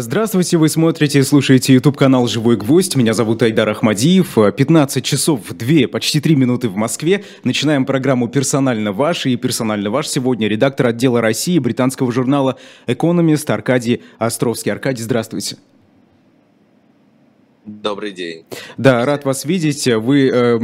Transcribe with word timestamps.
Здравствуйте, 0.00 0.58
вы 0.58 0.68
смотрите 0.68 1.18
и 1.18 1.22
слушаете 1.24 1.74
YouTube-канал 1.74 2.28
«Живой 2.28 2.56
гвоздь». 2.56 2.94
Меня 2.94 3.14
зовут 3.14 3.42
Айдар 3.42 3.68
Ахмадиев. 3.68 4.38
15 4.56 5.04
часов 5.04 5.40
2, 5.48 5.88
почти 5.88 6.20
3 6.20 6.36
минуты 6.36 6.68
в 6.68 6.76
Москве. 6.76 7.24
Начинаем 7.42 7.84
программу 7.84 8.28
«Персонально 8.28 8.92
ваш». 8.92 9.26
И 9.26 9.34
«Персонально 9.34 9.90
ваш» 9.90 10.06
сегодня 10.06 10.46
редактор 10.46 10.86
отдела 10.86 11.20
России 11.20 11.58
британского 11.58 12.12
журнала 12.12 12.58
«Экономист» 12.86 13.50
Аркадий 13.50 14.02
Островский. 14.20 14.70
Аркадий, 14.70 15.02
здравствуйте. 15.02 15.56
Добрый 17.68 18.12
день. 18.12 18.46
Да, 18.78 19.04
рад 19.04 19.26
вас 19.26 19.44
видеть. 19.44 19.86
Вы 19.86 20.30
э, 20.30 20.58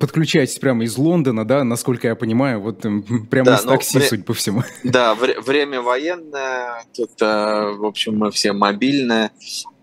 подключаетесь 0.00 0.58
прямо 0.58 0.84
из 0.84 0.96
Лондона, 0.96 1.46
да, 1.46 1.62
насколько 1.62 2.08
я 2.08 2.16
понимаю, 2.16 2.60
вот 2.60 2.86
э, 2.86 2.90
прямо 3.30 3.44
да, 3.44 3.56
из 3.56 3.64
ну, 3.64 3.72
такси, 3.72 3.98
вре- 3.98 4.06
судя 4.06 4.22
по 4.22 4.32
всему. 4.32 4.62
Да, 4.82 5.14
вре- 5.14 5.38
время 5.40 5.82
военное, 5.82 6.84
тут, 6.96 7.10
э, 7.20 7.24
в 7.24 7.84
общем, 7.84 8.16
мы 8.16 8.30
все 8.30 8.54
мобильные, 8.54 9.30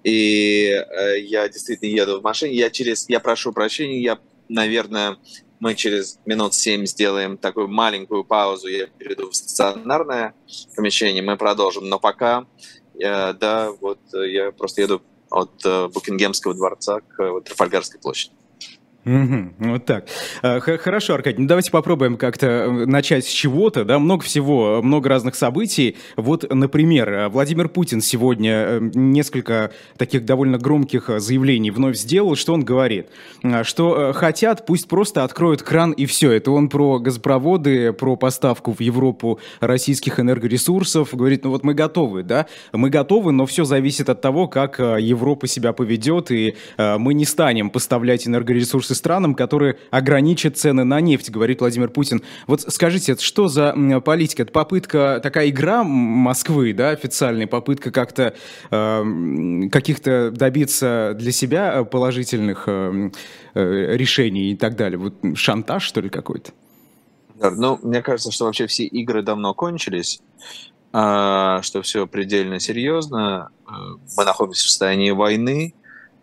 и 0.04 0.71
э, 0.71 1.20
я 1.20 1.48
действительно 1.48 1.90
еду 1.90 2.20
в 2.20 2.23
машине. 2.23 2.55
Я 2.55 2.71
через, 2.71 3.07
я 3.09 3.20
прошу 3.20 3.54
прощения, 3.54 4.02
я, 4.02 4.18
наверное, 4.49 5.18
мы 5.59 5.76
через 5.76 6.20
минут 6.26 6.55
семь 6.55 6.88
сделаем 6.88 7.38
такую 7.38 7.68
маленькую 7.68 8.23
паузу, 8.23 8.70
я 8.70 8.88
перейду 8.88 9.29
в 9.29 9.35
стационарное 9.35 10.34
помещение, 10.76 11.21
мы 11.21 11.38
продолжим, 11.38 11.88
но 11.88 11.99
пока, 11.99 12.48
э, 12.99 13.34
да, 13.34 13.70
вот 13.79 13.99
э, 14.16 14.32
я 14.32 14.52
просто 14.52 14.82
еду 14.82 15.04
от 15.29 15.65
э, 15.65 15.88
Букингемского 15.88 16.53
дворца 16.53 17.02
к 17.02 17.21
э, 17.21 17.41
Трафальгарской 17.41 17.99
площади. 17.99 18.34
Угу, 19.05 19.54
вот 19.59 19.86
так. 19.86 20.08
А, 20.41 20.59
хорошо, 20.59 21.13
Аркадий, 21.13 21.38
ну 21.40 21.48
давайте 21.48 21.70
попробуем 21.70 22.18
как-то 22.18 22.48
э, 22.48 22.86
начать 22.88 23.26
с 23.26 23.30
чего-то, 23.30 23.86
да, 23.86 24.00
много 24.00 24.23
всего, 24.23 24.82
много 24.82 25.09
разных 25.09 25.36
событий. 25.36 25.96
Вот, 26.16 26.52
например, 26.52 27.10
э, 27.10 27.27
Владимир 27.27 27.70
Путин 27.70 28.02
сегодня 28.02 28.52
э, 28.52 28.80
несколько 28.96 29.72
таких 29.98 30.26
довольно 30.26 30.58
громких 30.58 31.12
заявлений 31.20 31.70
вновь 31.70 31.98
сделал, 31.98 32.36
что 32.36 32.54
он 32.54 32.63
говорит, 32.66 33.10
что 33.62 34.12
хотят, 34.13 34.66
пусть 34.66 34.88
просто 34.88 35.24
откроют 35.24 35.62
кран 35.62 35.91
и 35.91 36.07
все. 36.07 36.32
Это 36.32 36.49
он 36.49 36.68
про 36.68 36.98
газопроводы, 36.98 37.94
про 37.94 38.16
поставку 38.16 38.74
в 38.74 38.79
Европу 38.79 39.40
российских 39.60 40.20
энергоресурсов, 40.20 41.13
говорит, 41.13 41.44
ну 41.44 41.51
вот 41.51 41.63
мы 41.63 41.76
готовы, 41.76 42.24
да, 42.24 42.48
мы 42.74 42.90
готовы, 42.90 43.34
но 43.34 43.46
все 43.46 43.66
зависит 43.66 44.10
от 44.10 44.22
того, 44.22 44.48
как 44.48 44.79
Европа 44.79 45.46
себя 45.46 45.74
поведет, 45.74 46.32
и 46.32 46.55
мы 46.77 47.13
не 47.13 47.26
станем 47.26 47.70
поставлять 47.70 48.27
энергоресурсы 48.27 48.95
странам, 48.96 49.35
которые 49.35 49.77
ограничат 49.91 50.57
цены 50.57 50.84
на 50.84 50.99
нефть, 51.01 51.29
говорит 51.29 51.60
Владимир 51.60 51.90
Путин. 51.90 52.24
Вот 52.48 52.62
скажите, 52.62 53.13
это 53.13 53.21
что 53.21 53.48
за 53.48 53.76
политика? 54.04 54.43
Это 54.43 54.51
попытка, 54.51 55.20
такая 55.21 55.49
игра 55.49 55.84
Москвы, 55.84 56.74
да, 56.74 56.90
официальная 56.90 57.48
попытка 57.48 57.91
как-то 57.91 58.35
э, 58.71 59.68
каких-то 59.71 60.32
добиться 60.32 61.13
для 61.16 61.32
себя 61.32 61.84
положительных 61.84 62.63
э, 62.68 63.12
э, 63.54 63.96
решений 63.96 64.51
и 64.51 64.56
так 64.56 64.75
далее? 64.75 64.97
Вот 64.97 65.13
шантаж, 65.35 65.84
что 65.84 66.01
ли, 66.01 66.09
какой-то? 66.09 66.51
ну, 67.40 67.79
мне 67.84 68.01
кажется, 68.01 68.31
что 68.31 68.46
вообще 68.46 68.66
все 68.68 68.85
игры 68.85 69.22
давно 69.22 69.53
кончились, 69.53 70.22
а, 70.97 71.62
что 71.62 71.81
все 71.81 72.07
предельно 72.07 72.59
серьезно. 72.59 73.50
Э, 73.68 73.72
мы 74.16 74.23
находимся 74.23 74.66
в 74.66 74.69
состоянии 74.69 75.12
войны, 75.12 75.75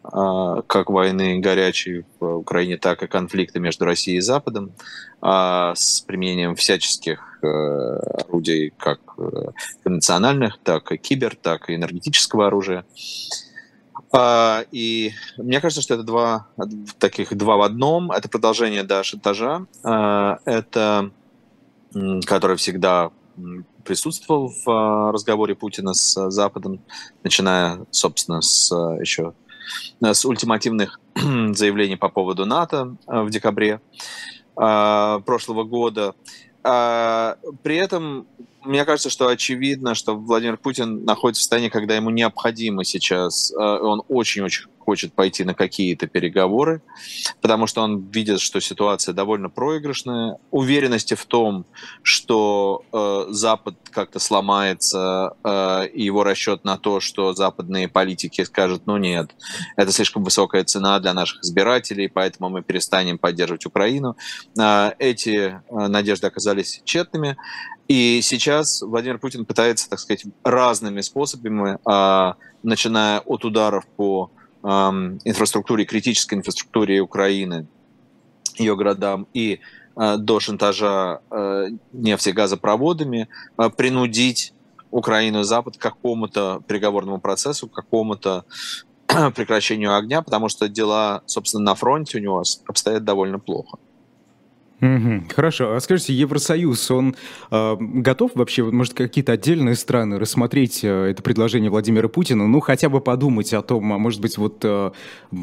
как 0.02 0.90
войны 0.90 1.38
горячей 1.38 2.04
в 2.18 2.38
Украине, 2.38 2.76
так 2.76 3.02
и 3.02 3.06
конфликты 3.06 3.60
между 3.60 3.84
Россией 3.84 4.18
и 4.18 4.20
Западом 4.20 4.72
а, 5.20 5.74
с 5.76 6.00
применением 6.00 6.56
всяческих 6.56 7.38
э, 7.42 7.46
орудий, 7.46 8.72
как 8.76 8.98
э, 9.18 9.50
конвенциональных, 9.84 10.58
так 10.64 10.90
и 10.90 10.96
кибер, 10.96 11.36
так 11.36 11.70
и 11.70 11.76
энергетического 11.76 12.48
оружия. 12.48 12.84
А, 14.12 14.64
и 14.72 15.12
мне 15.36 15.60
кажется, 15.60 15.82
что 15.82 15.94
это 15.94 16.02
два 16.02 16.48
таких 16.98 17.36
два 17.36 17.56
в 17.56 17.62
одном. 17.62 18.10
Это 18.10 18.28
продолжение 18.28 18.82
да, 18.82 19.04
шантажа. 19.04 19.66
Это 19.82 21.10
который 22.26 22.56
всегда 22.56 23.10
присутствовал 23.84 24.52
в 24.64 25.12
разговоре 25.12 25.54
Путина 25.54 25.94
с 25.94 26.30
Западом, 26.30 26.80
начиная, 27.22 27.84
собственно, 27.90 28.40
с 28.40 28.70
еще 29.00 29.34
с 30.00 30.24
ультимативных 30.24 31.00
заявлений 31.14 31.96
по 31.96 32.08
поводу 32.08 32.46
НАТО 32.46 32.96
э, 33.06 33.20
в 33.22 33.30
декабре 33.30 33.80
э, 34.56 35.20
прошлого 35.24 35.64
года. 35.64 36.14
При 36.62 37.74
этом 37.74 38.28
мне 38.62 38.84
кажется, 38.84 39.10
что 39.10 39.26
очевидно, 39.26 39.96
что 39.96 40.14
Владимир 40.14 40.56
Путин 40.56 41.04
находится 41.04 41.40
в 41.40 41.42
состоянии, 41.42 41.70
когда 41.70 41.96
ему 41.96 42.10
необходимо 42.10 42.84
сейчас, 42.84 43.52
он 43.52 44.04
очень-очень 44.08 44.66
хочет 44.84 45.14
пойти 45.14 45.44
на 45.44 45.54
какие-то 45.54 46.06
переговоры, 46.06 46.82
потому 47.40 47.66
что 47.66 47.82
он 47.82 48.08
видит, 48.10 48.40
что 48.40 48.60
ситуация 48.60 49.14
довольно 49.14 49.48
проигрышная. 49.48 50.38
Уверенности 50.50 51.14
в 51.14 51.24
том, 51.26 51.64
что 52.02 52.84
э, 52.92 53.26
Запад 53.30 53.76
как-то 53.90 54.18
сломается, 54.18 55.34
э, 55.44 55.88
его 55.94 56.24
расчет 56.24 56.64
на 56.64 56.76
то, 56.78 57.00
что 57.00 57.34
западные 57.34 57.88
политики 57.88 58.44
скажут, 58.44 58.82
ну 58.86 58.96
нет, 58.96 59.30
это 59.76 59.92
слишком 59.92 60.24
высокая 60.24 60.64
цена 60.64 60.98
для 61.00 61.14
наших 61.14 61.42
избирателей, 61.42 62.08
поэтому 62.08 62.50
мы 62.50 62.62
перестанем 62.62 63.18
поддерживать 63.18 63.66
Украину. 63.66 64.16
Э, 64.58 64.92
эти 64.98 65.30
э, 65.30 65.88
надежды 65.88 66.26
оказались 66.26 66.80
тщетными. 66.84 67.36
И 67.88 68.20
сейчас 68.22 68.80
Владимир 68.82 69.18
Путин 69.18 69.44
пытается, 69.44 69.90
так 69.90 69.98
сказать, 69.98 70.24
разными 70.44 71.00
способами, 71.00 71.78
э, 71.84 72.34
начиная 72.62 73.20
от 73.20 73.44
ударов 73.44 73.86
по 73.96 74.30
инфраструктуре, 74.64 75.84
критической 75.84 76.38
инфраструктуре 76.38 77.00
Украины, 77.00 77.66
ее 78.58 78.76
городам 78.76 79.26
и 79.34 79.60
э, 79.96 80.16
до 80.16 80.40
шантажа 80.40 81.20
э, 81.30 81.68
нефти 81.92 82.30
газопроводами 82.30 83.28
э, 83.58 83.70
принудить 83.70 84.52
Украину 84.90 85.40
и 85.40 85.44
Запад 85.44 85.76
к 85.76 85.80
какому-то 85.80 86.62
переговорному 86.66 87.18
процессу, 87.18 87.68
к 87.68 87.74
какому-то 87.74 88.44
прекращению 89.34 89.96
огня, 89.96 90.22
потому 90.22 90.48
что 90.48 90.68
дела, 90.68 91.22
собственно, 91.26 91.64
на 91.64 91.74
фронте 91.74 92.18
у 92.18 92.20
него 92.20 92.42
обстоят 92.66 93.04
довольно 93.04 93.38
плохо. 93.38 93.78
Угу, 94.82 95.28
хорошо. 95.36 95.76
А 95.76 95.80
скажите, 95.80 96.12
Евросоюз, 96.12 96.90
он 96.90 97.14
э, 97.52 97.76
готов 97.78 98.32
вообще, 98.34 98.64
может, 98.64 98.94
какие-то 98.94 99.30
отдельные 99.30 99.76
страны 99.76 100.18
рассмотреть 100.18 100.82
э, 100.82 101.10
это 101.10 101.22
предложение 101.22 101.70
Владимира 101.70 102.08
Путина, 102.08 102.48
ну, 102.48 102.58
хотя 102.58 102.88
бы 102.88 103.00
подумать 103.00 103.54
о 103.54 103.62
том, 103.62 103.92
а 103.92 103.98
может 103.98 104.20
быть, 104.20 104.36
вот 104.38 104.58
э, 104.64 104.90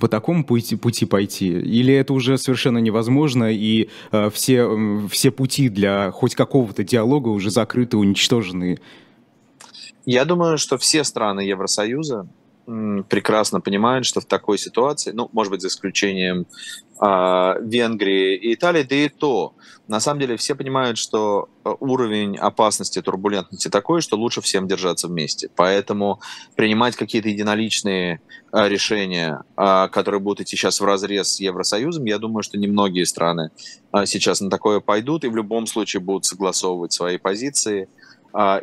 по 0.01 0.07
такому 0.09 0.44
пути, 0.44 0.75
пути 0.75 1.05
пойти? 1.05 1.51
Или 1.51 1.94
это 1.94 2.11
уже 2.11 2.38
совершенно 2.38 2.79
невозможно, 2.79 3.49
и 3.49 3.88
э, 4.11 4.29
все, 4.29 4.75
э, 4.78 5.07
все 5.09 5.31
пути 5.31 5.69
для 5.69 6.11
хоть 6.11 6.35
какого-то 6.35 6.83
диалога 6.83 7.29
уже 7.29 7.49
закрыты, 7.49 7.95
уничтожены? 7.95 8.78
Я 10.05 10.25
думаю, 10.25 10.57
что 10.57 10.78
все 10.78 11.05
страны 11.05 11.39
Евросоюза 11.39 12.28
прекрасно 13.09 13.62
понимают, 13.62 14.06
что 14.06 14.22
в 14.22 14.25
такой 14.25 14.57
ситуации, 14.57 15.12
ну, 15.12 15.30
может 15.34 15.52
быть, 15.52 15.62
за 15.62 15.69
исключением 15.69 16.46
э, 17.02 17.53
Венгрии 17.62 18.35
и 18.35 18.53
Италии, 18.53 18.84
да 18.84 18.96
и 18.96 19.09
то, 19.09 19.56
на 19.88 20.00
самом 20.00 20.19
деле 20.19 20.38
все 20.38 20.53
понимают, 20.53 21.00
что 21.00 21.50
э, 21.63 21.74
уровень 21.79 22.38
опасности, 22.38 23.02
турбулентности 23.02 23.69
такой, 23.69 24.02
что 24.02 24.18
лучше 24.18 24.41
всем 24.41 24.68
держаться 24.68 25.08
вместе. 25.08 25.50
Поэтому 25.56 26.19
принимать 26.56 26.96
какие-то 26.96 27.29
единоличные 27.29 28.22
э, 28.52 28.69
решения, 28.69 29.44
э, 29.58 29.88
которые 29.91 30.22
будут 30.22 30.41
идти 30.41 30.56
сейчас 30.56 30.79
в 30.79 30.85
разрез 30.85 31.34
с 31.34 31.40
Евросоюзом, 31.40 32.06
я 32.06 32.19
думаю, 32.19 32.44
что 32.44 32.59
немногие 32.59 33.08
страны 33.08 33.50
э, 33.94 34.06
сейчас 34.06 34.41
на 34.41 34.52
такое 34.52 34.79
пойдут 34.79 35.24
и 35.24 35.28
в 35.28 35.35
любом 35.35 35.66
случае 35.66 36.02
будут 36.02 36.25
согласовывать 36.25 36.94
свои 36.94 37.18
позиции 37.18 37.90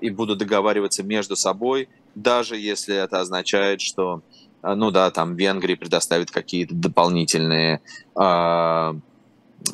и 0.00 0.11
будут 0.11 0.39
договариваться 0.39 1.03
между 1.03 1.34
собой 1.34 1.89
даже 2.16 2.56
если 2.56 2.97
это 2.97 3.21
означает, 3.21 3.81
что, 3.81 4.22
а, 4.62 4.74
ну 4.74 4.91
да, 4.91 5.10
там 5.13 5.36
Венгрии 5.36 5.74
предоставит 5.74 6.30
какие-то 6.30 6.74
дополнительные 6.74 7.83
э, 8.18 8.95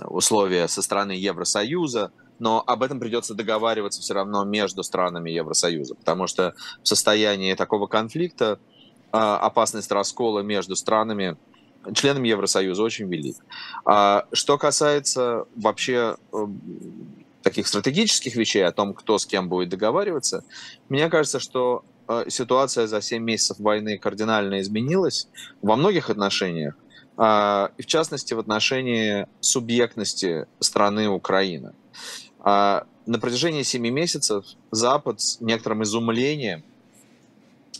условия 0.06 0.68
со 0.68 0.82
стороны 0.82 1.12
Евросоюза, 1.12 2.10
но 2.40 2.62
об 2.66 2.82
этом 2.82 2.98
придется 2.98 3.34
договариваться 3.34 4.00
все 4.02 4.14
равно 4.14 4.44
между 4.44 4.82
странами 4.82 5.30
Евросоюза, 5.30 5.94
потому 5.94 6.26
что 6.26 6.54
в 6.82 6.88
состоянии 6.88 7.54
такого 7.54 7.86
конфликта 7.86 8.58
э, 9.12 9.16
опасность 9.16 9.92
раскола 9.92 10.40
между 10.40 10.74
странами 10.74 11.36
членами 11.94 12.28
Евросоюза 12.28 12.82
очень 12.82 13.08
велик. 13.08 13.36
А 13.84 14.26
что 14.32 14.58
касается 14.58 15.46
вообще 15.54 16.16
э, 16.32 16.46
таких 17.42 17.68
стратегических 17.68 18.34
вещей, 18.34 18.66
о 18.66 18.72
том, 18.72 18.94
кто 18.94 19.18
с 19.18 19.26
кем 19.26 19.48
будет 19.48 19.68
договариваться, 19.68 20.44
мне 20.88 21.08
кажется, 21.08 21.38
что 21.38 21.84
Э, 21.84 21.91
ситуация 22.28 22.86
за 22.86 23.00
7 23.00 23.22
месяцев 23.22 23.58
войны 23.58 23.98
кардинально 23.98 24.60
изменилась 24.60 25.28
во 25.60 25.76
многих 25.76 26.10
отношениях, 26.10 26.74
а, 27.16 27.70
и 27.78 27.82
в 27.82 27.86
частности 27.86 28.34
в 28.34 28.38
отношении 28.38 29.26
субъектности 29.40 30.46
страны 30.60 31.08
Украины. 31.08 31.72
А, 32.40 32.84
на 33.06 33.18
протяжении 33.18 33.62
7 33.62 33.82
месяцев 33.88 34.44
Запад 34.70 35.20
с 35.20 35.40
некоторым 35.40 35.82
изумлением 35.82 36.62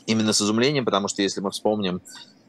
именно 0.07 0.33
с 0.33 0.41
изумлением, 0.41 0.85
потому 0.85 1.09
что 1.09 1.23
если 1.23 1.41
мы 1.41 1.51
вспомним 1.51 2.01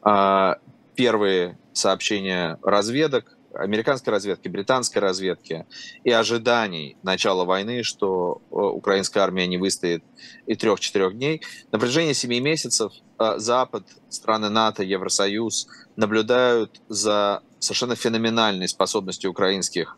э, 0.04 0.54
первые 0.94 1.58
сообщения 1.72 2.58
разведок, 2.62 3.36
американской 3.54 4.12
разведки, 4.12 4.48
британской 4.48 5.00
разведки 5.00 5.66
и 6.02 6.10
ожиданий 6.10 6.96
начала 7.02 7.44
войны, 7.44 7.82
что 7.82 8.42
э, 8.50 8.54
украинская 8.54 9.22
армия 9.22 9.46
не 9.46 9.58
выстоит 9.58 10.04
и 10.46 10.54
трех-четырех 10.54 11.14
дней. 11.14 11.42
На 11.72 11.78
протяжении 11.78 12.12
семи 12.12 12.40
месяцев 12.40 12.92
э, 13.18 13.38
Запад, 13.38 13.86
страны 14.08 14.48
НАТО, 14.48 14.82
Евросоюз 14.82 15.68
наблюдают 15.96 16.80
за 16.88 17.42
совершенно 17.58 17.96
феноменальной 17.96 18.68
способностью 18.68 19.30
украинских 19.30 19.96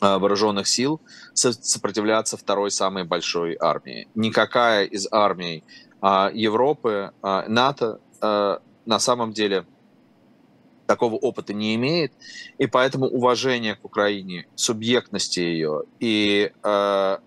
э, 0.00 0.18
вооруженных 0.18 0.66
сил 0.66 1.00
сопротивляться 1.34 2.36
второй 2.36 2.70
самой 2.70 3.04
большой 3.04 3.56
армии. 3.60 4.08
Никакая 4.14 4.84
из 4.84 5.06
армий 5.10 5.64
Европы, 6.32 7.12
НАТО 7.22 8.00
на 8.22 8.98
самом 8.98 9.32
деле 9.32 9.66
такого 10.90 11.14
опыта 11.14 11.54
не 11.54 11.76
имеет, 11.76 12.12
и 12.58 12.66
поэтому 12.66 13.06
уважение 13.06 13.76
к 13.76 13.84
Украине, 13.84 14.48
субъектности 14.56 15.38
ее 15.38 15.84
и 16.00 16.50
э, 16.64 17.18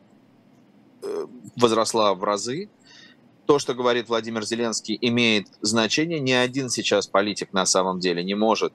э, 1.01 1.25
возросла 1.55 2.13
в 2.13 2.25
разы 2.25 2.69
то, 3.45 3.59
что 3.59 3.73
говорит 3.73 4.07
Владимир 4.07 4.43
Зеленский, 4.43 4.97
имеет 5.01 5.47
значение. 5.61 6.19
Ни 6.19 6.31
один 6.31 6.69
сейчас 6.69 7.07
политик 7.07 7.51
на 7.53 7.65
самом 7.65 7.99
деле 7.99 8.23
не 8.23 8.35
может 8.35 8.73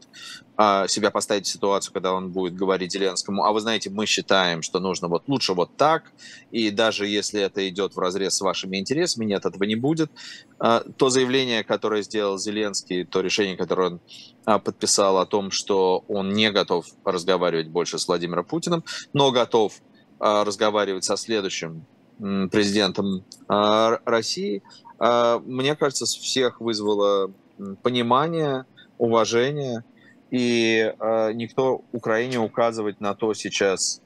а, 0.57 0.87
себя 0.89 1.11
поставить 1.11 1.47
в 1.47 1.51
ситуацию, 1.51 1.93
когда 1.93 2.13
он 2.13 2.31
будет 2.31 2.55
говорить 2.55 2.93
Зеленскому, 2.93 3.45
а 3.45 3.53
вы 3.53 3.61
знаете, 3.61 3.91
мы 3.91 4.07
считаем, 4.07 4.63
что 4.63 4.81
нужно 4.81 5.09
вот 5.09 5.25
лучше 5.27 5.55
вот 5.55 5.77
так, 5.77 6.13
и 6.51 6.71
даже 6.71 7.07
если 7.07 7.41
это 7.41 7.67
идет 7.69 7.95
в 7.95 7.99
разрез 7.99 8.37
с 8.37 8.41
вашими 8.41 8.79
интересами, 8.79 9.25
нет, 9.25 9.47
этого 9.47 9.65
не 9.65 9.77
будет. 9.77 10.11
А, 10.59 10.81
то 10.81 11.09
заявление, 11.09 11.65
которое 11.65 12.03
сделал 12.03 12.39
Зеленский, 12.39 13.05
то 13.05 13.21
решение, 13.21 13.57
которое 13.57 13.93
он 13.93 14.01
а, 14.45 14.59
подписал 14.59 15.19
о 15.19 15.27
том, 15.27 15.51
что 15.51 16.05
он 16.09 16.33
не 16.33 16.51
готов 16.51 16.87
разговаривать 17.05 17.69
больше 17.69 17.99
с 17.99 18.07
Владимиром 18.07 18.45
Путиным, 18.45 18.85
но 19.13 19.31
готов 19.31 19.73
разговаривать 20.21 21.05
со 21.05 21.17
следующим 21.17 21.87
президентом 22.19 23.25
а, 23.49 24.01
России, 24.05 24.63
а, 24.99 25.39
мне 25.39 25.77
кажется, 25.77 26.05
всех 26.07 26.61
вызвало 26.61 27.33
понимание, 27.83 28.65
уважение, 28.99 29.85
и 30.31 30.93
а, 30.99 31.33
никто 31.33 31.83
Украине 31.93 32.39
указывать 32.39 33.01
на 33.01 33.15
то 33.15 33.35
сейчас, 33.35 34.03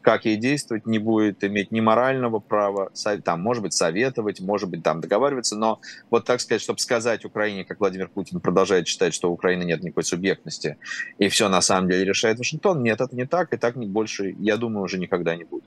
как 0.00 0.26
ей 0.26 0.36
действовать, 0.36 0.86
не 0.86 0.98
будет 0.98 1.42
иметь 1.44 1.70
ни 1.70 1.80
морального 1.80 2.38
права, 2.38 2.90
там, 3.24 3.40
может 3.40 3.62
быть, 3.62 3.72
советовать, 3.72 4.40
может 4.40 4.68
быть, 4.68 4.82
там, 4.82 5.00
договариваться, 5.00 5.56
но 5.56 5.80
вот 6.10 6.26
так 6.26 6.40
сказать, 6.40 6.60
чтобы 6.60 6.78
сказать 6.78 7.24
Украине, 7.24 7.64
как 7.64 7.80
Владимир 7.80 8.08
Путин 8.08 8.40
продолжает 8.40 8.86
считать, 8.86 9.14
что 9.14 9.30
у 9.30 9.32
Украины 9.32 9.64
нет 9.64 9.82
никакой 9.82 10.04
субъектности, 10.04 10.76
и 11.18 11.28
все 11.28 11.48
на 11.48 11.62
самом 11.62 11.88
деле 11.88 12.04
решает 12.04 12.38
Вашингтон, 12.38 12.82
нет, 12.82 13.00
это 13.00 13.16
не 13.16 13.26
так, 13.26 13.54
и 13.54 13.56
так 13.56 13.76
не 13.76 13.86
больше, 13.86 14.34
я 14.38 14.58
думаю, 14.58 14.84
уже 14.84 14.98
никогда 14.98 15.36
не 15.36 15.44
будет. 15.44 15.64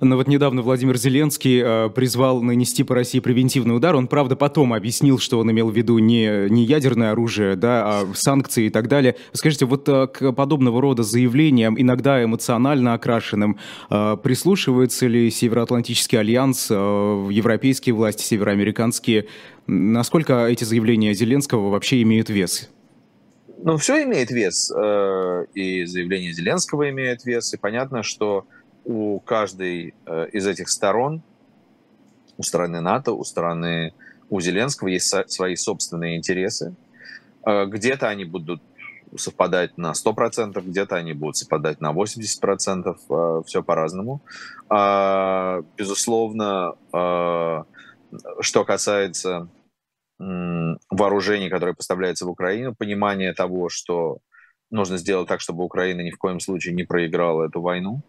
Но 0.00 0.16
вот 0.16 0.26
недавно 0.28 0.62
Владимир 0.62 0.96
Зеленский 0.96 1.60
э, 1.62 1.90
призвал 1.90 2.42
нанести 2.42 2.82
по 2.82 2.94
России 2.94 3.20
превентивный 3.20 3.76
удар. 3.76 3.94
Он, 3.94 4.08
правда, 4.08 4.36
потом 4.36 4.72
объяснил, 4.72 5.18
что 5.18 5.38
он 5.38 5.50
имел 5.50 5.70
в 5.70 5.76
виду 5.76 5.98
не, 5.98 6.48
не 6.50 6.64
ядерное 6.64 7.12
оружие, 7.12 7.56
да, 7.56 7.82
а 7.86 8.08
санкции 8.14 8.66
и 8.66 8.70
так 8.70 8.88
далее. 8.88 9.16
Скажите, 9.32 9.66
вот 9.66 9.88
э, 9.88 10.06
к 10.08 10.32
подобного 10.32 10.80
рода 10.80 11.02
заявлениям, 11.02 11.80
иногда 11.80 12.22
эмоционально 12.22 12.94
окрашенным, 12.94 13.58
э, 13.90 14.16
прислушивается 14.22 15.06
ли 15.06 15.30
Североатлантический 15.30 16.18
альянс, 16.18 16.68
э, 16.70 16.74
европейские 16.74 17.94
власти, 17.94 18.22
североамериканские? 18.22 19.26
Насколько 19.66 20.46
эти 20.46 20.64
заявления 20.64 21.14
Зеленского 21.14 21.70
вообще 21.70 22.02
имеют 22.02 22.28
вес? 22.28 22.70
Ну, 23.62 23.76
все 23.76 24.02
имеет 24.04 24.30
вес. 24.30 24.70
Э, 24.70 25.44
и 25.54 25.84
заявление 25.84 26.32
Зеленского 26.32 26.88
имеет 26.90 27.24
вес. 27.24 27.52
И 27.52 27.56
понятно, 27.58 28.02
что 28.02 28.46
у 28.84 29.20
каждой 29.20 29.94
э, 30.06 30.28
из 30.32 30.46
этих 30.46 30.68
сторон, 30.68 31.22
у 32.36 32.42
стороны 32.42 32.80
НАТО, 32.80 33.12
у 33.12 33.24
стороны 33.24 33.92
у 34.28 34.40
Зеленского 34.40 34.88
есть 34.88 35.14
свои 35.30 35.56
собственные 35.56 36.16
интересы. 36.16 36.74
Э, 37.46 37.66
где-то 37.66 38.08
они 38.08 38.24
будут 38.24 38.62
совпадать 39.16 39.76
на 39.76 39.92
100%, 39.92 40.60
где-то 40.62 40.96
они 40.96 41.12
будут 41.12 41.36
совпадать 41.36 41.80
на 41.80 41.92
80%, 41.92 42.96
э, 43.10 43.42
все 43.46 43.62
по-разному. 43.62 44.22
Безусловно, 45.76 46.74
что 48.40 48.64
касается 48.64 49.48
вооружений, 50.18 51.48
которые 51.48 51.74
поставляются 51.74 52.26
в 52.26 52.30
Украину, 52.30 52.74
понимание 52.74 53.32
того, 53.32 53.68
что 53.68 54.18
нужно 54.70 54.96
сделать 54.96 55.28
так, 55.28 55.40
чтобы 55.40 55.64
Украина 55.64 56.00
ни 56.00 56.10
в 56.10 56.18
коем 56.18 56.40
случае 56.40 56.74
не 56.74 56.84
проиграла 56.84 57.44
эту 57.44 57.60
войну, 57.60 58.02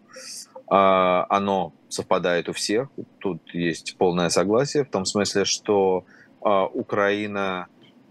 а, 0.50 0.50
оно 0.71 1.73
совпадает 1.89 2.47
у 2.47 2.53
всех. 2.53 2.87
Тут 3.19 3.41
есть 3.53 3.97
полное 3.97 4.29
согласие 4.29 4.85
в 4.85 4.89
том 4.89 5.03
смысле, 5.05 5.43
что 5.43 6.05
а, 6.41 6.65
Украина 6.65 7.67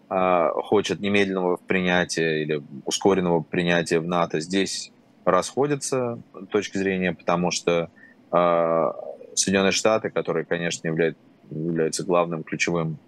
а, 0.09 0.51
хочет 0.51 1.01
немедленного 1.01 1.57
принятия 1.57 2.43
или 2.43 2.63
ускоренного 2.85 3.41
принятия 3.41 3.99
в 3.99 4.07
НАТО. 4.07 4.41
Здесь 4.41 4.93
расходятся 5.25 6.21
точки 6.51 6.77
зрения, 6.79 7.13
потому 7.13 7.51
что 7.51 7.91
Соединенные 8.31 9.73
Штаты, 9.73 10.11
которые, 10.11 10.45
конечно, 10.45 10.87
являются, 10.87 12.05
главным 12.05 12.45
ключевым 12.45 12.99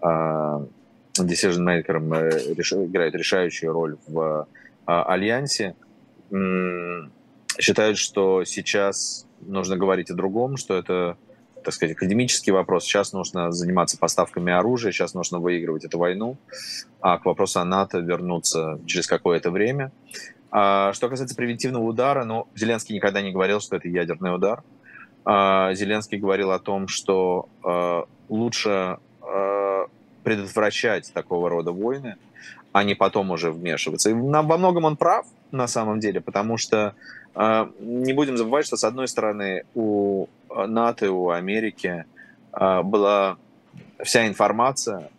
decision-мейкером, 0.00 2.12
э, 2.12 2.54
играют 2.86 3.16
решающую 3.16 3.72
роль 3.72 3.96
в 4.06 4.46
альянсе, 4.86 5.74
считают, 7.58 7.98
что 7.98 8.44
сейчас 8.44 9.26
нужно 9.40 9.76
говорить 9.76 10.10
о 10.10 10.14
другом, 10.14 10.56
что 10.56 10.76
это, 10.76 11.16
так 11.64 11.74
сказать, 11.74 11.96
академический 11.96 12.52
вопрос. 12.52 12.84
Сейчас 12.84 13.12
нужно 13.12 13.52
заниматься 13.52 13.98
поставками 13.98 14.52
оружия, 14.52 14.92
сейчас 14.92 15.14
нужно 15.14 15.38
выигрывать 15.38 15.84
эту 15.84 15.98
войну, 15.98 16.36
а 17.00 17.18
к 17.18 17.24
вопросу 17.24 17.60
о 17.60 17.64
НАТО 17.64 17.98
вернуться 17.98 18.80
через 18.86 19.06
какое-то 19.06 19.50
время. 19.50 19.92
А, 20.50 20.92
что 20.92 21.08
касается 21.08 21.36
превентивного 21.36 21.84
удара, 21.84 22.24
ну, 22.24 22.48
Зеленский 22.54 22.94
никогда 22.94 23.22
не 23.22 23.32
говорил, 23.32 23.60
что 23.60 23.76
это 23.76 23.88
ядерный 23.88 24.34
удар. 24.34 24.62
А, 25.24 25.72
Зеленский 25.74 26.18
говорил 26.18 26.50
о 26.50 26.58
том, 26.58 26.88
что 26.88 27.48
а, 27.62 28.04
лучше 28.28 28.98
а, 29.22 29.86
предотвращать 30.24 31.12
такого 31.12 31.48
рода 31.48 31.72
войны, 31.72 32.16
а 32.72 32.84
не 32.84 32.94
потом 32.94 33.30
уже 33.30 33.50
вмешиваться. 33.50 34.10
И 34.10 34.12
во 34.12 34.42
многом 34.42 34.84
он 34.84 34.96
прав, 34.96 35.26
на 35.50 35.66
самом 35.66 36.00
деле, 36.00 36.20
потому 36.20 36.56
что 36.56 36.94
не 37.34 38.12
будем 38.12 38.36
забывать, 38.36 38.66
что, 38.66 38.76
с 38.76 38.84
одной 38.84 39.08
стороны, 39.08 39.64
у 39.74 40.26
а, 40.48 40.66
НАТО 40.66 41.06
и 41.06 41.08
у 41.08 41.30
Америки 41.30 42.04
а, 42.52 42.82
была 42.82 43.38
вся 44.02 44.26
информация, 44.26 45.10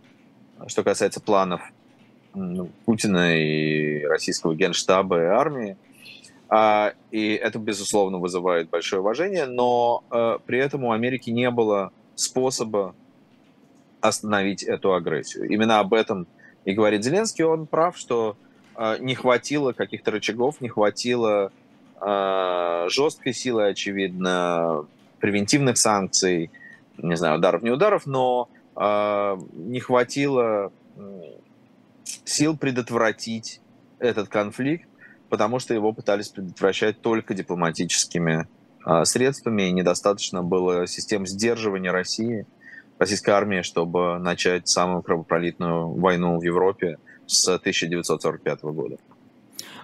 что 0.67 0.83
касается 0.83 1.21
планов 1.21 1.61
ну, 2.33 2.69
Путина 2.85 3.37
и 3.37 4.03
российского 4.03 4.55
генштаба 4.55 5.21
и 5.21 5.25
армии. 5.25 5.77
И 7.11 7.39
это, 7.41 7.59
безусловно, 7.59 8.17
вызывает 8.17 8.69
большое 8.69 9.01
уважение, 9.01 9.45
но 9.45 10.03
при 10.45 10.59
этом 10.59 10.83
у 10.83 10.91
Америки 10.91 11.29
не 11.29 11.49
было 11.49 11.93
способа 12.15 12.93
остановить 14.01 14.61
эту 14.61 14.93
агрессию. 14.93 15.47
Именно 15.47 15.79
об 15.79 15.93
этом 15.93 16.27
и 16.65 16.73
говорит 16.73 17.05
Зеленский. 17.05 17.45
Он 17.45 17.67
прав, 17.67 17.97
что 17.97 18.35
не 18.99 19.15
хватило 19.15 19.71
каких-то 19.71 20.11
рычагов, 20.11 20.59
не 20.59 20.67
хватило 20.67 21.53
Э, 21.53 21.60
жесткой 22.01 23.33
силы, 23.33 23.67
очевидно, 23.67 24.85
превентивных 25.19 25.77
санкций, 25.77 26.51
не 26.97 27.15
знаю, 27.15 27.37
ударов, 27.37 27.61
не 27.61 27.69
ударов, 27.69 28.05
но 28.05 28.49
э, 28.75 29.37
не 29.53 29.79
хватило 29.79 30.71
сил 32.25 32.57
предотвратить 32.57 33.61
этот 33.99 34.27
конфликт, 34.27 34.87
потому 35.29 35.59
что 35.59 35.73
его 35.73 35.93
пытались 35.93 36.29
предотвращать 36.29 37.01
только 37.01 37.33
дипломатическими 37.33 38.47
э, 38.85 39.05
средствами, 39.05 39.63
и 39.63 39.71
недостаточно 39.71 40.43
было 40.43 40.87
систем 40.87 41.25
сдерживания 41.25 41.91
России, 41.91 42.45
российской 42.97 43.31
армии, 43.31 43.61
чтобы 43.61 44.19
начать 44.19 44.67
самую 44.67 45.01
кровопролитную 45.03 45.93
войну 45.93 46.37
в 46.37 46.43
Европе 46.43 46.97
с 47.25 47.47
1945 47.47 48.61
года. 48.63 48.97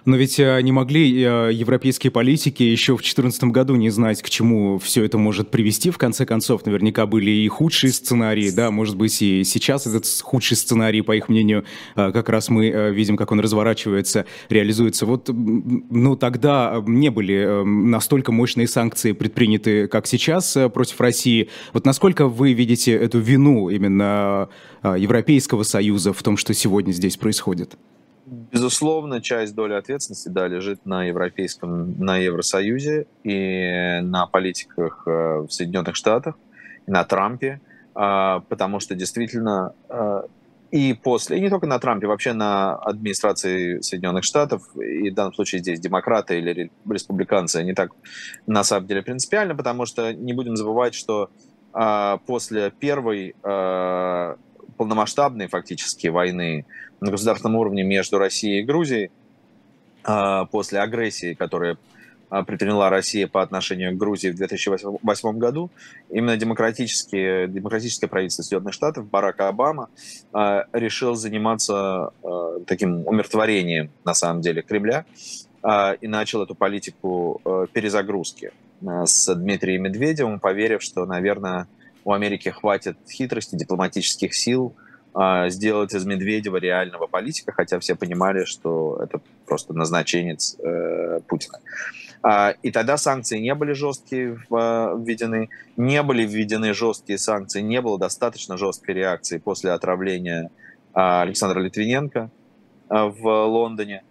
Но 0.08 0.16
ведь 0.16 0.40
э, 0.40 0.58
не 0.62 0.72
могли 0.72 1.22
э, 1.22 1.50
европейские 1.52 2.10
политики 2.10 2.62
еще 2.62 2.94
в 2.94 3.00
2014 3.00 3.44
году 3.44 3.76
не 3.76 3.90
знать, 3.90 4.22
к 4.22 4.30
чему 4.30 4.78
все 4.78 5.04
это 5.04 5.18
может 5.18 5.50
привести. 5.50 5.90
В 5.90 5.98
конце 5.98 6.24
концов, 6.24 6.64
наверняка 6.64 7.04
были 7.04 7.30
и 7.30 7.46
худшие 7.48 7.92
сценарии, 7.92 8.48
да, 8.48 8.70
может 8.70 8.96
быть, 8.96 9.20
и 9.20 9.44
сейчас 9.44 9.86
этот 9.86 10.06
худший 10.22 10.56
сценарий, 10.56 11.02
по 11.02 11.14
их 11.14 11.28
мнению, 11.28 11.66
э, 11.94 12.10
как 12.10 12.30
раз 12.30 12.48
мы 12.48 12.90
видим, 12.90 13.18
как 13.18 13.32
он 13.32 13.40
разворачивается, 13.40 14.24
реализуется. 14.48 15.04
Вот, 15.04 15.28
ну, 15.28 16.16
тогда 16.16 16.82
не 16.86 17.10
были 17.10 17.62
настолько 17.66 18.32
мощные 18.32 18.66
санкции 18.66 19.12
предприняты, 19.12 19.88
как 19.88 20.06
сейчас 20.06 20.56
против 20.72 20.98
России. 21.02 21.50
Вот 21.74 21.84
насколько 21.84 22.28
вы 22.28 22.54
видите 22.54 22.92
эту 22.92 23.18
вину 23.18 23.68
именно 23.68 24.48
Европейского 24.82 25.64
Союза 25.64 26.14
в 26.14 26.22
том, 26.22 26.38
что 26.38 26.54
сегодня 26.54 26.92
здесь 26.92 27.18
происходит? 27.18 27.76
Безусловно, 28.50 29.20
часть 29.20 29.54
доли 29.54 29.74
ответственности 29.74 30.28
да, 30.28 30.48
лежит 30.48 30.86
на 30.86 31.04
Европейском, 31.04 31.98
на 31.98 32.16
Евросоюзе 32.16 33.06
и 33.22 34.00
на 34.00 34.26
политиках 34.26 35.02
э, 35.06 35.10
в 35.10 35.48
Соединенных 35.50 35.96
Штатах, 35.96 36.36
и 36.86 36.90
на 36.90 37.04
Трампе, 37.04 37.60
а, 37.94 38.40
потому 38.48 38.80
что 38.80 38.94
действительно 38.94 39.74
э, 39.90 40.22
и 40.70 40.92
после, 40.94 41.38
и 41.38 41.40
не 41.40 41.48
только 41.50 41.66
на 41.66 41.78
Трампе, 41.78 42.06
вообще 42.06 42.32
на 42.32 42.74
администрации 42.74 43.80
Соединенных 43.80 44.24
Штатов, 44.24 44.62
и 44.76 45.10
в 45.10 45.14
данном 45.14 45.34
случае 45.34 45.60
здесь 45.60 45.80
демократы 45.80 46.38
или 46.38 46.70
республиканцы, 46.88 47.56
они 47.56 47.72
так 47.72 47.92
на 48.46 48.64
самом 48.64 48.86
деле 48.86 49.02
принципиально, 49.02 49.54
потому 49.54 49.86
что 49.86 50.12
не 50.12 50.32
будем 50.32 50.56
забывать, 50.56 50.94
что 50.94 51.30
а, 51.72 52.18
после 52.26 52.70
первой 52.70 53.34
а, 53.42 54.36
полномасштабной 54.76 55.48
фактически 55.48 56.08
войны 56.08 56.66
на 57.00 57.10
государственном 57.10 57.56
уровне 57.56 57.82
между 57.84 58.18
Россией 58.18 58.60
и 58.60 58.64
Грузией 58.64 59.10
а, 60.04 60.46
после 60.46 60.80
агрессии, 60.80 61.34
которая 61.34 61.76
а, 62.30 62.42
предприняла 62.42 62.90
Россия 62.90 63.26
по 63.26 63.42
отношению 63.42 63.92
к 63.92 63.96
Грузии 63.96 64.30
в 64.30 64.36
2008 64.36 65.38
году, 65.38 65.70
именно 66.10 66.36
демократические, 66.36 67.48
демократическое 67.48 68.06
правительство 68.06 68.42
Соединенных 68.42 68.74
Штатов, 68.74 69.08
Барак 69.08 69.40
Обама, 69.40 69.88
а, 70.32 70.64
решил 70.72 71.14
заниматься 71.14 72.12
таким 72.66 73.06
умиротворением, 73.06 73.90
на 74.04 74.14
самом 74.14 74.40
деле, 74.40 74.62
Кремля 74.62 75.04
и 76.00 76.06
начал 76.06 76.42
эту 76.42 76.54
политику 76.54 77.40
перезагрузки 77.72 78.52
с 78.80 79.34
Дмитрием 79.34 79.82
Медведевым, 79.82 80.38
поверив, 80.38 80.82
что, 80.82 81.04
наверное, 81.04 81.66
у 82.04 82.12
Америки 82.12 82.48
хватит 82.48 82.96
хитрости, 83.10 83.56
дипломатических 83.56 84.34
сил 84.34 84.74
сделать 85.48 85.94
из 85.94 86.04
Медведева 86.04 86.58
реального 86.58 87.06
политика, 87.06 87.52
хотя 87.52 87.78
все 87.80 87.94
понимали, 87.94 88.44
что 88.44 89.00
это 89.02 89.20
просто 89.46 89.72
назначенец 89.72 90.56
э, 90.58 91.20
Путина. 91.26 91.58
А, 92.22 92.54
и 92.62 92.70
тогда 92.70 92.96
санкции 92.96 93.38
не 93.38 93.54
были 93.54 93.72
жесткие 93.72 94.38
введены, 94.50 95.50
не 95.76 96.02
были 96.02 96.24
введены 96.24 96.74
жесткие 96.74 97.18
санкции, 97.18 97.60
не 97.60 97.80
было 97.80 97.98
достаточно 97.98 98.56
жесткой 98.56 98.96
реакции 98.96 99.38
после 99.38 99.72
отравления 99.72 100.50
а, 100.92 101.22
Александра 101.22 101.60
Литвиненко 101.60 102.30
а, 102.88 103.06
в 103.06 103.46
Лондоне. 103.46 104.02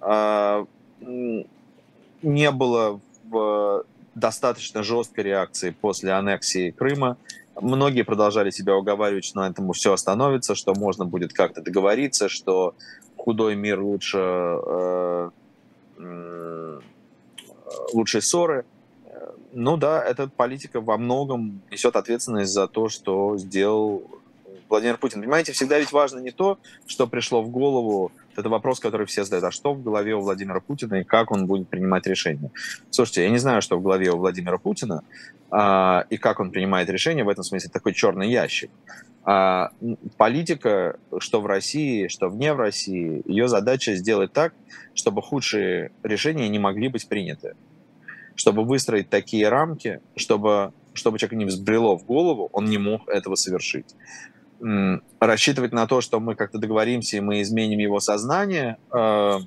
А, 0.00 0.66
не 1.00 2.50
было 2.50 3.00
в 3.24 3.84
достаточно 4.14 4.82
жесткой 4.82 5.24
реакции 5.24 5.70
после 5.70 6.12
аннексии 6.12 6.70
Крыма. 6.70 7.16
Многие 7.60 8.02
продолжали 8.02 8.50
себя 8.50 8.74
уговаривать, 8.74 9.24
что 9.24 9.40
на 9.40 9.48
этом 9.48 9.72
все 9.72 9.92
остановится, 9.92 10.54
что 10.54 10.74
можно 10.74 11.04
будет 11.04 11.32
как-то 11.32 11.60
договориться, 11.60 12.28
что 12.28 12.74
худой 13.16 13.54
мир 13.54 13.80
лучше, 13.80 14.18
э, 14.18 15.30
э, 15.98 16.80
лучше 17.92 18.20
ссоры. 18.20 18.64
Ну 19.52 19.76
да, 19.76 20.02
эта 20.02 20.28
политика 20.28 20.80
во 20.80 20.96
многом 20.96 21.60
несет 21.70 21.96
ответственность 21.96 22.52
за 22.52 22.66
то, 22.68 22.88
что 22.88 23.36
сделал 23.36 24.04
Владимир 24.68 24.96
Путин. 24.96 25.20
Понимаете, 25.20 25.52
всегда 25.52 25.78
ведь 25.78 25.92
важно 25.92 26.20
не 26.20 26.30
то, 26.30 26.58
что 26.86 27.06
пришло 27.06 27.42
в 27.42 27.50
голову, 27.50 28.12
это 28.40 28.48
вопрос, 28.48 28.80
который 28.80 29.06
все 29.06 29.24
задают, 29.24 29.44
а 29.44 29.50
что 29.50 29.74
в 29.74 29.82
голове 29.82 30.14
у 30.14 30.20
Владимира 30.20 30.60
Путина 30.60 30.96
и 30.96 31.04
как 31.04 31.30
он 31.30 31.46
будет 31.46 31.68
принимать 31.68 32.06
решения. 32.06 32.50
Слушайте, 32.90 33.22
я 33.24 33.30
не 33.30 33.38
знаю, 33.38 33.62
что 33.62 33.78
в 33.78 33.82
голове 33.82 34.10
у 34.10 34.18
Владимира 34.18 34.58
Путина 34.58 35.02
а, 35.50 36.04
и 36.10 36.16
как 36.16 36.40
он 36.40 36.50
принимает 36.50 36.88
решения, 36.90 37.24
в 37.24 37.28
этом 37.28 37.44
смысле 37.44 37.70
такой 37.70 37.94
черный 37.94 38.30
ящик. 38.30 38.70
А, 39.24 39.70
политика, 40.16 40.98
что 41.18 41.40
в 41.40 41.46
России, 41.46 42.08
что 42.08 42.28
вне 42.28 42.52
в 42.54 42.58
России, 42.58 43.22
ее 43.26 43.48
задача 43.48 43.94
сделать 43.94 44.32
так, 44.32 44.54
чтобы 44.94 45.22
худшие 45.22 45.92
решения 46.02 46.48
не 46.48 46.58
могли 46.58 46.88
быть 46.88 47.08
приняты. 47.08 47.54
Чтобы 48.34 48.64
выстроить 48.64 49.10
такие 49.10 49.48
рамки, 49.48 50.00
чтобы, 50.16 50.72
чтобы 50.94 51.18
человек 51.18 51.38
не 51.38 51.44
взбрело 51.44 51.98
в 51.98 52.04
голову, 52.06 52.48
он 52.52 52.66
не 52.66 52.78
мог 52.78 53.08
этого 53.08 53.34
совершить 53.34 53.94
рассчитывать 55.18 55.72
на 55.72 55.86
то, 55.86 56.00
что 56.00 56.20
мы 56.20 56.34
как-то 56.34 56.58
договоримся 56.58 57.16
и 57.16 57.20
мы 57.20 57.42
изменим 57.42 57.78
его 57.78 58.00
сознание, 58.00 58.76
э, 58.92 59.38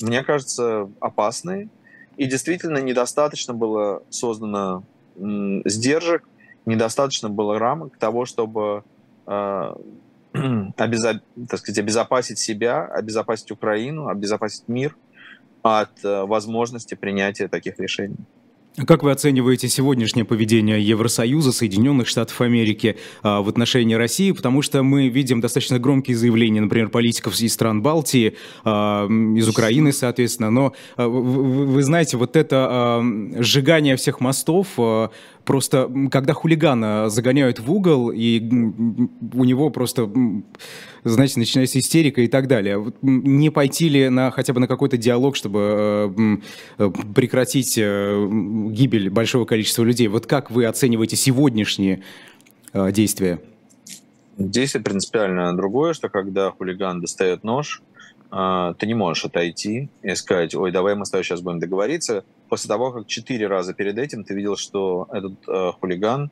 мне 0.00 0.22
кажется, 0.22 0.90
опасны. 1.00 1.68
И 2.16 2.26
действительно 2.26 2.78
недостаточно 2.78 3.54
было 3.54 4.02
создано 4.10 4.84
сдержек, 5.16 6.28
недостаточно 6.66 7.28
было 7.28 7.58
рамок 7.58 7.96
того, 7.96 8.24
чтобы 8.24 8.84
э, 9.26 9.74
обезо... 10.76 11.20
так 11.48 11.60
сказать, 11.60 11.78
обезопасить 11.78 12.38
себя, 12.38 12.84
обезопасить 12.84 13.50
Украину, 13.50 14.08
обезопасить 14.08 14.68
мир 14.68 14.96
от 15.62 16.04
э, 16.04 16.24
возможности 16.24 16.94
принятия 16.94 17.48
таких 17.48 17.78
решений. 17.78 18.18
Как 18.86 19.02
вы 19.02 19.10
оцениваете 19.10 19.68
сегодняшнее 19.68 20.24
поведение 20.24 20.80
Евросоюза, 20.80 21.50
Соединенных 21.50 22.06
Штатов 22.06 22.40
Америки 22.40 22.96
а, 23.22 23.40
в 23.42 23.48
отношении 23.48 23.94
России? 23.94 24.30
Потому 24.30 24.62
что 24.62 24.84
мы 24.84 25.08
видим 25.08 25.40
достаточно 25.40 25.80
громкие 25.80 26.16
заявления, 26.16 26.60
например, 26.60 26.88
политиков 26.88 27.38
из 27.40 27.52
стран 27.52 27.82
Балтии, 27.82 28.36
а, 28.64 29.06
из 29.06 29.48
Украины, 29.48 29.92
соответственно. 29.92 30.50
Но 30.50 30.74
а, 30.96 31.08
вы, 31.08 31.82
знаете, 31.82 32.16
вот 32.16 32.36
это 32.36 33.02
сжигание 33.38 33.96
всех 33.96 34.20
мостов, 34.20 34.68
просто 35.48 35.90
когда 36.12 36.34
хулигана 36.34 37.08
загоняют 37.08 37.58
в 37.58 37.72
угол, 37.72 38.12
и 38.14 38.38
у 38.38 39.44
него 39.44 39.70
просто 39.70 40.06
знаете, 41.04 41.38
начинается 41.38 41.78
истерика 41.78 42.20
и 42.20 42.26
так 42.26 42.48
далее. 42.48 42.92
Не 43.00 43.48
пойти 43.48 43.88
ли 43.88 44.10
на 44.10 44.30
хотя 44.30 44.52
бы 44.52 44.60
на 44.60 44.68
какой-то 44.68 44.98
диалог, 44.98 45.36
чтобы 45.36 46.12
э, 46.78 46.84
э, 46.84 46.90
прекратить 47.14 47.78
э, 47.78 48.28
гибель 48.72 49.08
большого 49.08 49.46
количества 49.46 49.84
людей? 49.84 50.08
Вот 50.08 50.26
как 50.26 50.50
вы 50.50 50.66
оцениваете 50.66 51.16
сегодняшние 51.16 52.02
действия? 52.74 53.40
Действие 54.36 54.84
принципиально 54.84 55.56
другое, 55.56 55.94
что 55.94 56.10
когда 56.10 56.50
хулиган 56.50 57.00
достает 57.00 57.42
нож, 57.42 57.82
ты 58.30 58.86
не 58.86 58.92
можешь 58.92 59.24
отойти 59.24 59.88
и 60.02 60.14
сказать, 60.14 60.54
ой, 60.54 60.70
давай 60.72 60.94
мы 60.94 61.06
с 61.06 61.10
тобой 61.10 61.24
сейчас 61.24 61.40
будем 61.40 61.58
договориться, 61.58 62.24
после 62.48 62.68
того, 62.68 62.92
как 62.92 63.06
четыре 63.06 63.46
раза 63.46 63.74
перед 63.74 63.98
этим 63.98 64.24
ты 64.24 64.34
видел, 64.34 64.56
что 64.56 65.08
этот 65.12 65.48
э, 65.48 65.72
хулиган 65.78 66.30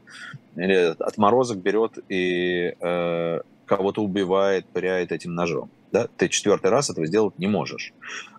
или 0.57 0.75
этот 0.75 1.03
отморозок 1.03 1.59
берет 1.59 1.99
и 2.09 2.75
э, 2.81 3.41
кого-то 3.67 4.03
убивает, 4.03 4.67
пыряет 4.67 5.13
этим 5.13 5.35
ножом. 5.35 5.71
Да? 5.93 6.09
Ты 6.17 6.29
четвертый 6.29 6.71
раз 6.71 6.91
этого 6.91 7.07
сделать 7.07 7.39
не 7.39 7.47
можешь. 7.47 7.93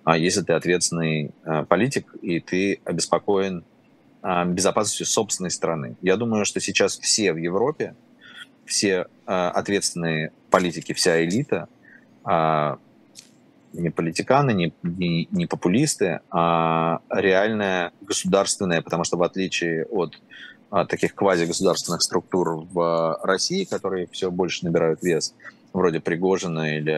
А 0.03 0.17
если 0.17 0.41
ты 0.41 0.53
ответственный 0.53 1.31
э, 1.43 1.65
политик 1.65 2.15
и 2.22 2.39
ты 2.39 2.81
обеспокоен 2.86 3.63
э, 4.24 4.46
безопасностью 4.46 5.05
собственной 5.05 5.51
страны. 5.51 5.96
Я 6.01 6.17
думаю, 6.17 6.46
что 6.46 6.60
сейчас 6.60 6.98
все 6.98 7.34
в 7.34 7.38
Европе, 7.38 7.96
все 8.65 9.07
э, 9.25 9.31
ответственные 9.31 10.31
политики, 10.50 10.93
вся 10.93 11.24
элита, 11.24 11.67
э, 12.25 12.75
не 13.77 13.89
политиканы, 13.89 14.51
не, 14.53 14.74
не, 14.84 15.27
не 15.31 15.46
популисты, 15.46 16.19
а 16.29 17.00
реальная 17.10 17.91
государственная, 18.01 18.81
потому 18.81 19.03
что 19.03 19.17
в 19.17 19.24
отличие 19.24 19.86
от 19.86 20.19
а, 20.69 20.86
таких 20.86 21.15
квазигосударственных 21.15 22.01
структур 22.01 22.65
в 22.72 23.19
России, 23.24 23.63
которые 23.63 24.07
все 24.12 24.31
больше 24.31 24.65
набирают 24.65 25.01
вес, 25.01 25.34
вроде 25.74 26.00
Пригожина 26.00 26.77
или 26.77 26.91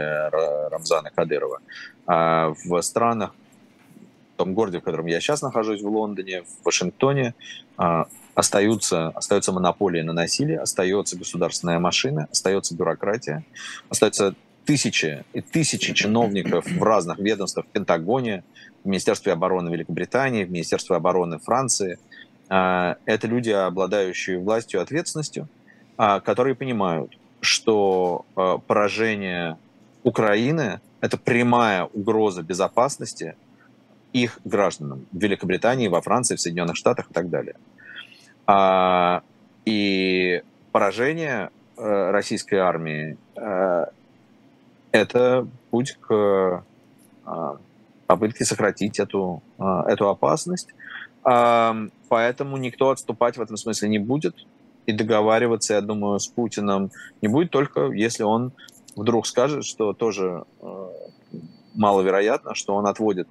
Рамзана 0.72 1.12
Кадырова, 1.14 1.60
а 2.08 2.54
в 2.64 2.82
странах, 2.82 3.36
в 4.34 4.38
том 4.38 4.54
городе, 4.54 4.80
в 4.80 4.84
котором 4.84 5.06
я 5.06 5.20
сейчас 5.20 5.42
нахожусь, 5.42 5.82
в 5.82 5.88
Лондоне, 5.88 6.44
в 6.44 6.66
Вашингтоне, 6.66 7.36
а, 7.78 8.08
остаются, 8.36 9.10
остается 9.10 9.52
монополия 9.52 10.04
на 10.04 10.14
насилие, 10.14 10.60
остается 10.60 11.18
государственная 11.18 11.80
машина, 11.80 12.28
остается 12.32 12.76
бюрократия, 12.76 13.44
остаются 13.90 14.34
тысячи 14.70 15.26
и 15.34 15.42
тысячи 15.42 15.94
чиновников 15.94 16.66
в 16.70 16.84
разных 16.84 17.18
ведомствах, 17.18 17.66
в 17.66 17.70
Пентагоне, 17.70 18.44
в 18.84 18.88
Министерстве 18.88 19.34
обороны 19.34 19.70
Великобритании, 19.72 20.44
в 20.44 20.52
Министерстве 20.52 20.96
обороны 20.96 21.40
Франции– 21.40 21.98
а, 22.50 22.98
это 23.06 23.28
люди, 23.28 23.52
обладающие 23.52 24.40
властью 24.40 24.80
и 24.80 24.84
ответственностью, 24.84 25.48
а, 25.98 26.20
которые 26.20 26.56
понимают, 26.56 27.18
что 27.42 28.26
а, 28.36 28.58
поражение 28.58 29.58
Украины– 30.04 30.82
это 31.02 31.18
прямая 31.18 31.86
угроза 31.86 32.42
безопасности 32.42 33.36
их 34.12 34.40
гражданам 34.44 35.06
в 35.12 35.20
Великобритании, 35.20 35.88
во 35.88 36.02
Франции, 36.02 36.36
в 36.36 36.42
Соединенных 36.42 36.76
Штатах 36.76 37.12
и 37.12 37.14
так 37.14 37.30
далее. 37.30 37.56
И 39.66 40.42
поражение 40.72 41.52
э, 41.78 42.12
российской 42.12 42.56
армии 42.56 43.18
э, 43.36 43.86
это 44.92 45.48
путь 45.70 45.98
к 46.00 46.64
э, 47.26 47.58
попытке 48.08 48.46
сократить 48.46 49.00
эту, 49.00 49.44
э, 49.58 49.64
эту 49.88 50.10
опасность. 50.10 50.70
Поэтому 51.22 52.58
никто 52.58 52.90
отступать 52.92 53.38
в 53.38 53.42
этом 53.42 53.58
смысле 53.58 53.90
не 53.90 54.00
будет. 54.00 54.48
И 54.86 54.94
договариваться, 54.94 55.74
я 55.74 55.82
думаю, 55.82 56.20
с 56.20 56.28
Путиным 56.28 56.92
не 57.22 57.28
будет, 57.28 57.52
только 57.52 57.92
если 57.92 58.24
он 58.24 58.54
вдруг 58.96 59.28
скажет, 59.28 59.66
что 59.66 59.94
тоже 59.94 60.46
э, 60.62 60.88
маловероятно, 61.76 62.56
что 62.56 62.74
он 62.74 62.88
отводит 62.88 63.28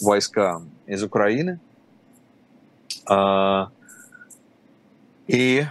войска 0.00 0.62
из 0.86 1.02
Украины. 1.02 1.60
И 5.28 5.64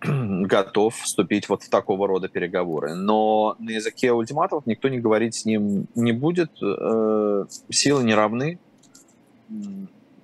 готов 0.02 0.96
вступить 0.96 1.48
вот 1.48 1.62
в 1.62 1.70
такого 1.70 2.06
рода 2.06 2.28
переговоры. 2.28 2.94
Но 2.94 3.56
на 3.58 3.70
языке 3.70 4.12
ультиматумов 4.12 4.66
никто 4.66 4.88
не 4.88 4.98
говорить 4.98 5.34
с 5.34 5.44
ним 5.44 5.86
не 5.94 6.12
будет. 6.12 6.50
Э, 6.62 7.46
силы 7.70 8.04
не 8.04 8.14
равны. 8.14 8.58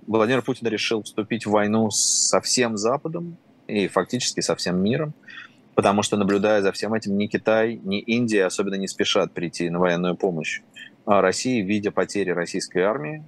Владимир 0.07 0.43
Путин 0.43 0.69
решил 0.69 1.03
вступить 1.03 1.47
в 1.47 1.51
войну 1.51 1.91
со 1.91 2.41
всем 2.41 2.77
Западом 2.77 3.37
и 3.67 3.89
фактически 3.89 4.41
со 4.41 4.55
всем 4.55 4.83
миром, 4.83 5.15
потому 5.75 6.03
что, 6.03 6.19
наблюдая 6.19 6.61
за 6.61 6.73
всем 6.73 6.93
этим, 6.93 7.17
ни 7.17 7.27
Китай, 7.27 7.81
ни 7.83 8.01
Индия 8.01 8.45
особенно 8.45 8.75
не 8.75 8.87
спешат 8.87 9.33
прийти 9.33 9.71
на 9.71 9.79
военную 9.79 10.15
помощь. 10.15 10.61
А 11.07 11.23
Россия, 11.23 11.65
видя 11.65 11.91
потери 11.91 12.31
российской 12.31 12.81
армии, 12.81 13.25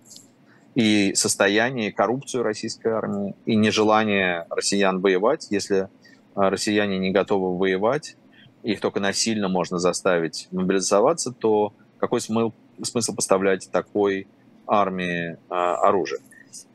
и 0.74 1.14
состояние, 1.14 1.90
коррупцию 1.90 2.42
российской 2.42 2.88
армии, 2.88 3.34
и 3.46 3.56
нежелание 3.56 4.46
россиян 4.50 5.00
воевать, 5.00 5.46
если 5.48 5.88
россияне 6.36 6.98
не 6.98 7.10
готовы 7.10 7.56
воевать, 7.58 8.16
их 8.62 8.80
только 8.80 9.00
насильно 9.00 9.48
можно 9.48 9.78
заставить 9.78 10.48
мобилизоваться, 10.50 11.32
то 11.32 11.72
какой 11.98 12.20
смысл, 12.20 12.52
смысл 12.82 13.14
поставлять 13.14 13.68
такой 13.72 14.28
армии 14.66 15.38
а, 15.48 15.76
оружие? 15.76 16.20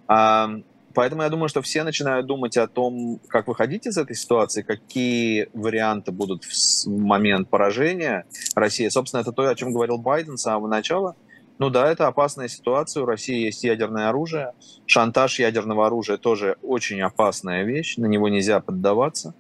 А, 0.08 0.50
поэтому 0.94 1.24
я 1.24 1.30
думаю, 1.30 1.48
что 1.48 1.62
все 1.62 1.84
начинают 1.84 2.25
думать 2.25 2.58
о 2.58 2.68
том, 2.68 3.20
как 3.27 3.48
выходить 3.48 3.86
из 3.88 3.98
этой 3.98 4.15
ситуации, 4.15 4.62
какие 4.62 5.50
варианты 5.53 6.12
будут 6.12 6.44
в 6.46 6.88
момент 6.88 7.50
поражения 7.50 8.25
России. 8.56 8.88
Собственно, 8.89 9.22
это 9.22 9.32
то, 9.32 9.48
о 9.48 9.56
чем 9.56 9.72
говорил 9.72 9.98
Байден 9.98 10.38
с 10.38 10.41
самого 10.41 10.68
начала– 10.68 11.15
ну 11.62 11.70
да, 11.70 11.91
это 11.91 12.08
опасная 12.08 12.48
ситуация. 12.48 13.03
У 13.03 13.06
России 13.06 13.46
есть 13.46 13.63
ядерное 13.63 14.10
оружие. 14.10 14.53
Шантаж 14.88 15.38
ядерного 15.38 15.86
оружия 15.86 16.18
тоже 16.18 16.58
очень 16.63 17.00
опасная 17.01 17.62
вещь. 17.62 17.98
На 17.98 18.08
него 18.08 18.30
нельзя 18.30 18.60
поддаваться. 18.62 19.36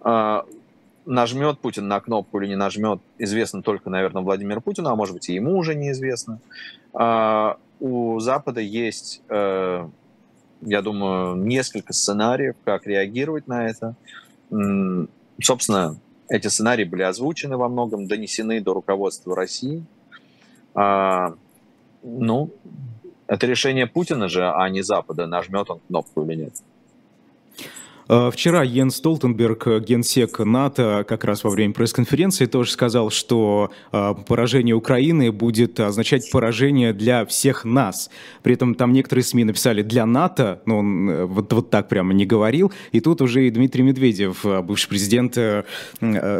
А, 0.00 0.44
нажмет 1.06 1.58
Путин 1.58 1.88
на 1.88 2.00
кнопку 2.00 2.40
или 2.40 2.48
не 2.48 2.56
нажмет, 2.56 3.00
известно 3.18 3.62
только, 3.62 3.90
наверное, 3.90 4.22
Владимиру 4.22 4.60
Путину, 4.60 4.90
а 4.90 4.96
может 4.96 5.14
быть 5.14 5.28
и 5.28 5.34
ему 5.34 5.56
уже 5.56 5.74
неизвестно. 5.74 6.40
А, 6.92 7.56
у 7.80 8.20
Запада 8.20 8.60
есть, 8.60 9.22
э, 9.30 9.88
я 10.60 10.82
думаю, 10.82 11.36
несколько 11.36 11.94
сценариев, 11.94 12.54
как 12.64 12.86
реагировать 12.86 13.48
на 13.48 13.66
это. 13.66 13.94
Собственно, 15.42 15.96
эти 16.28 16.48
сценарии 16.48 16.84
были 16.84 17.02
озвучены 17.02 17.56
во 17.56 17.68
многом, 17.68 18.06
донесены 18.06 18.60
до 18.60 18.74
руководства 18.74 19.34
России. 19.34 19.84
А, 20.74 21.34
ну, 22.02 22.50
это 23.26 23.46
решение 23.46 23.86
Путина 23.86 24.28
же, 24.28 24.48
а 24.48 24.68
не 24.68 24.82
Запада, 24.82 25.26
нажмет 25.26 25.70
он 25.70 25.80
кнопку 25.88 26.22
или 26.24 26.34
нет. 26.42 26.54
Э, 28.10 28.30
вчера 28.32 28.64
Йен 28.64 28.90
Столтенберг, 28.90 29.68
генсек 29.86 30.40
НАТО, 30.40 31.04
как 31.08 31.22
раз 31.22 31.44
во 31.44 31.50
время 31.50 31.72
пресс-конференции 31.72 32.46
тоже 32.46 32.72
сказал, 32.72 33.10
что 33.10 33.70
э, 33.92 34.14
поражение 34.26 34.74
Украины 34.74 35.30
будет 35.30 35.78
означать 35.78 36.28
поражение 36.32 36.92
для 36.92 37.24
всех 37.24 37.64
нас. 37.64 38.10
При 38.42 38.54
этом 38.54 38.74
там 38.74 38.92
некоторые 38.92 39.22
СМИ 39.22 39.44
написали 39.44 39.82
«для 39.82 40.06
НАТО», 40.06 40.60
но 40.66 40.78
он 40.78 41.08
э, 41.08 41.24
вот, 41.24 41.52
вот 41.52 41.70
так 41.70 41.88
прямо 41.88 42.12
не 42.12 42.26
говорил. 42.26 42.72
И 42.90 42.98
тут 42.98 43.22
уже 43.22 43.46
и 43.46 43.50
Дмитрий 43.50 43.84
Медведев, 43.84 44.44
бывший 44.64 44.88
президент, 44.88 45.38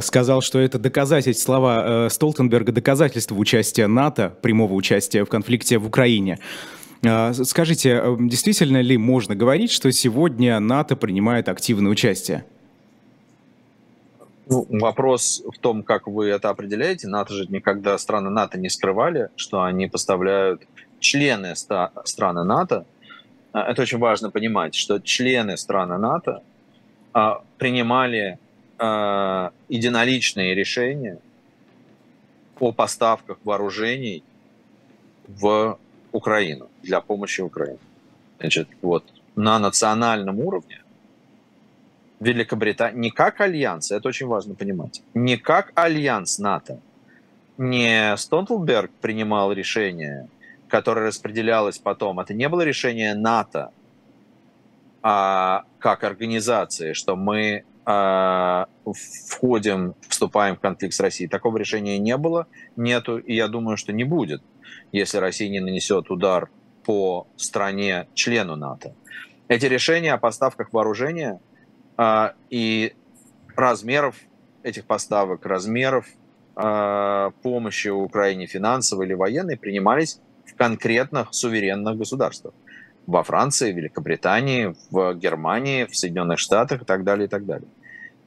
сказал, 0.02 0.42
что 0.42 0.58
это 0.58 0.78
доказательство, 0.78 1.44
слова 1.44 2.08
Столтенберга, 2.10 2.72
доказательство 2.72 3.36
участия 3.36 3.86
НАТО, 3.86 4.34
прямого 4.42 4.74
участия 4.74 5.24
в 5.24 5.28
конфликте 5.28 5.78
в 5.78 5.86
Украине. 5.86 6.38
А, 7.04 7.32
скажите, 7.32 7.98
а, 7.98 8.16
действительно 8.18 8.80
ли 8.80 8.96
можно 8.98 9.34
говорить, 9.34 9.70
что 9.70 9.90
сегодня 9.90 10.60
НАТО 10.60 10.96
принимает 10.96 11.48
активное 11.48 11.90
участие? 11.90 12.44
Ну, 14.46 14.66
вопрос 14.68 15.42
в 15.46 15.58
том, 15.58 15.82
как 15.82 16.08
вы 16.08 16.26
это 16.28 16.50
определяете. 16.50 17.06
НАТО 17.06 17.32
же 17.34 17.46
никогда 17.46 17.96
страны 17.98 18.30
НАТО 18.30 18.58
не 18.58 18.68
скрывали, 18.68 19.28
что 19.36 19.62
они 19.62 19.86
поставляют 19.86 20.62
члены 20.98 21.54
ста- 21.56 21.92
страны 22.04 22.44
НАТО. 22.44 22.84
А, 23.52 23.70
это 23.70 23.82
очень 23.82 23.98
важно 23.98 24.30
понимать, 24.30 24.74
что 24.74 24.98
члены 24.98 25.56
страны 25.56 25.96
НАТО 25.98 26.42
а, 27.12 27.42
принимали 27.58 28.38
а, 28.78 29.52
единоличные 29.68 30.54
решения 30.54 31.18
о 32.58 32.72
поставках 32.72 33.38
вооружений 33.44 34.22
в 35.28 35.78
Украину, 36.12 36.68
для 36.82 37.00
помощи 37.00 37.40
Украине. 37.40 37.78
Значит, 38.38 38.68
вот 38.82 39.04
на 39.36 39.58
национальном 39.58 40.40
уровне 40.40 40.80
Великобритания 42.20 42.98
не 42.98 43.10
как 43.10 43.40
альянс, 43.40 43.90
это 43.90 44.08
очень 44.08 44.26
важно 44.26 44.54
понимать, 44.54 45.02
не 45.14 45.36
как 45.36 45.72
альянс 45.74 46.38
НАТО, 46.38 46.80
не 47.58 48.16
Стонтлберг 48.16 48.90
принимал 49.00 49.52
решение, 49.52 50.28
которое 50.68 51.06
распределялось 51.06 51.78
потом. 51.78 52.20
Это 52.20 52.34
не 52.34 52.48
было 52.48 52.62
решение 52.62 53.14
НАТО, 53.14 53.72
а 55.02 55.64
как 55.78 56.04
организации, 56.04 56.92
что 56.92 57.16
мы 57.16 57.64
э, 57.86 58.64
входим, 59.28 59.94
вступаем 60.08 60.56
в 60.56 60.60
конфликт 60.60 60.94
с 60.94 61.00
Россией. 61.00 61.28
Такого 61.28 61.56
решения 61.58 61.98
не 61.98 62.16
было, 62.16 62.46
нету, 62.76 63.18
и 63.18 63.34
я 63.34 63.48
думаю, 63.48 63.76
что 63.76 63.92
не 63.92 64.04
будет 64.04 64.42
если 64.92 65.18
Россия 65.18 65.48
не 65.48 65.60
нанесет 65.60 66.10
удар 66.10 66.50
по 66.84 67.26
стране 67.36 68.08
члену 68.14 68.56
НАТО. 68.56 68.94
Эти 69.48 69.66
решения 69.66 70.12
о 70.12 70.18
поставках 70.18 70.72
вооружения 70.72 71.40
э, 71.98 72.30
и 72.50 72.94
размеров 73.56 74.16
этих 74.62 74.84
поставок, 74.84 75.44
размеров 75.46 76.06
э, 76.56 77.30
помощи 77.42 77.88
Украине 77.88 78.46
финансовой 78.46 79.06
или 79.06 79.14
военной 79.14 79.56
принимались 79.56 80.20
в 80.44 80.54
конкретных 80.56 81.28
суверенных 81.32 81.96
государствах. 81.96 82.54
Во 83.06 83.22
Франции, 83.22 83.72
Великобритании, 83.72 84.74
в 84.90 85.14
Германии, 85.14 85.84
в 85.84 85.96
Соединенных 85.96 86.38
Штатах 86.38 86.82
и 86.82 86.84
так 86.84 87.02
далее, 87.02 87.26
и 87.26 87.28
так 87.28 87.44
далее. 87.44 87.68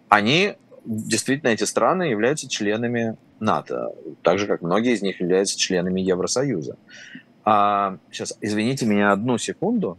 Они, 0.10 0.56
действительно, 0.86 1.50
эти 1.50 1.64
страны 1.64 2.04
являются 2.04 2.50
членами 2.50 3.18
НАТО, 3.44 3.94
так 4.22 4.40
же, 4.40 4.48
как 4.48 4.62
многие 4.62 4.94
из 4.94 5.02
них 5.02 5.20
являются 5.20 5.60
членами 5.60 6.02
Евросоюза. 6.02 6.78
А, 7.46 7.98
сейчас, 8.10 8.38
извините 8.40 8.86
меня 8.86 9.12
одну 9.12 9.38
секунду 9.38 9.98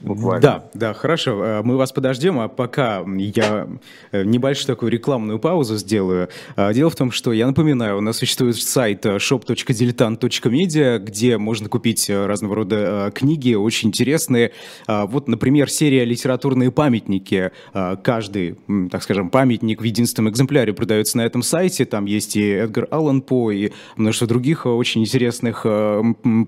буквально. 0.00 0.40
Да, 0.40 0.64
да, 0.74 0.94
хорошо. 0.94 1.44
Э, 1.44 1.62
мы 1.62 1.76
вас 1.76 1.92
подождем, 1.92 2.38
а 2.38 2.48
пока 2.48 3.04
я 3.16 3.68
э, 4.12 4.24
небольшую 4.24 4.66
такую 4.66 4.92
рекламную 4.92 5.38
паузу 5.38 5.76
сделаю. 5.76 6.28
А, 6.56 6.72
дело 6.72 6.90
в 6.90 6.96
том, 6.96 7.10
что, 7.10 7.32
я 7.32 7.46
напоминаю, 7.46 7.98
у 7.98 8.00
нас 8.00 8.18
существует 8.18 8.56
сайт 8.56 9.06
э, 9.06 9.16
shop.diletant.media, 9.16 10.98
где 10.98 11.38
можно 11.38 11.68
купить 11.68 12.08
разного 12.10 12.56
рода 12.56 13.10
книги, 13.14 13.54
очень 13.54 13.88
интересные. 13.88 14.52
А, 14.86 15.06
вот, 15.06 15.28
например, 15.28 15.70
серия 15.70 16.04
«Литературные 16.04 16.70
памятники». 16.70 17.50
А, 17.72 17.96
каждый, 17.96 18.56
так 18.90 19.02
скажем, 19.02 19.30
памятник 19.30 19.80
в 19.80 19.84
единственном 19.84 20.30
экземпляре 20.30 20.72
продается 20.72 21.16
на 21.18 21.22
этом 21.22 21.42
сайте. 21.42 21.84
Там 21.84 22.06
есть 22.06 22.36
и 22.36 22.50
Эдгар 22.50 22.88
Аллан 22.90 23.22
По, 23.22 23.50
и 23.50 23.72
множество 23.96 24.26
других 24.26 24.66
очень 24.66 25.02
интересных 25.02 25.62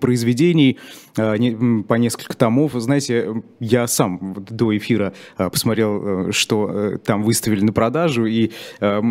произведений 0.01 0.79
по 1.15 1.95
несколько 1.95 2.37
томов. 2.37 2.73
Знаете, 2.75 3.38
я 3.61 3.87
сам 3.87 4.37
до 4.51 4.77
эфира 4.77 5.13
посмотрел, 5.37 6.33
что 6.33 6.99
там 7.05 7.23
выставили 7.23 7.65
на 7.65 7.73
продажу, 7.73 8.27
и 8.27 8.51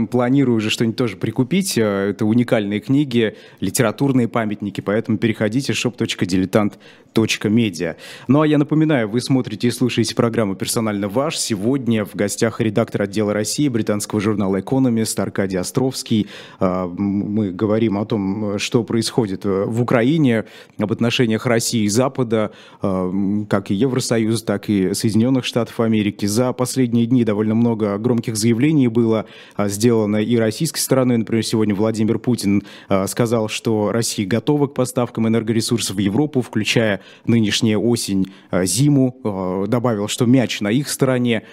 планирую 0.10 0.58
уже 0.58 0.70
что-нибудь 0.70 0.98
тоже 0.98 1.18
прикупить. 1.18 1.78
Это 1.78 2.26
уникальные 2.26 2.80
книги, 2.80 3.36
литературные 3.60 4.28
памятники, 4.28 4.82
поэтому 4.82 5.18
переходите 5.18 5.74
shop.diletant.media. 5.74 7.96
Ну 8.28 8.42
а 8.42 8.48
я 8.48 8.58
напоминаю, 8.58 9.10
вы 9.10 9.22
смотрите 9.22 9.68
и 9.68 9.72
слушаете 9.72 10.16
программу 10.16 10.56
«Персонально 10.56 11.08
ваш». 11.08 11.38
Сегодня 11.38 12.06
в 12.06 12.16
гостях 12.16 12.62
редактор 12.62 13.04
отдела 13.04 13.34
России 13.34 13.68
британского 13.68 14.22
журнала 14.22 14.60
«Экономист» 14.60 15.20
Аркадий 15.20 15.58
Островский. 15.58 16.28
Мы 16.60 17.52
говорим 17.52 17.98
о 17.98 18.06
том, 18.06 18.60
что 18.60 18.84
происходит 18.84 19.46
в 19.46 19.82
Украине, 19.82 20.46
об 20.78 20.92
отношениях 20.92 21.46
России 21.46 21.84
и 21.84 21.90
Запада, 21.90 22.52
как 22.82 23.72
и 23.72 23.74
Евросоюза, 23.74 24.16
так 24.45 24.69
и 24.69 24.93
Соединенных 24.93 25.45
Штатов 25.45 25.80
Америки. 25.80 26.25
За 26.25 26.53
последние 26.53 27.06
дни 27.06 27.23
довольно 27.23 27.56
много 27.56 27.97
громких 27.97 28.36
заявлений 28.36 28.88
было 28.88 29.25
сделано 29.58 30.17
и 30.17 30.36
российской 30.38 30.80
стороной. 30.80 31.17
Например, 31.17 31.43
сегодня 31.43 31.75
Владимир 31.75 32.19
Путин 32.19 32.63
сказал, 33.08 33.49
что 33.49 33.91
Россия 33.91 34.27
готова 34.27 34.67
к 34.67 34.73
поставкам 34.73 35.27
энергоресурсов 35.27 35.95
в 35.95 35.99
Европу, 35.99 36.41
включая 36.41 37.01
нынешняя 37.25 37.77
осень, 37.77 38.27
зиму. 38.63 39.65
Добавил, 39.67 40.08
что 40.08 40.25
мяч 40.25 40.62
на 40.62 40.69
их 40.69 40.89
стороне. 40.89 41.43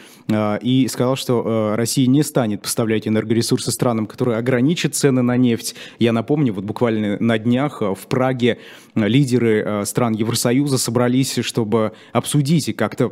И 0.63 0.87
сказал, 0.91 1.17
что 1.17 1.75
Россия 1.77 2.07
не 2.07 2.23
станет 2.23 2.63
поставлять 2.63 3.07
энергоресурсы 3.07 3.71
странам, 3.71 4.07
которые 4.07 4.39
ограничат 4.39 4.95
цены 4.95 5.23
на 5.23 5.37
нефть. 5.37 5.75
Я 5.99 6.13
напомню, 6.13 6.53
вот 6.53 6.65
буквально 6.65 7.19
на 7.21 7.39
днях 7.39 7.81
в 7.81 8.07
Праге 8.09 8.59
лидеры 8.95 9.83
стран 9.85 10.13
Евросоюза 10.15 10.79
собрались, 10.79 11.39
чтобы 11.41 11.93
обсудить 12.13 12.69
и 12.69 12.73
как-то 12.73 13.09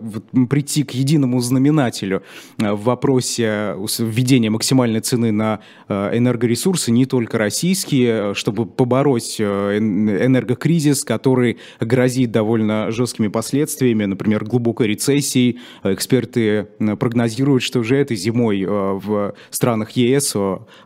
прийти 0.49 0.85
к 0.85 0.93
единому 0.93 1.41
знаменателю 1.41 2.23
в 2.57 2.85
вопросе 2.85 3.75
введения 3.99 4.51
максимальной 4.51 5.01
цены 5.01 5.33
на 5.33 5.61
энергоресурсы, 5.89 6.93
не 6.93 7.07
только 7.07 7.39
российские, 7.39 8.35
чтобы 8.35 8.67
побороть 8.67 9.41
энергокризис, 9.41 11.05
который 11.05 11.59
грозит 11.81 12.31
довольно 12.31 12.91
жесткими 12.93 13.29
последствиями, 13.29 14.05
например, 14.05 14.45
глубокой 14.45 14.87
рецессией. 14.87 15.59
Эксперты 15.83 16.69
прогнозируют, 17.01 17.63
что 17.63 17.81
уже 17.81 17.97
этой 17.97 18.17
зимой 18.17 18.65
в 18.65 19.35
странах 19.51 19.91
ЕС 19.93 20.37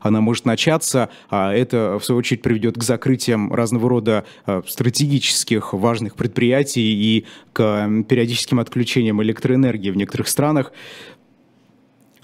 она 0.01 0.21
может 0.21 0.47
начаться, 0.47 1.11
а 1.29 1.53
это, 1.53 1.99
в 2.01 2.05
свою 2.05 2.21
очередь, 2.21 2.43
приведет 2.43 2.79
к 2.79 2.83
закрытиям 2.83 3.53
разного 3.53 3.91
рода 3.91 4.25
стратегических 4.45 4.86
важных 5.73 6.15
предприятий 6.15 6.93
и 6.93 7.27
к 7.53 7.89
периодическим 8.09 8.61
отключениям 8.61 9.23
электроэнергии 9.23 9.91
в 9.91 9.97
некоторых 9.97 10.29
странах. 10.29 10.73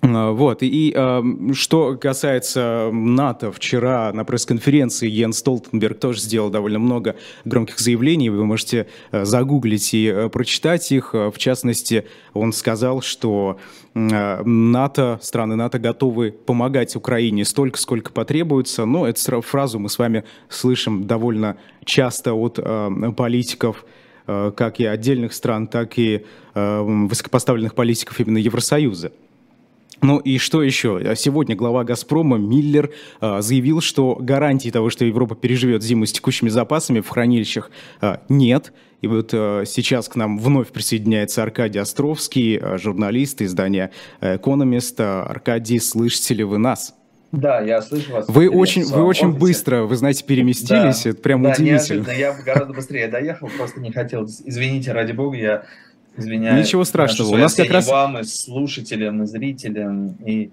А, 0.05 0.33
вот, 0.33 0.63
и, 0.65 0.67
и 0.67 0.93
э, 0.95 1.23
что 1.53 1.97
касается 1.97 2.91
НАТО, 2.93 3.53
вчера 3.53 4.13
на 4.13 4.25
пресс-конференции 4.25 5.09
Йен 5.09 5.33
Столтенберг 5.33 6.01
тоже 6.01 6.19
сделал 6.21 6.51
довольно 6.51 6.81
много 6.81 7.15
громких 7.45 7.79
заявлений, 7.79 8.29
вы 8.29 8.45
можете 8.45 8.89
э, 9.13 9.25
загуглить 9.25 9.95
и 9.95 10.09
э, 10.09 10.29
прочитать 10.29 10.91
их. 10.91 11.15
В 11.15 11.35
частности, 11.37 12.05
он 12.35 12.53
сказал, 12.53 13.01
что 13.01 13.59
э, 13.95 14.43
НАТО, 14.43 15.21
страны 15.23 15.55
НАТО 15.55 15.79
готовы 15.79 16.33
помогать 16.33 16.97
Украине 16.97 17.45
столько, 17.45 17.79
сколько 17.79 18.13
потребуется, 18.13 18.85
но 18.85 19.07
эту 19.07 19.41
фразу 19.41 19.79
мы 19.79 19.89
с 19.89 20.01
вами 20.01 20.25
слышим 20.49 21.07
довольно 21.07 21.57
часто 21.85 22.35
от 22.35 22.59
э, 22.59 23.13
политиков, 23.17 23.85
э, 24.27 24.51
как 24.57 24.81
и 24.81 24.85
отдельных 24.85 25.33
стран, 25.33 25.69
так 25.69 25.97
и 25.97 26.25
э, 26.55 26.81
высокопоставленных 26.81 27.77
политиков 27.77 28.19
именно 28.19 28.39
Евросоюза. 28.39 29.13
Ну 30.03 30.19
и 30.19 30.39
что 30.39 30.65
еще? 30.65 31.15
Сегодня 31.15 31.55
глава 31.55 31.85
«Газпрома» 31.85 32.37
Миллер 32.37 32.91
э, 33.21 33.41
заявил, 33.41 33.81
что 33.81 34.17
гарантии 34.17 34.69
того, 34.69 34.91
что 34.91 35.05
Европа 35.05 35.37
переживет 35.37 35.85
зиму 35.85 36.07
с 36.07 36.13
текущими 36.13 36.49
запасами 36.49 36.99
в 36.99 37.09
хранилищах, 37.09 37.71
э, 38.01 38.17
нет. 38.29 38.73
И 39.01 39.07
вот 39.07 39.31
э, 39.33 39.63
сейчас 39.65 40.09
к 40.09 40.17
нам 40.17 40.41
вновь 40.41 40.69
присоединяется 40.69 41.45
Аркадий 41.45 41.79
Островский, 41.79 42.59
э, 42.59 42.79
журналист 42.79 43.43
издания 43.43 43.93
«Экономист». 44.21 45.01
Аркадий, 45.01 45.79
слышите 45.79 46.35
ли 46.35 46.43
вы 46.43 46.59
нас? 46.59 46.97
Да, 47.31 47.61
я 47.61 47.81
слышу 47.81 48.13
вас. 48.13 48.29
Вы 48.29 48.51
очень, 48.51 48.85
вы 48.85 49.05
очень 49.05 49.33
быстро, 49.33 49.85
вы 49.85 49.95
знаете, 49.95 50.25
переместились, 50.25 51.05
да, 51.05 51.11
это 51.11 51.23
прям 51.23 51.45
да, 51.45 51.51
удивительно. 51.51 52.01
Неожиданно. 52.01 52.11
Я 52.11 52.35
гораздо 52.45 52.75
быстрее 52.75 53.07
доехал, 53.07 53.49
просто 53.57 53.81
не 53.81 53.93
хотел. 53.93 54.25
Извините, 54.25 54.93
ради 54.93 55.13
бога, 55.13 55.37
я 55.37 55.65
Извиняюсь. 56.17 56.67
Ничего 56.67 56.85
страшного. 56.85 57.35
У 57.35 57.37
нас 57.37 57.55
как 57.55 57.71
раз... 57.71 57.89
вам, 57.89 58.19
и 58.19 58.25
слушателям, 58.25 59.23
и 59.23 59.27
зрителям. 59.27 60.17
И 60.25 60.51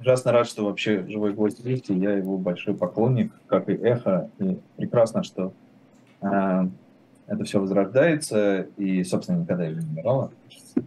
ужасно 0.00 0.32
рад, 0.32 0.48
что 0.48 0.64
вообще 0.64 1.04
«Живой 1.08 1.32
гвоздь» 1.32 1.60
есть, 1.64 1.90
и 1.90 1.94
я 1.94 2.12
его 2.12 2.38
большой 2.38 2.74
поклонник, 2.74 3.32
как 3.48 3.68
и 3.68 3.72
«Эхо». 3.72 4.30
И 4.38 4.58
прекрасно, 4.76 5.22
что 5.22 5.52
э, 6.22 6.68
это 7.26 7.44
все 7.44 7.60
возрождается, 7.60 8.66
и, 8.76 9.02
собственно, 9.04 9.40
никогда 9.40 9.66
не 9.66 9.80
умирало. 9.80 10.30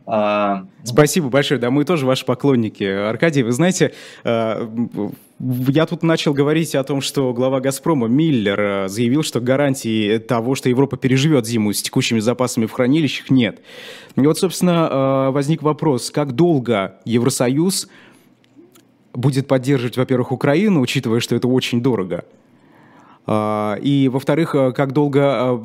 А... 0.06 0.66
Спасибо 0.84 1.30
большое, 1.30 1.60
да, 1.60 1.72
мы 1.72 1.84
тоже 1.84 2.06
ваши 2.06 2.26
поклонники. 2.26 2.84
Аркадий, 2.84 3.44
вы 3.44 3.52
знаете, 3.52 3.94
э, 4.24 4.68
я 5.40 5.86
тут 5.86 6.04
начал 6.04 6.34
говорить 6.34 6.76
о 6.76 6.84
том, 6.84 7.02
что 7.02 7.34
глава 7.34 7.62
«Газпрома» 7.62 8.08
Миллер 8.08 8.60
э, 8.60 8.88
заявил, 8.90 9.24
что 9.24 9.40
гарантии 9.40 10.18
того, 10.18 10.56
что 10.56 10.68
Европа 10.68 10.98
переживет 10.98 11.46
зиму 11.46 11.72
с 11.72 11.82
текущими 11.82 12.20
запасами 12.20 12.66
в 12.66 12.72
хранилищах, 12.72 13.30
нет. 13.30 13.62
И 14.16 14.22
вот, 14.22 14.38
собственно, 14.38 15.28
э, 15.30 15.32
возник 15.32 15.62
вопрос, 15.62 16.12
как 16.12 16.34
долго 16.34 17.00
Евросоюз 17.06 17.88
будет 19.14 19.48
поддерживать, 19.48 19.98
во-первых, 19.98 20.32
Украину, 20.32 20.82
учитывая, 20.82 21.22
что 21.22 21.36
это 21.36 21.48
очень 21.48 21.82
дорого, 21.82 22.26
и, 23.28 24.10
во-вторых, 24.12 24.56
э, 24.56 24.72
как 24.72 24.92
долго 24.92 25.20
э, 25.20 25.60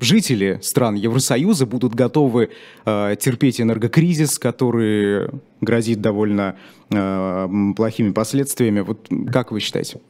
жители 0.00 0.58
стран 0.62 0.96
Евросоюза 0.96 1.64
будут 1.64 1.94
готовы 1.94 2.50
э, 2.84 3.16
терпеть 3.20 3.60
энергокризис, 3.60 4.38
который 4.38 5.28
грозит 5.60 6.00
довольно 6.00 6.56
плохими 6.88 8.12
последствиями. 8.12 8.80
Вот 8.80 9.08
как 9.32 9.52
вы 9.52 9.60
считаете? 9.60 10.00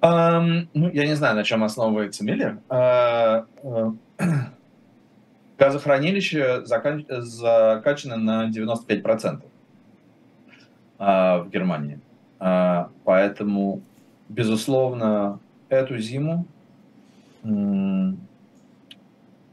Um, 0.00 0.68
ну, 0.74 0.90
я 0.90 1.06
не 1.06 1.16
знаю, 1.16 1.34
на 1.34 1.44
чем 1.44 1.64
основывается 1.64 2.24
Миллер. 2.24 2.58
Uh, 2.68 3.46
uh, 3.64 3.94
газохранилище 5.58 6.64
закан... 6.64 7.04
закачано 7.08 8.16
на 8.16 8.50
95% 8.50 9.40
uh, 10.98 11.42
в 11.42 11.50
Германии. 11.50 11.98
Поэтому, 12.38 13.80
безусловно, 14.28 15.40
эту 15.68 15.98
зиму 15.98 16.46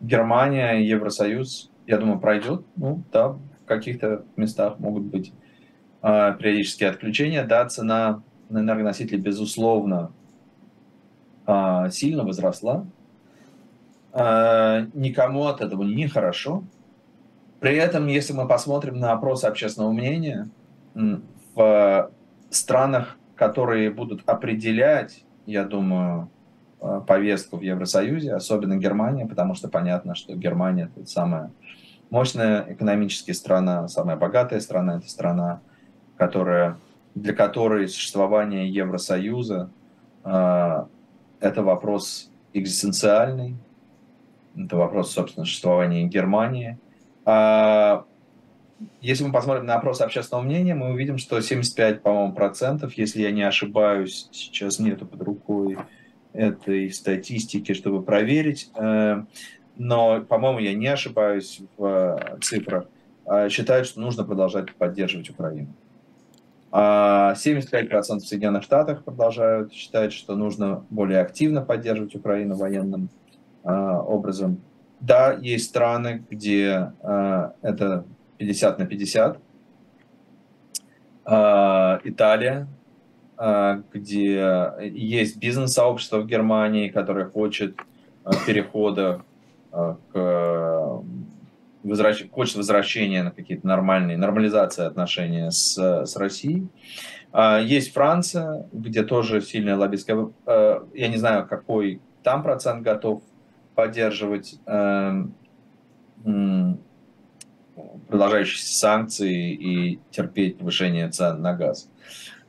Германия, 0.02 0.80
Евросоюз, 0.82 1.71
я 1.88 1.97
думаю, 1.97 2.19
пройдет. 2.19 2.65
Ну, 2.76 3.04
да, 3.12 3.30
в 3.30 3.65
каких-то 3.65 4.26
местах 4.36 4.80
могут 4.80 5.04
быть 5.04 5.32
э, 6.02 6.36
периодические 6.38 6.89
отключения. 6.89 7.45
Да, 7.45 7.65
цена 7.67 8.21
на 8.49 8.60
энергоносители, 8.60 9.17
безусловно, 9.17 10.12
э, 11.47 11.89
сильно 11.91 12.23
возросла. 12.23 12.86
Э, 14.12 14.88
никому 14.93 15.45
от 15.45 15.62
этого 15.62 15.84
не 15.84 16.08
хорошо. 16.08 16.63
При 17.62 17.78
этом, 17.78 18.08
если 18.08 18.34
мы 18.34 18.45
посмотрим 18.45 18.99
на 18.99 19.13
опросы 19.13 19.45
общественного 19.45 19.93
мнения, 19.93 20.49
в 21.56 22.12
странах, 22.49 23.17
которые 23.36 23.89
будут 23.89 24.23
определять 24.26 25.23
я 25.45 25.63
думаю, 25.63 26.29
э, 26.82 27.01
повестку 27.06 27.58
в 27.58 27.62
Евросоюзе, 27.62 28.34
особенно 28.34 28.77
Германия, 28.77 29.25
потому 29.25 29.56
что 29.56 29.67
понятно, 29.67 30.15
что 30.15 30.36
Германия 30.36 30.89
это 30.95 31.08
самая 31.08 31.51
мощная 32.10 32.65
экономическая 32.69 33.34
страна, 33.34 33.88
самая 33.88 34.15
богатая 34.17 34.60
страна, 34.60 34.97
это 34.97 35.10
страна, 35.10 35.62
которая, 36.17 36.77
для 37.15 37.34
которой 37.34 37.88
существование 37.88 38.69
Евросоюза 38.69 39.69
э, 40.23 40.86
это 41.39 41.63
вопрос 41.63 42.29
экзистенциальный, 42.53 43.56
это 44.56 44.77
вопрос, 44.77 45.12
собственно, 45.12 45.45
существования 45.45 46.06
Германии. 46.06 46.77
А 47.25 48.06
если 49.01 49.23
мы 49.23 49.31
посмотрим 49.31 49.65
на 49.65 49.75
опрос 49.75 50.01
общественного 50.01 50.43
мнения, 50.43 50.75
мы 50.75 50.91
увидим, 50.91 51.17
что 51.17 51.39
75, 51.39 52.01
по-моему, 52.01 52.33
процентов, 52.33 52.93
если 52.97 53.21
я 53.21 53.31
не 53.31 53.43
ошибаюсь, 53.43 54.27
сейчас 54.31 54.79
нету 54.79 55.05
под 55.05 55.21
рукой 55.21 55.77
этой 56.33 56.91
статистики, 56.91 57.73
чтобы 57.73 58.01
проверить, 58.01 58.71
э, 58.75 59.23
но, 59.75 60.21
по-моему, 60.21 60.59
я 60.59 60.73
не 60.73 60.88
ошибаюсь 60.88 61.62
в 61.77 61.86
э, 61.86 62.38
цифрах, 62.41 62.86
э, 63.25 63.49
считают, 63.49 63.88
что 63.88 64.01
нужно 64.01 64.23
продолжать 64.23 64.73
поддерживать 64.73 65.29
Украину. 65.29 65.67
75% 66.71 66.73
а 66.73 67.33
в 67.36 68.19
Соединенных 68.21 68.63
Штатах 68.63 69.03
продолжают 69.03 69.71
считать, 69.73 70.12
что 70.12 70.36
нужно 70.36 70.83
более 70.89 71.19
активно 71.19 71.62
поддерживать 71.62 72.15
Украину 72.15 72.55
военным 72.55 73.09
образом. 73.63 74.59
да, 74.99 75.33
есть 75.33 75.65
страны, 75.65 76.23
где 76.31 76.91
э, 77.03 77.49
это 77.62 78.05
50 78.38 78.80
на 78.80 78.86
50. 78.86 79.39
Э, 81.26 82.00
Италия, 82.04 82.67
э, 83.38 83.82
где 83.93 84.74
есть 84.82 85.38
бизнес-сообщество 85.38 86.19
в 86.19 86.28
Германии, 86.28 86.89
которое 86.89 87.26
хочет 87.26 87.80
э, 88.26 88.32
перехода 88.46 89.22
к 90.12 91.02
хочет 92.32 92.56
возвращения 92.58 93.24
на 93.24 93.32
какие-то 93.32 93.65
нормальные, 93.67 94.17
нормализации 94.17 94.86
отношений 94.86 95.50
с, 95.50 95.76
с 95.76 96.15
Россией. 96.15 96.67
Есть 97.63 97.91
Франция, 97.91 98.67
где 98.72 99.04
тоже 99.04 99.41
сильная 99.41 99.76
лоббистская... 99.76 100.30
Я 100.46 101.08
не 101.08 101.17
знаю, 101.17 101.48
какой 101.48 102.00
там 102.22 102.43
процент 102.43 102.84
готов 102.84 103.24
поддерживать 103.74 104.60
продолжающиеся 108.08 108.76
санкции 108.76 109.54
и 109.54 110.00
терпеть 110.12 110.58
повышение 110.58 111.10
цен 111.10 111.41
на 111.41 111.54
газ. 111.54 111.89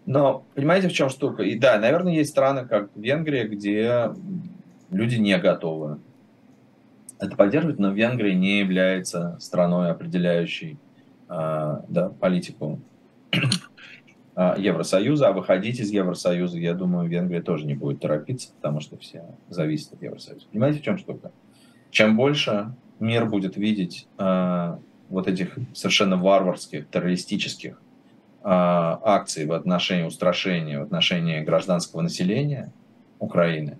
Но 0.06 0.44
понимаете, 0.54 0.88
в 0.88 0.92
чем 0.92 1.08
штука? 1.08 1.42
И 1.42 1.58
да, 1.58 1.78
наверное, 1.78 2.12
есть 2.12 2.30
страны, 2.30 2.66
как 2.66 2.90
Венгрия, 2.94 3.44
где 3.44 4.10
люди 4.90 5.16
не 5.16 5.36
готовы 5.38 5.98
это 7.18 7.36
поддерживать, 7.36 7.78
но 7.78 7.92
Венгрия 7.92 8.34
не 8.34 8.58
является 8.58 9.36
страной, 9.40 9.90
определяющей 9.90 10.78
э, 11.28 11.76
да, 11.88 12.08
политику 12.20 12.80
э, 13.32 14.54
Евросоюза. 14.58 15.28
А 15.28 15.32
выходить 15.32 15.80
из 15.80 15.90
Евросоюза, 15.90 16.58
я 16.58 16.74
думаю, 16.74 17.08
Венгрия 17.08 17.42
тоже 17.42 17.66
не 17.66 17.74
будет 17.74 18.00
торопиться, 18.00 18.52
потому 18.56 18.80
что 18.80 18.96
все 18.98 19.24
зависят 19.48 19.94
от 19.94 20.02
Евросоюза. 20.02 20.46
Понимаете, 20.50 20.80
в 20.80 20.82
чем 20.82 20.98
штука? 20.98 21.30
Чем 21.90 22.16
больше 22.16 22.74
мир 22.98 23.26
будет 23.26 23.56
видеть 23.56 24.08
э, 24.18 24.76
вот 25.08 25.28
этих 25.28 25.56
совершенно 25.74 26.16
варварских, 26.16 26.88
террористических 26.88 27.74
э, 27.74 27.78
акций 28.42 29.46
в 29.46 29.52
отношении 29.52 30.04
устрашения, 30.04 30.80
в 30.80 30.82
отношении 30.82 31.40
гражданского 31.40 32.00
населения 32.00 32.72
Украины, 33.18 33.78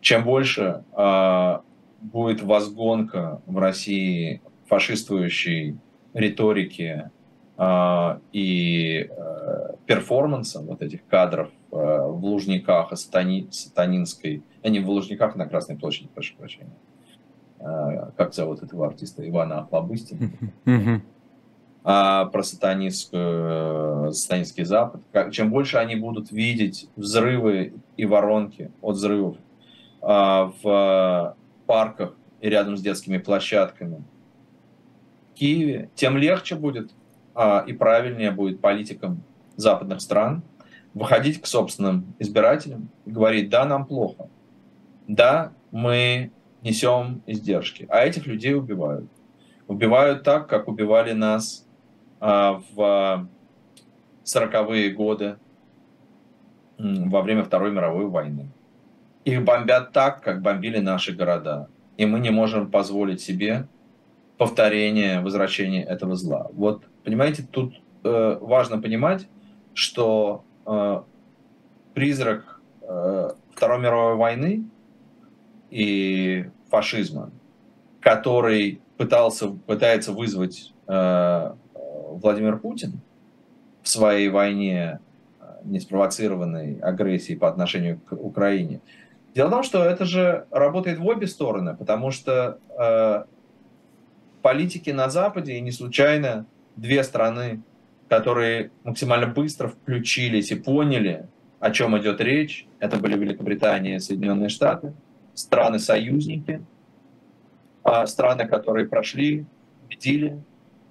чем 0.00 0.24
больше 0.24 0.84
э, 0.96 1.58
будет 2.00 2.42
возгонка 2.42 3.40
в 3.46 3.58
России 3.58 4.42
фашистующей 4.66 5.76
риторики 6.14 7.10
э, 7.58 8.18
и 8.32 9.08
э, 9.08 9.74
перформанса 9.86 10.60
вот 10.60 10.82
этих 10.82 11.06
кадров 11.06 11.50
э, 11.70 11.76
в 11.76 12.24
Лужниках 12.24 12.96
сатани, 12.96 13.48
сатанинской, 13.50 14.42
а 14.62 14.68
не 14.68 14.80
в 14.80 14.90
Лужниках, 14.90 15.34
а 15.34 15.38
на 15.38 15.46
Красной 15.46 15.76
площади, 15.76 16.08
прошу 16.12 16.36
прощения, 16.36 16.74
как 18.16 18.34
зовут 18.34 18.62
этого 18.62 18.86
артиста, 18.86 19.28
Ивана 19.28 19.60
Охлобыстина, 19.60 20.30
а, 21.88 22.24
про 22.26 22.42
сатанистскую, 22.42 24.12
сатанистский 24.12 24.64
Запад. 24.64 25.02
Чем 25.30 25.50
больше 25.50 25.76
они 25.76 25.94
будут 25.94 26.32
видеть 26.32 26.88
взрывы 26.96 27.74
и 27.96 28.04
воронки 28.04 28.72
от 28.82 28.96
взрывов 28.96 29.36
а, 30.02 30.52
в 30.60 31.36
парках 31.66 32.14
и 32.40 32.48
рядом 32.48 32.76
с 32.76 32.82
детскими 32.82 33.18
площадками 33.18 34.02
в 35.30 35.34
Киеве, 35.34 35.88
тем 35.94 36.16
легче 36.16 36.56
будет 36.56 36.90
а, 37.36 37.62
и 37.64 37.72
правильнее 37.72 38.32
будет 38.32 38.60
политикам 38.60 39.22
западных 39.54 40.00
стран 40.00 40.42
выходить 40.92 41.40
к 41.40 41.46
собственным 41.46 42.14
избирателям 42.18 42.88
и 43.04 43.10
говорить, 43.10 43.48
да, 43.48 43.64
нам 43.64 43.86
плохо, 43.86 44.28
да, 45.06 45.52
мы 45.70 46.32
несем 46.62 47.22
издержки. 47.26 47.86
А 47.88 48.04
этих 48.04 48.26
людей 48.26 48.54
убивают. 48.54 49.08
Убивают 49.68 50.22
так, 50.22 50.48
как 50.48 50.68
убивали 50.68 51.12
нас 51.12 51.66
а, 52.20 52.60
в 52.72 53.28
40-е 54.24 54.90
годы 54.90 55.36
во 56.78 57.22
время 57.22 57.42
Второй 57.42 57.72
мировой 57.72 58.06
войны. 58.06 58.50
Их 59.24 59.42
бомбят 59.44 59.92
так, 59.92 60.22
как 60.22 60.42
бомбили 60.42 60.78
наши 60.78 61.12
города. 61.12 61.68
И 61.96 62.06
мы 62.06 62.20
не 62.20 62.30
можем 62.30 62.70
позволить 62.70 63.20
себе 63.20 63.66
повторение, 64.36 65.20
возвращение 65.20 65.82
этого 65.82 66.14
зла. 66.14 66.48
Вот, 66.52 66.84
понимаете, 67.04 67.46
тут 67.50 67.74
э, 68.04 68.38
важно 68.40 68.80
понимать, 68.80 69.26
что 69.72 70.44
э, 70.66 71.02
призрак 71.94 72.60
э, 72.82 73.30
Второй 73.54 73.80
мировой 73.80 74.16
войны 74.16 74.64
и 75.70 76.46
фашизма, 76.70 77.30
который 78.00 78.80
пытался, 78.96 79.48
пытается 79.48 80.12
вызвать 80.12 80.72
э, 80.86 81.52
Владимир 82.10 82.58
Путин 82.58 83.00
в 83.82 83.88
своей 83.88 84.28
войне, 84.28 85.00
э, 85.40 85.44
неспровоцированной 85.64 86.78
агрессии 86.80 87.34
по 87.34 87.48
отношению 87.48 88.00
к 88.00 88.12
Украине. 88.12 88.80
Дело 89.34 89.48
в 89.48 89.50
том, 89.50 89.62
что 89.62 89.84
это 89.84 90.04
же 90.04 90.46
работает 90.50 90.98
в 90.98 91.06
обе 91.06 91.26
стороны, 91.26 91.76
потому 91.76 92.10
что 92.10 92.58
э, 92.78 93.24
политики 94.40 94.90
на 94.90 95.10
Западе, 95.10 95.54
и 95.54 95.60
не 95.60 95.72
случайно 95.72 96.46
две 96.76 97.02
страны, 97.04 97.60
которые 98.08 98.70
максимально 98.84 99.26
быстро 99.26 99.68
включились 99.68 100.52
и 100.52 100.54
поняли, 100.54 101.26
о 101.58 101.70
чем 101.70 101.98
идет 101.98 102.20
речь, 102.20 102.66
это 102.78 102.96
были 102.98 103.18
Великобритания 103.18 103.96
и 103.96 104.00
Соединенные 104.00 104.48
Штаты– 104.48 104.94
страны-союзники, 105.36 106.62
а 107.84 108.06
страны, 108.06 108.48
которые 108.48 108.88
прошли, 108.88 109.44
победили 109.82 110.40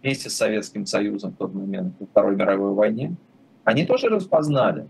вместе 0.02 0.30
с 0.30 0.36
Советским 0.36 0.86
Союзом 0.86 1.32
в 1.32 1.36
тот 1.36 1.54
момент, 1.54 1.96
во 2.00 2.06
Второй 2.06 2.36
мировой 2.36 2.74
войне, 2.74 3.16
они 3.64 3.86
тоже 3.86 4.08
распознали 4.08 4.88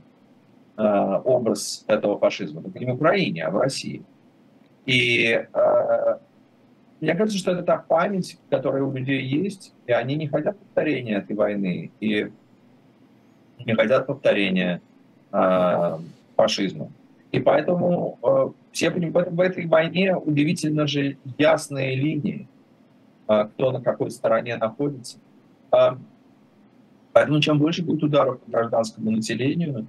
э, 0.78 0.84
образ 0.84 1.86
этого 1.88 2.20
фашизма. 2.20 2.62
Только 2.62 2.80
не 2.80 2.86
в 2.86 2.96
Украине, 2.96 3.46
а 3.46 3.52
в 3.52 3.58
России. 3.58 4.04
И 4.86 5.48
э, 5.52 6.18
мне 7.00 7.16
кажется, 7.16 7.40
что 7.40 7.52
это 7.52 7.64
та 7.64 7.78
память, 7.78 8.38
которая 8.50 8.84
у 8.84 8.92
людей 8.92 9.24
есть, 9.24 9.74
и 9.88 9.94
они 9.94 10.16
не 10.16 10.28
хотят 10.28 10.60
повторения 10.60 11.16
этой 11.16 11.36
войны, 11.36 11.92
и 12.02 12.30
не 13.66 13.74
хотят 13.74 14.06
повторения 14.06 14.82
э, 15.32 15.98
фашизма. 16.36 16.90
И 17.32 17.40
поэтому 17.40 18.54
все 18.76 18.90
в 18.90 19.40
этой 19.40 19.66
войне 19.68 20.18
удивительно 20.18 20.86
же 20.86 21.18
ясные 21.38 21.96
линии, 21.96 22.50
э, 23.30 23.46
кто 23.46 23.72
на 23.72 23.82
какой 23.82 24.12
стороне 24.12 24.58
находится. 24.58 25.18
Поэтому 27.14 27.40
чем 27.40 27.58
больше 27.58 27.84
будет 27.84 28.04
ударов 28.04 28.42
по 28.42 28.52
гражданскому 28.52 29.12
населению, 29.12 29.88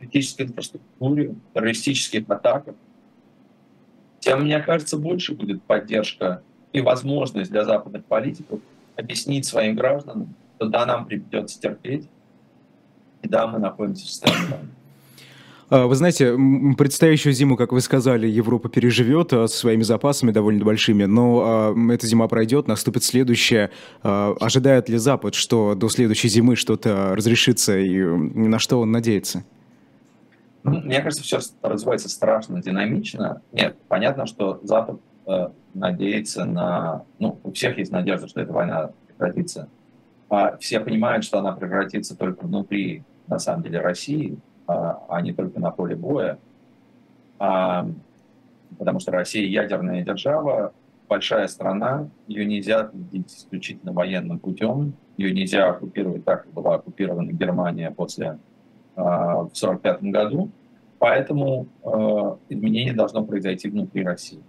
критической 0.00 0.46
инфраструктуре, 0.46 1.36
террористических 1.54 2.28
атаках, 2.28 2.74
тем, 4.18 4.42
мне 4.42 4.58
кажется, 4.58 4.96
больше 4.96 5.34
будет 5.34 5.62
поддержка 5.62 6.42
и 6.72 6.80
возможность 6.80 7.52
для 7.52 7.64
западных 7.64 8.04
политиков 8.06 8.60
объяснить 8.96 9.46
своим 9.46 9.76
гражданам, 9.76 10.34
что 10.56 10.68
да, 10.68 10.84
нам 10.84 11.06
придется 11.06 11.60
терпеть, 11.60 12.08
и 13.22 13.28
да, 13.28 13.46
мы 13.46 13.60
находимся 13.60 14.04
в 14.04 14.10
состоянии 14.10 14.54
а, 14.54 14.75
вы 15.68 15.94
знаете, 15.96 16.36
предстоящую 16.78 17.32
зиму, 17.32 17.56
как 17.56 17.72
вы 17.72 17.80
сказали, 17.80 18.26
Европа 18.28 18.68
переживет 18.68 19.32
а, 19.32 19.48
со 19.48 19.56
своими 19.56 19.82
запасами 19.82 20.30
довольно 20.30 20.64
большими, 20.64 21.04
но 21.04 21.72
а, 21.74 21.92
эта 21.92 22.06
зима 22.06 22.28
пройдет, 22.28 22.68
наступит 22.68 23.02
следующая. 23.02 23.70
Ожидает 24.02 24.88
ли 24.88 24.96
Запад, 24.98 25.34
что 25.34 25.74
до 25.74 25.88
следующей 25.88 26.28
зимы 26.28 26.54
что-то 26.56 27.14
разрешится 27.16 27.78
и 27.78 28.00
на 28.00 28.58
что 28.58 28.80
он 28.80 28.92
надеется? 28.92 29.44
Ну, 30.62 30.80
мне 30.80 31.00
кажется, 31.00 31.22
все 31.22 31.38
развивается 31.62 32.08
страшно 32.08 32.60
динамично. 32.60 33.40
Нет, 33.52 33.76
понятно, 33.86 34.26
что 34.26 34.58
Запад 34.64 35.00
э, 35.26 35.48
надеется 35.74 36.44
на... 36.44 37.04
Ну, 37.20 37.38
у 37.44 37.52
всех 37.52 37.78
есть 37.78 37.92
надежда, 37.92 38.26
что 38.26 38.40
эта 38.40 38.52
война 38.52 38.90
прекратится. 39.06 39.68
А 40.28 40.56
все 40.56 40.80
понимают, 40.80 41.24
что 41.24 41.38
она 41.38 41.52
прекратится 41.52 42.16
только 42.16 42.46
внутри, 42.46 43.04
на 43.28 43.38
самом 43.38 43.62
деле, 43.62 43.78
России, 43.78 44.38
а, 44.66 45.04
а 45.08 45.20
не 45.22 45.32
только 45.32 45.60
на 45.60 45.70
поле 45.70 45.94
боя. 45.96 46.38
А, 47.38 47.88
потому 48.78 48.98
что 48.98 49.12
Россия 49.12 49.46
ядерная 49.46 50.02
держава, 50.02 50.72
большая 51.08 51.46
страна, 51.46 52.08
ее 52.26 52.44
нельзя 52.44 52.84
победить 52.84 53.32
исключительно 53.32 53.92
военным 53.92 54.38
путем, 54.38 54.94
ее 55.16 55.32
нельзя 55.32 55.68
оккупировать 55.68 56.24
так, 56.24 56.44
как 56.44 56.52
была 56.52 56.74
оккупирована 56.76 57.30
Германия 57.30 57.90
после 57.90 58.38
а, 58.96 59.44
в 59.44 59.52
1945 59.54 60.02
году. 60.04 60.50
Поэтому 60.98 61.66
изменение 62.48 62.94
должно 62.94 63.22
произойти 63.22 63.68
внутри 63.68 64.02
России. 64.02 64.40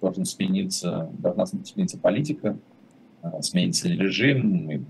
Должен 0.00 0.24
смениться, 0.24 1.10
должна 1.18 1.44
смениться 1.44 1.98
политика, 1.98 2.56
сменится 3.40 3.88
режим. 3.88 4.86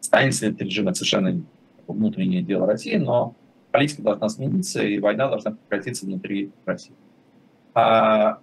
Станется 0.00 0.44
ли 0.44 0.52
этот 0.52 0.60
режим, 0.66 0.88
это 0.88 0.96
совершенно 0.96 1.42
внутреннее 1.88 2.42
дело 2.42 2.66
России, 2.66 2.96
но 2.96 3.34
политика 3.70 4.02
должна 4.02 4.28
смениться, 4.28 4.82
и 4.82 4.98
война 4.98 5.28
должна 5.28 5.52
прекратиться 5.52 6.06
внутри 6.06 6.50
России. 6.64 6.94
А 7.74 8.38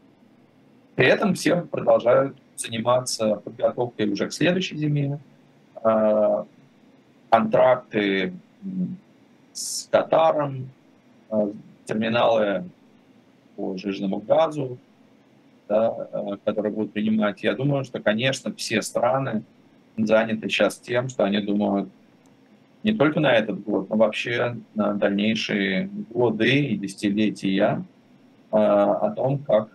при 0.95 1.07
этом 1.07 1.33
все 1.33 1.61
продолжают 1.61 2.37
заниматься 2.55 3.35
подготовкой 3.35 4.09
уже 4.09 4.27
к 4.27 4.33
следующей 4.33 4.77
зиме. 4.77 5.19
Э, 5.83 6.43
контракты 7.29 8.33
с 9.53 9.87
Катаром, 9.91 10.69
э, 11.29 11.51
терминалы 11.85 12.65
по 13.55 13.77
жирному 13.77 14.19
газу, 14.19 14.77
да, 15.67 16.37
которые 16.45 16.73
будут 16.73 16.93
принимать. 16.93 17.43
Я 17.43 17.53
думаю, 17.53 17.83
что, 17.83 17.99
конечно, 17.99 18.53
все 18.53 18.81
страны 18.81 19.43
заняты 19.97 20.47
сейчас 20.49 20.77
тем, 20.77 21.09
что 21.09 21.23
они 21.23 21.39
думают 21.39 21.89
не 22.87 22.93
только 22.93 23.19
на 23.19 23.33
этот 23.33 23.61
год, 23.63 23.89
но 23.89 23.97
вообще 23.97 24.55
на 24.73 24.93
дальнейшие 24.93 25.89
годы 26.09 26.67
и 26.67 26.77
десятилетия 26.77 27.83
о 28.49 29.09
том, 29.11 29.39
как 29.39 29.67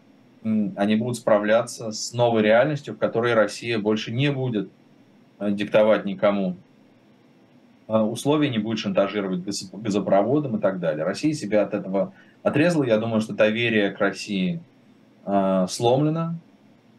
они 0.43 0.97
будут 0.97 1.19
справляться 1.19 1.93
с 1.93 2.15
новой 2.15 2.41
реальностью, 2.41 2.95
в 2.95 2.99
которой 2.99 3.35
Россия 3.35 3.79
больше 3.79 4.13
не 4.13 4.33
будет 4.33 4.71
э, 5.39 5.53
диктовать 5.53 6.07
никому 6.07 6.57
э, 7.87 7.97
условия, 7.99 8.49
не 8.49 8.59
будет 8.59 8.79
шантажировать 8.79 9.45
газопроводом 9.73 10.57
и 10.57 10.61
так 10.61 10.81
далее. 10.81 11.05
Россия 11.05 11.35
себя 11.35 11.63
от 11.63 11.75
этого 11.75 12.15
отрезала. 12.43 12.85
Я 12.85 12.97
думаю, 12.97 13.21
что 13.21 13.35
доверие 13.35 13.91
к 13.91 13.99
России 13.99 14.61
э, 15.27 15.67
сломлено 15.69 16.37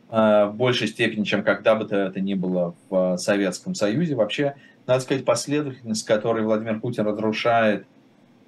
в 0.09 0.53
большей 0.53 0.87
степени, 0.89 1.23
чем 1.23 1.41
когда 1.41 1.73
бы 1.73 1.85
то 1.85 1.95
это 1.95 2.21
ни 2.21 2.35
было 2.35 2.75
в 2.87 3.17
Советском 3.17 3.73
Союзе. 3.73 4.13
Вообще, 4.13 4.53
надо 4.87 4.99
сказать, 5.01 5.25
последовательность, 5.25 6.05
которой 6.05 6.43
Владимир 6.43 6.79
Путин 6.79 7.05
разрушает 7.05 7.85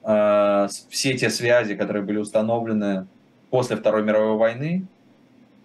все 0.04 1.17
те 1.17 1.32
связи, 1.32 1.76
которые 1.76 2.04
были 2.04 2.17
установлены 2.17 3.08
после 3.50 3.76
Второй 3.76 4.04
мировой 4.04 4.38
войны 4.38 4.86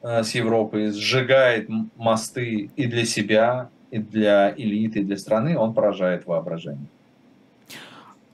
э, 0.02 0.22
с 0.22 0.34
Европой, 0.34 0.92
сжигает 0.92 1.68
мосты 1.96 2.70
и 2.74 2.86
для 2.86 3.04
себя, 3.04 3.68
и 3.90 3.98
для 3.98 4.54
элиты, 4.56 5.00
и 5.00 5.04
для 5.04 5.16
страны, 5.16 5.58
он 5.58 5.74
поражает 5.74 6.26
воображение. 6.26 6.86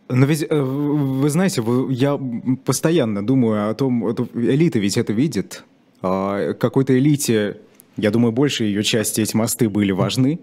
Но 0.08 0.26
ведь, 0.26 0.46
э, 0.48 0.60
вы 0.60 1.28
знаете, 1.30 1.64
я 1.90 2.20
постоянно 2.64 3.26
думаю 3.26 3.70
о 3.70 3.74
том, 3.74 4.12
элита 4.34 4.78
ведь 4.78 4.96
это 4.96 5.12
видит. 5.12 5.64
А 6.02 6.52
какой-то 6.52 6.96
элите, 6.96 7.56
я 7.96 8.10
думаю, 8.10 8.32
большей 8.32 8.68
ее 8.68 8.82
части 8.82 9.22
эти 9.22 9.34
мосты 9.34 9.68
были 9.68 9.92
важны. 9.92 10.38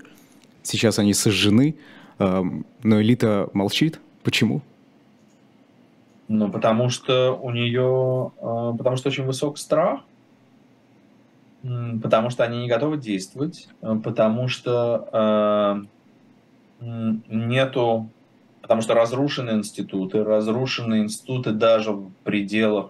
Сейчас 0.63 0.97
они 0.97 1.13
сожжены, 1.13 1.75
а, 2.17 2.43
но 2.83 3.01
элита 3.01 3.49
молчит. 3.53 3.99
Почему? 4.23 4.61
Ну, 6.27 6.49
потому 6.49 6.89
что 6.89 7.37
у 7.41 7.51
нее, 7.51 8.31
э, 8.37 8.77
потому 8.77 8.95
что 8.95 9.09
очень 9.09 9.25
высок 9.25 9.57
страх, 9.57 10.01
потому 11.61 12.29
что 12.29 12.43
они 12.43 12.59
не 12.61 12.67
готовы 12.67 12.97
действовать, 12.97 13.67
э, 13.81 13.95
потому 14.03 14.47
что 14.47 15.85
э, 16.81 16.85
нету, 17.27 18.09
потому 18.61 18.81
что 18.81 18.93
разрушены 18.93 19.51
институты, 19.51 20.23
разрушены 20.23 20.99
институты 21.03 21.51
даже 21.51 21.91
в 21.91 22.09
пределах 22.23 22.89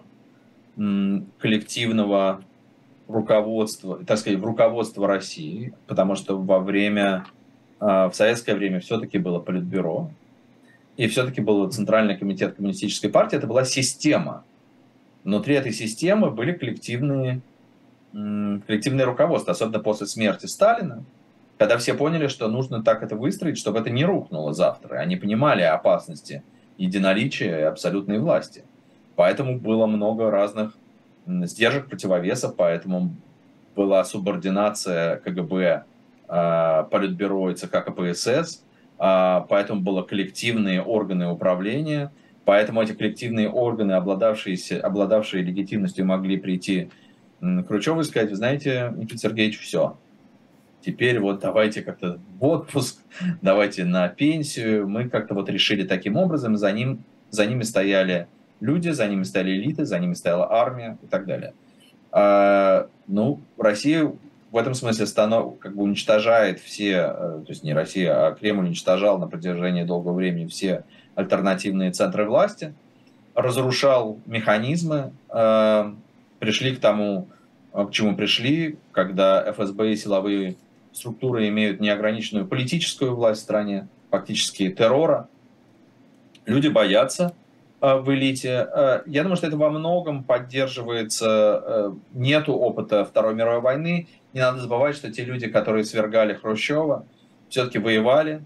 коллективного 0.76 2.42
руководства, 3.06 4.04
так 4.04 4.18
сказать, 4.18 4.40
в 4.40 4.44
руководство 4.44 5.06
России, 5.06 5.72
потому 5.86 6.16
что 6.16 6.36
во 6.36 6.58
время, 6.58 7.26
в 7.84 8.12
советское 8.14 8.54
время 8.54 8.80
все-таки 8.80 9.18
было 9.18 9.40
политбюро, 9.40 10.10
и 10.96 11.06
все-таки 11.06 11.42
был 11.42 11.70
Центральный 11.70 12.16
комитет 12.16 12.54
коммунистической 12.54 13.10
партии, 13.10 13.36
это 13.36 13.46
была 13.46 13.64
система. 13.64 14.44
Внутри 15.22 15.56
этой 15.56 15.72
системы 15.72 16.30
были 16.30 16.52
коллективные, 16.52 17.40
коллективные 18.12 19.04
руководства, 19.04 19.52
особенно 19.52 19.80
после 19.80 20.06
смерти 20.06 20.46
Сталина, 20.46 21.04
когда 21.58 21.76
все 21.76 21.92
поняли, 21.92 22.28
что 22.28 22.48
нужно 22.48 22.82
так 22.82 23.02
это 23.02 23.16
выстроить, 23.16 23.58
чтобы 23.58 23.80
это 23.80 23.90
не 23.90 24.04
рухнуло 24.04 24.54
завтра. 24.54 24.96
Они 24.96 25.16
понимали 25.16 25.62
опасности 25.62 26.42
единоличия 26.78 27.58
и 27.58 27.62
абсолютной 27.62 28.18
власти. 28.18 28.64
Поэтому 29.14 29.58
было 29.58 29.86
много 29.86 30.30
разных 30.30 30.74
сдержек, 31.26 31.86
противовесов, 31.86 32.56
поэтому 32.56 33.14
была 33.76 34.04
субординация 34.04 35.16
КГБ, 35.16 35.64
а, 35.64 35.84
Политбюро 36.90 37.50
и 37.50 37.54
ЦК 37.54 37.84
КПСС, 37.84 38.64
а, 38.98 39.46
поэтому 39.48 39.80
было 39.80 40.02
коллективные 40.02 40.82
органы 40.82 41.28
управления, 41.28 42.12
поэтому 42.44 42.82
эти 42.82 42.92
коллективные 42.92 43.48
органы, 43.48 43.92
обладавшие, 43.92 44.56
обладавшие 44.80 45.42
легитимностью, 45.42 46.06
могли 46.06 46.36
прийти 46.36 46.90
к 47.40 47.66
Хрущеву 47.66 48.00
и 48.00 48.04
сказать, 48.04 48.30
вы 48.30 48.36
знаете, 48.36 48.92
Никита 48.96 49.18
Сергеевич, 49.18 49.60
все, 49.60 49.98
теперь 50.84 51.18
вот 51.20 51.40
давайте 51.40 51.82
как-то 51.82 52.18
в 52.38 52.44
отпуск, 52.44 53.00
давайте 53.42 53.84
на 53.84 54.08
пенсию. 54.08 54.88
Мы 54.88 55.08
как-то 55.08 55.34
вот 55.34 55.48
решили 55.48 55.84
таким 55.84 56.16
образом, 56.16 56.56
за, 56.56 56.72
ним, 56.72 57.04
за 57.30 57.46
ними 57.46 57.62
стояли 57.62 58.28
люди, 58.60 58.90
за 58.90 59.06
ними 59.08 59.24
стояли 59.24 59.56
элиты, 59.56 59.84
за 59.84 59.98
ними 59.98 60.14
стояла 60.14 60.52
армия 60.52 60.98
и 61.02 61.06
так 61.06 61.26
далее. 61.26 61.54
А, 62.12 62.88
ну, 63.06 63.40
Россия 63.58 64.12
в 64.54 64.56
этом 64.56 64.74
смысле 64.74 65.06
станов, 65.06 65.58
как 65.58 65.74
бы 65.74 65.82
уничтожает 65.82 66.60
все, 66.60 66.92
э, 66.92 67.40
то 67.44 67.46
есть 67.48 67.64
не 67.64 67.74
Россия, 67.74 68.28
а 68.28 68.34
Кремль 68.36 68.66
уничтожал 68.66 69.18
на 69.18 69.26
протяжении 69.26 69.82
долгого 69.82 70.12
времени 70.12 70.46
все 70.46 70.84
альтернативные 71.16 71.90
центры 71.90 72.24
власти, 72.24 72.72
разрушал 73.34 74.20
механизмы, 74.26 75.12
э, 75.28 75.92
пришли 76.38 76.76
к 76.76 76.78
тому, 76.78 77.26
э, 77.72 77.84
к 77.84 77.90
чему 77.90 78.14
пришли, 78.14 78.78
когда 78.92 79.42
ФСБ 79.50 79.90
и 79.90 79.96
силовые 79.96 80.54
структуры 80.92 81.48
имеют 81.48 81.80
неограниченную 81.80 82.46
политическую 82.46 83.16
власть 83.16 83.40
в 83.40 83.42
стране, 83.42 83.88
фактически 84.12 84.70
террора. 84.70 85.26
Люди 86.46 86.68
боятся 86.68 87.34
в 87.80 88.08
элите. 88.14 88.68
Я 89.06 89.22
думаю, 89.24 89.36
что 89.36 89.48
это 89.48 89.56
во 89.56 89.68
многом 89.68 90.22
поддерживается, 90.22 91.92
нету 92.12 92.54
опыта 92.54 93.04
Второй 93.04 93.34
мировой 93.34 93.60
войны, 93.60 94.06
не 94.34 94.40
надо 94.40 94.58
забывать, 94.58 94.96
что 94.96 95.10
те 95.12 95.24
люди, 95.24 95.48
которые 95.48 95.84
свергали 95.84 96.34
Хрущева, 96.34 97.06
все-таки 97.48 97.78
воевали. 97.78 98.42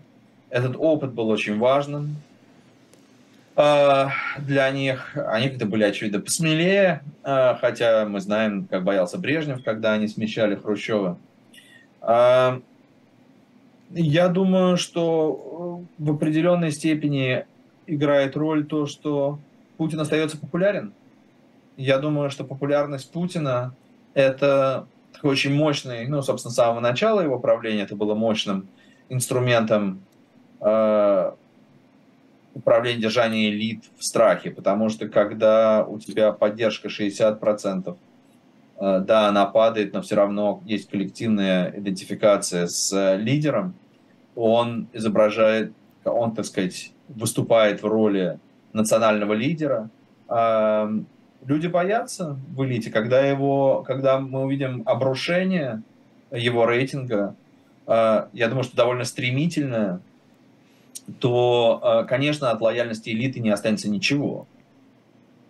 Этот 0.50 0.76
опыт 0.78 1.12
был 1.12 1.28
очень 1.30 1.58
важным 1.58 2.16
а, 3.56 4.10
для 4.38 4.70
них. 4.70 5.16
Они 5.16 5.48
как-то 5.48 5.64
были, 5.64 5.84
очевидно, 5.84 6.20
посмелее, 6.20 7.02
а, 7.24 7.56
хотя 7.58 8.04
мы 8.04 8.20
знаем, 8.20 8.68
как 8.70 8.84
боялся 8.84 9.16
Брежнев, 9.16 9.64
когда 9.64 9.94
они 9.94 10.08
смещали 10.08 10.56
Хрущева. 10.56 11.18
А, 12.02 12.60
я 13.90 14.28
думаю, 14.28 14.76
что 14.76 15.82
в 15.96 16.12
определенной 16.12 16.70
степени 16.70 17.46
играет 17.86 18.36
роль 18.36 18.66
то, 18.66 18.84
что 18.84 19.38
Путин 19.78 20.00
остается 20.00 20.36
популярен. 20.36 20.92
Я 21.78 21.96
думаю, 21.98 22.28
что 22.28 22.44
популярность 22.44 23.10
Путина– 23.10 23.74
это 24.14 24.86
такой 25.18 25.32
очень 25.32 25.52
мощный, 25.52 26.06
ну, 26.06 26.22
собственно, 26.22 26.52
с 26.52 26.54
самого 26.54 26.78
начала 26.78 27.20
его 27.20 27.40
правления 27.40 27.82
это 27.82 27.96
было 27.96 28.14
мощным 28.14 28.68
инструментом 29.08 30.04
э, 30.60 31.32
управления 32.54 33.00
держания 33.00 33.50
элит 33.50 33.82
в 33.98 34.04
страхе, 34.04 34.52
потому 34.52 34.88
что 34.90 35.08
когда 35.08 35.84
у 35.84 35.98
тебя 35.98 36.30
поддержка 36.30 36.86
60%, 36.86 37.96
э, 38.80 39.00
да, 39.00 39.28
она 39.28 39.46
падает, 39.46 39.92
но 39.92 40.02
все 40.02 40.14
равно 40.14 40.62
есть 40.64 40.88
коллективная 40.88 41.74
идентификация 41.76 42.68
с 42.68 43.16
лидером, 43.16 43.74
он 44.36 44.86
изображает, 44.92 45.72
он, 46.04 46.32
так 46.32 46.44
сказать, 46.44 46.92
выступает 47.08 47.82
в 47.82 47.86
роли 47.86 48.38
национального 48.72 49.32
лидера, 49.32 49.90
э, 50.28 51.00
люди 51.48 51.66
боятся 51.66 52.38
в 52.54 52.64
элите, 52.64 52.90
когда, 52.90 53.26
его, 53.26 53.82
когда 53.86 54.20
мы 54.20 54.42
увидим 54.42 54.82
обрушение 54.84 55.82
его 56.30 56.66
рейтинга, 56.66 57.34
э, 57.86 58.26
я 58.32 58.48
думаю, 58.48 58.64
что 58.64 58.76
довольно 58.76 59.04
стремительное, 59.04 60.00
то, 61.20 61.80
э, 61.82 62.06
конечно, 62.06 62.50
от 62.50 62.60
лояльности 62.60 63.08
элиты 63.08 63.40
не 63.40 63.48
останется 63.48 63.88
ничего. 63.88 64.46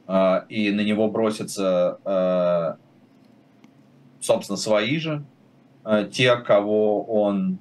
Э, 0.07 0.43
и 0.49 0.71
на 0.71 0.83
него 0.83 1.09
бросятся, 1.09 2.79
собственно, 4.21 4.57
свои 4.57 4.99
же, 4.99 5.25
те, 6.13 6.37
кого 6.37 7.03
он 7.03 7.59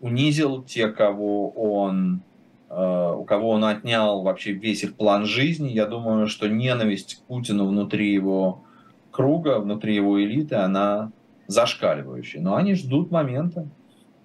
унизил, 0.00 0.62
те, 0.62 0.88
кого 0.88 1.50
он 1.50 2.20
у 2.74 3.24
кого 3.24 3.50
он 3.50 3.64
отнял 3.64 4.22
вообще 4.22 4.52
весь 4.52 4.82
их 4.82 4.96
план 4.96 5.26
жизни. 5.26 5.68
Я 5.68 5.86
думаю, 5.86 6.26
что 6.26 6.48
ненависть 6.48 7.16
к 7.16 7.22
Путину 7.26 7.66
внутри 7.66 8.12
его 8.12 8.64
круга, 9.10 9.58
внутри 9.58 9.94
его 9.94 10.22
элиты, 10.22 10.56
она 10.56 11.12
зашкаливающая. 11.46 12.40
Но 12.40 12.56
они 12.56 12.74
ждут 12.74 13.10
момента. 13.10 13.68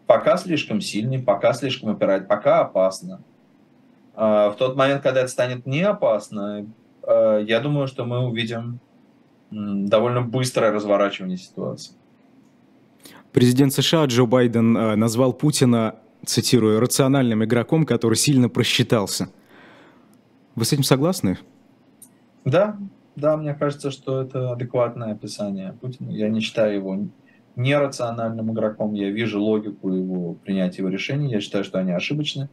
Пока 0.06 0.38
слишком 0.38 0.80
сильный, 0.80 1.20
пока 1.20 1.54
слишком 1.54 1.90
опирает, 1.90 2.28
пока 2.28 2.62
опасно. 2.62 3.20
А 4.16 4.50
в 4.50 4.56
тот 4.56 4.76
момент, 4.76 5.04
когда 5.04 5.20
это 5.22 5.30
станет 5.30 5.66
не 5.66 5.82
опасно, 5.82 6.66
э, 7.04 7.44
я 7.46 7.60
думаю, 7.60 7.88
что 7.88 8.06
мы 8.06 8.26
увидим 8.26 8.80
довольно 9.52 10.22
быстрое 10.22 10.72
разворачивание 10.72 11.38
ситуации. 11.38 11.94
Президент 13.32 13.74
США 13.74 14.06
Джо 14.06 14.26
Байден 14.26 14.76
э, 14.76 14.96
назвал 14.96 15.34
Путина, 15.34 15.96
цитирую, 16.26 16.80
рациональным 16.80 17.44
игроком, 17.44 17.86
который 17.86 18.16
сильно 18.16 18.50
просчитался. 18.50 19.30
Вы 20.56 20.66
с 20.66 20.74
этим 20.74 20.84
согласны? 20.84 21.38
Да, 22.46 22.78
да, 23.16 23.38
мне 23.38 23.54
кажется, 23.54 23.92
что 23.92 24.22
это 24.22 24.52
адекватное 24.52 25.12
описание 25.14 25.74
Путина. 25.74 26.12
Я 26.12 26.30
не 26.30 26.40
считаю 26.40 26.76
его 26.76 27.08
нерациональным 27.56 28.54
игроком. 28.54 28.94
Я 28.94 29.10
вижу 29.10 29.42
логику 29.42 29.92
его 29.92 30.34
принятия 30.36 30.84
его 30.84 30.90
решений. 30.90 31.30
Я 31.30 31.42
считаю, 31.42 31.64
что 31.64 31.80
они 31.80 31.92
ошибочны. 31.92 32.50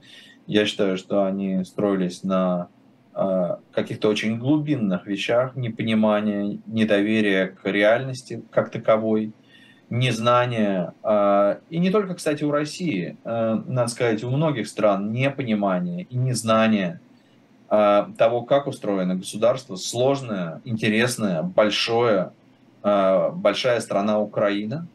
Я 0.46 0.66
считаю, 0.66 0.96
что 0.96 1.24
они 1.24 1.64
строились 1.64 2.22
на 2.22 2.68
э, 3.14 3.56
каких-то 3.72 4.08
очень 4.08 4.38
глубинных 4.38 5.06
вещах, 5.06 5.54
непонимания, 5.56 6.58
недоверия 6.66 7.48
к 7.48 7.64
реальности 7.70 8.42
как 8.50 8.70
таковой, 8.70 9.32
незнание. 9.98 10.92
Э, 11.02 11.56
и 11.70 11.78
не 11.78 11.90
только, 11.90 12.14
кстати, 12.14 12.44
у 12.44 12.50
России, 12.50 13.16
э, 13.24 13.62
надо 13.66 13.88
сказать, 13.88 14.24
у 14.24 14.30
многих 14.30 14.68
стран 14.68 15.12
непонимание 15.12 16.06
и 16.10 16.16
незнание 16.16 17.00
э, 17.70 18.06
того, 18.18 18.42
как 18.42 18.66
устроено 18.66 19.14
государство, 19.14 19.76
сложное, 19.76 20.60
интересное, 20.64 21.42
большое, 21.42 22.32
большая 22.82 23.80
страна 23.80 24.20
Украина, 24.20 24.86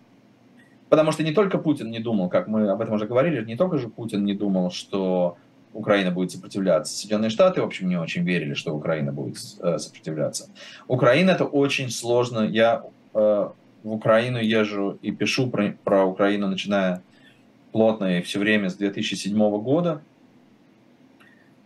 Потому 0.90 1.12
что 1.12 1.24
не 1.24 1.32
только 1.32 1.60
Путин 1.60 1.92
не 1.92 2.00
думал, 2.00 2.30
как 2.30 2.48
мы 2.48 2.68
об 2.68 2.82
этом 2.82 2.96
уже 2.96 3.06
говорили, 3.06 3.46
не 3.46 3.56
только 3.56 3.78
же 3.78 3.90
Путин 3.90 4.26
не 4.26 4.34
думал, 4.34 4.72
что 4.72 5.38
Украина 5.74 6.12
будет 6.12 6.32
сопротивляться. 6.32 6.96
Соединенные 6.96 7.30
Штаты, 7.30 7.62
в 7.62 7.66
общем, 7.66 7.88
не 7.88 7.98
очень 7.98 8.24
верили, 8.24 8.56
что 8.56 8.76
Украина 8.76 9.12
будет 9.12 9.38
э, 9.62 9.78
сопротивляться. 9.78 10.50
Украина 10.88 11.32
это 11.32 11.46
очень 11.46 11.92
сложно. 11.92 12.40
Я 12.40 12.84
э, 13.14 13.50
в 13.84 13.92
Украину 13.92 14.40
езжу 14.40 14.98
и 15.02 15.12
пишу 15.12 15.50
про, 15.50 15.76
про 15.84 16.06
Украину, 16.06 16.48
начиная 16.48 17.02
плотно 17.72 18.18
и 18.18 18.22
все 18.22 18.40
время 18.40 18.70
с 18.70 18.76
2007 18.76 19.38
года. 19.62 20.02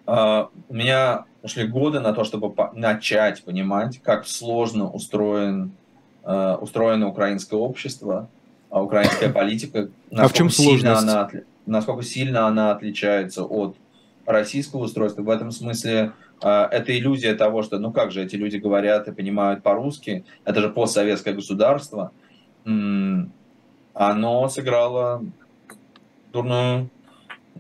Э, 0.05 0.45
у 0.69 0.73
меня 0.73 1.25
ушли 1.41 1.67
годы 1.67 1.99
на 1.99 2.13
то, 2.13 2.23
чтобы 2.23 2.49
по- 2.49 2.71
начать 2.73 3.43
понимать, 3.43 4.01
как 4.01 4.27
сложно 4.27 4.89
устроен, 4.89 5.71
э, 6.23 6.57
устроено 6.59 7.07
украинское 7.07 7.59
общество, 7.59 8.29
а 8.69 8.83
украинская 8.83 9.29
политика, 9.33 9.89
а 10.11 10.27
в 10.27 10.33
чем 10.33 10.49
сложность? 10.49 11.03
Она, 11.03 11.29
насколько 11.65 12.03
сильно 12.03 12.47
она 12.47 12.71
отличается 12.71 13.43
от 13.43 13.75
российского 14.25 14.83
устройства. 14.83 15.21
В 15.21 15.29
этом 15.29 15.51
смысле 15.51 16.13
это 16.41 16.97
иллюзия 16.97 17.35
того, 17.35 17.63
что 17.63 17.79
ну 17.79 17.91
как 17.91 18.11
же 18.11 18.23
эти 18.23 18.35
люди 18.35 18.57
говорят 18.57 19.07
и 19.07 19.13
понимают 19.13 19.63
по-русски, 19.63 20.25
это 20.45 20.61
же 20.61 20.69
постсоветское 20.69 21.33
государство, 21.33 22.11
оно 22.65 24.49
сыграло 24.49 25.23
дурную 26.31 26.89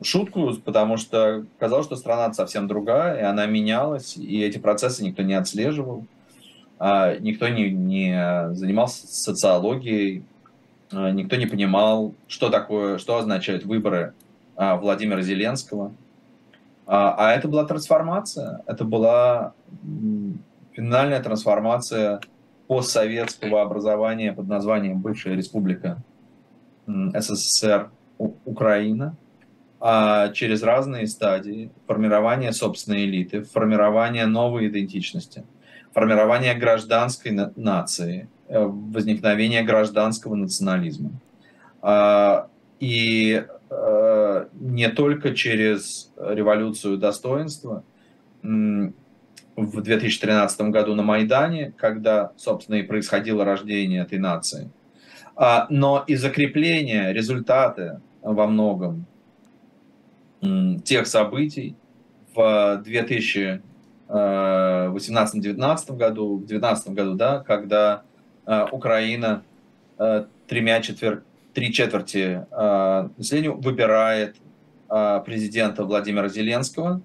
шутку, 0.01 0.53
потому 0.65 0.97
что 0.97 1.45
казалось, 1.59 1.85
что 1.85 1.95
страна 1.95 2.33
совсем 2.33 2.67
другая, 2.67 3.19
и 3.19 3.23
она 3.23 3.45
менялась, 3.45 4.17
и 4.17 4.41
эти 4.41 4.57
процессы 4.57 5.03
никто 5.03 5.21
не 5.23 5.33
отслеживал, 5.33 6.05
а 6.79 7.15
никто 7.19 7.47
не, 7.47 7.69
не 7.69 8.49
занимался 8.53 9.07
социологией, 9.07 10.23
Э, 10.93 11.11
никто 11.11 11.35
не 11.35 11.45
понимал, 11.45 12.13
что 12.27 12.49
такое, 12.49 12.97
что 12.97 13.17
означают 13.17 13.65
выборы 13.65 14.13
а, 14.55 14.75
Владимира 14.75 15.21
Зеленского. 15.21 15.91
А, 16.85 17.15
а 17.17 17.33
это 17.33 17.47
была 17.47 17.65
трансформация, 17.65 18.61
это 18.65 18.83
была 18.83 19.53
финальная 20.73 21.21
трансформация 21.21 22.19
постсоветского 22.67 23.61
образования 23.61 24.33
под 24.33 24.47
названием 24.47 24.99
бывшая 24.99 25.35
республика 25.35 26.01
СССР 26.87 27.91
Украина 28.17 29.15
а 29.79 30.29
через 30.29 30.63
разные 30.63 31.07
стадии 31.07 31.69
формирования 31.87 32.53
собственной 32.53 33.03
элиты, 33.03 33.43
формирования 33.43 34.25
новой 34.25 34.69
идентичности, 34.69 35.43
формирования 35.93 36.53
гражданской 36.53 37.31
нации, 37.57 38.29
Э, 38.53 38.65
возникновения 38.65 39.63
гражданского 39.63 40.35
национализма. 40.35 41.11
А, 41.81 42.49
и 42.79 43.45
не 44.53 44.89
только 44.89 45.33
через 45.33 46.11
революцию 46.17 46.97
достоинства 46.97 47.83
в 48.41 48.91
2013 49.81 50.61
году 50.61 50.95
на 50.95 51.03
Майдане, 51.03 51.73
когда, 51.77 52.31
собственно, 52.37 52.75
и 52.75 52.83
происходило 52.83 53.45
рождение 53.45 54.01
этой 54.01 54.19
нации, 54.19 54.71
а, 55.35 55.67
но 55.69 56.03
и 56.07 56.15
закрепление 56.15 57.13
результаты 57.13 58.01
во 58.21 58.47
многом 58.47 59.05
тех 60.83 61.07
событий 61.07 61.75
в 62.35 62.83
2018-2019 62.85 63.61
э, 64.09 65.93
году, 65.93 66.35
в 66.37 66.45
2019 66.45 66.89
году, 66.89 67.13
да, 67.15 67.39
когда 67.39 68.03
Э, 68.45 68.65
Украина 68.71 69.43
э, 69.97 70.25
тремя 70.47 70.81
четвер... 70.81 71.23
три 71.53 71.71
четверти 71.71 72.45
э, 72.49 73.09
населения 73.17 73.51
выбирает 73.51 74.37
президента 75.25 75.85
Владимира 75.85 76.27
Зеленского, 76.27 77.01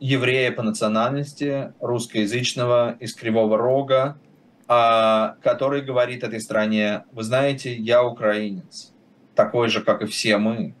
еврея 0.00 0.50
по 0.50 0.62
национальности, 0.64 1.72
русскоязычного, 1.78 2.96
из 2.98 3.14
Кривого 3.14 3.56
Рога, 3.56 4.18
который 4.66 5.82
говорит 5.82 6.24
этой 6.24 6.40
стране, 6.40 7.04
вы 7.12 7.22
знаете, 7.22 7.72
я 7.76 8.02
украинец, 8.02 8.92
такой 9.36 9.68
же, 9.68 9.80
как 9.80 10.02
и 10.02 10.06
все 10.06 10.38
мы. 10.38 10.74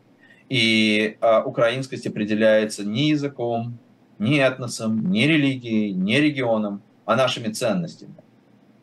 И 0.48 1.18
украинскость 1.44 2.08
определяется 2.08 2.84
не 2.84 3.10
языком, 3.10 3.78
не 4.18 4.38
этносом, 4.38 5.08
не 5.10 5.28
религией, 5.28 5.92
не 5.92 6.20
регионом, 6.20 6.82
а 7.04 7.14
нашими 7.14 7.52
ценностями. 7.52 8.14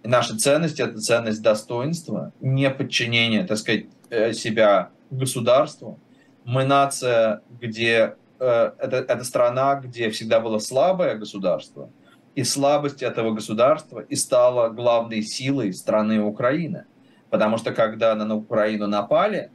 Наша 0.04 0.38
ценность– 0.38 0.80
это 0.80 0.97
ценность 1.00 1.41
достоинства, 1.41 2.32
не 2.39 2.70
подчинение, 2.70 3.43
так 3.43 3.58
сказать, 3.58 3.86
э, 4.10 4.34
себя 4.34 4.89
государству. 5.10 6.00
Мы 6.45 6.64
нация, 6.64 7.41
где 7.60 8.16
э, 8.39 8.72
это, 8.80 8.97
это 8.97 9.24
страна, 9.24 9.76
где 9.76 10.10
всегда 10.10 10.39
было 10.39 10.60
слабое 10.60 11.16
государство, 11.16 11.89
и 12.36 12.43
слабость 12.43 13.04
этого 13.04 13.32
государства 13.32 14.00
и 14.00 14.16
стала 14.16 14.70
главной 14.70 15.22
силой 15.22 15.74
страны 15.74 16.22
Украины. 16.22 16.86
Потому 17.30 17.58
что 17.58 17.74
когда 17.74 18.16
на 18.16 18.36
Украину 18.36 18.88
напали, 18.88 19.52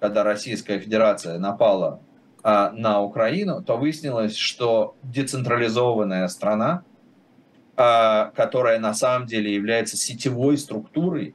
когда 0.00 0.22
Российская 0.22 0.78
Федерация 0.78 1.38
напала 1.38 2.00
а, 2.42 2.70
на 2.70 3.02
Украину, 3.02 3.62
то 3.62 3.76
выяснилось, 3.76 4.36
что 4.36 4.94
децентрализованная 5.02 6.28
страна, 6.28 6.84
которая 7.78 8.80
на 8.80 8.92
самом 8.92 9.28
деле 9.28 9.54
является 9.54 9.96
сетевой 9.96 10.58
структурой, 10.58 11.34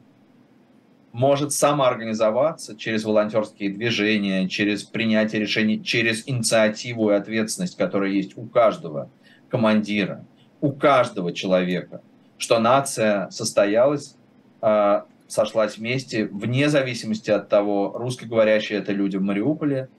может 1.14 1.54
самоорганизоваться 1.54 2.76
через 2.76 3.06
волонтерские 3.06 3.70
движения, 3.70 4.50
через 4.50 4.84
принятие 4.84 5.40
решений, 5.40 5.82
через 5.82 6.28
инициативу 6.28 7.12
и 7.12 7.14
ответственность, 7.14 7.78
которая 7.78 8.10
есть 8.10 8.36
у 8.36 8.46
каждого 8.48 9.10
командира, 9.48 10.26
у 10.60 10.72
каждого 10.72 11.32
человека, 11.32 12.02
что 12.38 12.60
нация 12.60 13.30
состоялась, 13.30 14.16
а, 14.60 15.06
сошлась 15.28 15.78
вместе, 15.78 16.26
вне 16.26 16.68
зависимости 16.68 17.30
от 17.30 17.48
того, 17.48 17.94
русскоговорящие 17.96 18.80
это 18.80 18.92
люди 18.92 19.18
в 19.18 19.22
Мариуполе, 19.22 19.90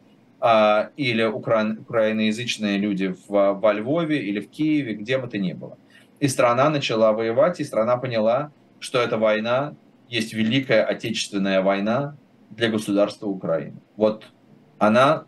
а, 0.40 0.90
или 0.96 1.22
укра... 1.22 1.76
украиноязычные 1.78 2.76
люди 2.76 3.14
в, 3.28 3.52
во 3.52 3.72
Львове 3.72 4.20
или 4.20 4.40
в 4.40 4.50
Киеве, 4.50 4.94
где 4.94 5.18
бы 5.18 5.28
то 5.28 5.38
ни 5.38 5.52
было. 5.52 5.78
И 6.20 6.28
страна 6.28 6.70
начала 6.70 7.12
воевать, 7.12 7.60
и 7.60 7.64
страна 7.64 7.96
поняла, 7.96 8.52
что 8.78 8.98
эта 9.00 9.18
война 9.18 9.74
есть 10.08 10.32
Великая 10.32 10.84
Отечественная 10.84 11.62
война 11.62 12.16
для 12.50 12.68
государства 12.68 13.26
Украины. 13.26 13.76
Вот 13.96 14.24
она 14.78 15.24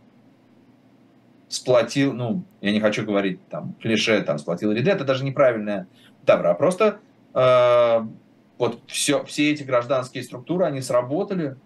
сплотил, 1.48 2.12
ну, 2.12 2.44
я 2.60 2.72
не 2.72 2.80
хочу 2.80 3.04
говорить 3.04 3.40
там 3.48 3.74
клише, 3.80 4.20
там, 4.22 4.38
сплотил 4.38 4.72
ряды, 4.72 4.90
это 4.90 5.04
даже 5.04 5.24
неправильная 5.24 5.86
добра, 6.24 6.50
а 6.50 6.54
просто 6.54 6.98
э, 7.34 8.00
вот 8.58 8.80
все, 8.88 9.24
все 9.24 9.52
эти 9.52 9.62
гражданские 9.62 10.22
структуры, 10.24 10.64
они 10.64 10.80
сработали, 10.80 11.56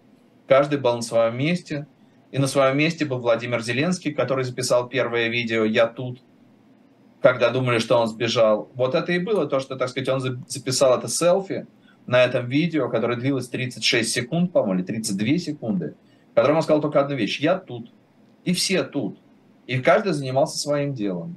каждый 0.46 0.78
был 0.78 0.96
на 0.96 1.02
своем 1.02 1.36
месте, 1.36 1.86
и 2.30 2.38
на 2.38 2.46
своем 2.46 2.76
месте 2.76 3.04
был 3.04 3.18
Владимир 3.18 3.62
Зеленский, 3.62 4.12
который 4.12 4.44
записал 4.44 4.88
первое 4.88 5.28
видео 5.28 5.64
«Я 5.64 5.86
тут», 5.86 6.20
когда 7.20 7.50
думали, 7.50 7.78
что 7.78 7.98
он 7.98 8.08
сбежал. 8.08 8.70
Вот 8.74 8.94
это 8.94 9.12
и 9.12 9.18
было 9.18 9.46
то, 9.46 9.60
что, 9.60 9.76
так 9.76 9.88
сказать, 9.88 10.08
он 10.08 10.44
записал 10.48 10.98
это 10.98 11.08
селфи 11.08 11.66
на 12.06 12.24
этом 12.24 12.46
видео, 12.46 12.88
которое 12.88 13.16
длилось 13.16 13.48
36 13.48 14.10
секунд, 14.10 14.52
по-моему, 14.52 14.80
или 14.80 14.86
32 14.86 15.38
секунды, 15.38 15.94
в 16.32 16.34
котором 16.34 16.56
он 16.56 16.62
сказал 16.62 16.80
только 16.80 17.00
одну 17.00 17.16
вещь. 17.16 17.40
Я 17.40 17.56
тут. 17.56 17.92
И 18.44 18.54
все 18.54 18.82
тут. 18.84 19.18
И 19.66 19.78
каждый 19.78 20.12
занимался 20.12 20.58
своим 20.58 20.94
делом. 20.94 21.36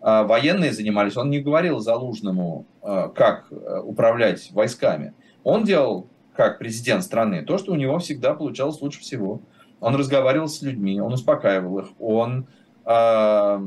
А 0.00 0.24
военные 0.24 0.72
занимались. 0.72 1.16
Он 1.16 1.30
не 1.30 1.40
говорил 1.40 1.78
Залужному, 1.78 2.66
а, 2.82 3.08
как 3.08 3.46
а, 3.50 3.80
управлять 3.80 4.50
войсками. 4.50 5.14
Он 5.44 5.64
делал 5.64 6.08
как 6.36 6.58
президент 6.58 7.04
страны, 7.04 7.42
то, 7.42 7.58
что 7.58 7.72
у 7.72 7.76
него 7.76 7.98
всегда 7.98 8.34
получалось 8.34 8.80
лучше 8.80 9.00
всего. 9.00 9.40
Он 9.80 9.94
разговаривал 9.94 10.48
с 10.48 10.60
людьми, 10.62 11.00
он 11.00 11.12
успокаивал 11.12 11.78
их, 11.78 11.86
он 11.98 12.46
э, 12.84 13.60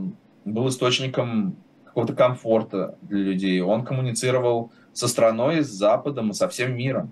был 0.53 0.69
источником 0.69 1.55
какого-то 1.85 2.13
комфорта 2.13 2.95
для 3.01 3.19
людей, 3.19 3.61
он 3.61 3.83
коммуницировал 3.83 4.71
со 4.93 5.07
страной, 5.07 5.63
с 5.63 5.67
Западом 5.67 6.31
и 6.31 6.33
со 6.33 6.47
всем 6.47 6.75
миром. 6.75 7.11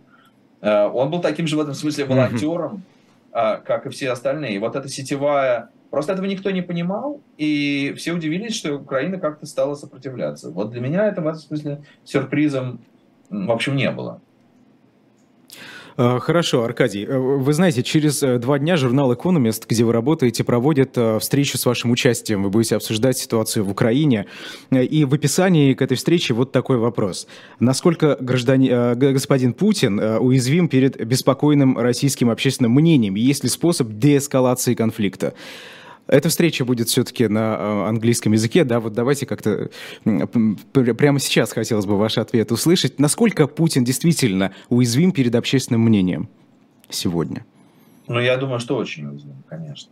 Э, 0.61 0.85
он 0.85 1.11
был 1.11 1.21
таким 1.21 1.47
же 1.47 1.57
в 1.57 1.59
этом 1.59 1.73
смысле 1.73 2.05
волонтером, 2.05 2.83
э, 3.31 3.57
как 3.65 3.85
и 3.85 3.89
все 3.89 4.11
остальные. 4.11 4.55
И 4.55 4.59
вот 4.59 4.75
эта 4.75 4.87
сетевая 4.87 5.69
Просто 5.95 6.11
этого 6.11 6.25
никто 6.25 6.51
не 6.51 6.61
понимал, 6.61 7.21
и 7.37 7.93
все 7.95 8.11
удивились, 8.11 8.53
что 8.53 8.73
Украина 8.75 9.17
как-то 9.17 9.45
стала 9.45 9.75
сопротивляться. 9.75 10.49
Вот 10.49 10.71
для 10.71 10.81
меня 10.81 11.07
это 11.07 11.21
в 11.21 11.27
этом 11.27 11.39
смысле 11.39 11.83
сюрпризом, 12.03 12.81
в 13.29 13.49
общем, 13.49 13.77
не 13.77 13.89
было. 13.91 14.19
А, 15.97 16.19
хорошо, 16.19 16.63
Аркадий. 16.63 17.05
Э, 17.05 17.17
вы 17.17 17.53
знаете, 17.53 17.81
через 17.81 18.21
э, 18.21 18.37
два 18.37 18.59
дня 18.59 18.75
журнал 18.75 19.13
«Экономист», 19.13 19.65
где 19.67 19.85
вы 19.85 19.93
работаете, 19.93 20.43
проводит 20.43 20.97
э, 20.97 21.19
встречу 21.19 21.57
с 21.57 21.65
вашим 21.65 21.91
участием. 21.91 22.43
Вы 22.43 22.49
будете 22.49 22.75
обсуждать 22.75 23.17
ситуацию 23.17 23.63
в 23.63 23.69
Украине. 23.69 24.25
И 24.71 25.05
в 25.05 25.13
описании 25.13 25.73
к 25.73 25.81
этой 25.81 25.95
встрече 25.95 26.33
вот 26.33 26.51
такой 26.51 26.77
вопрос. 26.77 27.27
Насколько 27.59 28.17
гражданин, 28.19 28.97
господин 28.97 29.53
Путин 29.53 29.99
уязвим 29.99 30.67
перед 30.67 31.01
беспокойным 31.05 31.77
российским 31.77 32.29
общественным 32.29 32.73
мнением? 32.73 33.15
Есть 33.15 33.43
ли 33.43 33.49
способ 33.49 33.87
деэскалации 33.89 34.73
конфликта? 34.73 35.33
Эта 36.07 36.29
встреча 36.29 36.65
будет 36.65 36.87
все-таки 36.87 37.27
на 37.27 37.55
э, 37.55 37.87
английском 37.87 38.33
языке, 38.33 38.63
да, 38.63 38.79
вот 38.79 38.93
давайте 38.93 39.25
как-то 39.25 39.69
прямо 40.03 41.19
сейчас 41.19 41.51
хотелось 41.51 41.85
бы 41.85 41.97
ваш 41.97 42.17
ответ 42.17 42.51
услышать. 42.51 42.99
Насколько 42.99 43.47
Путин 43.47 43.83
действительно 43.83 44.53
уязвим 44.69 45.11
перед 45.11 45.33
общественным 45.33 45.81
мнением 45.81 46.29
сегодня? 46.89 47.43
Ну, 48.07 48.19
я 48.19 48.37
думаю, 48.37 48.59
что 48.59 48.77
очень 48.77 49.07
уязвим, 49.07 49.43
конечно. 49.49 49.91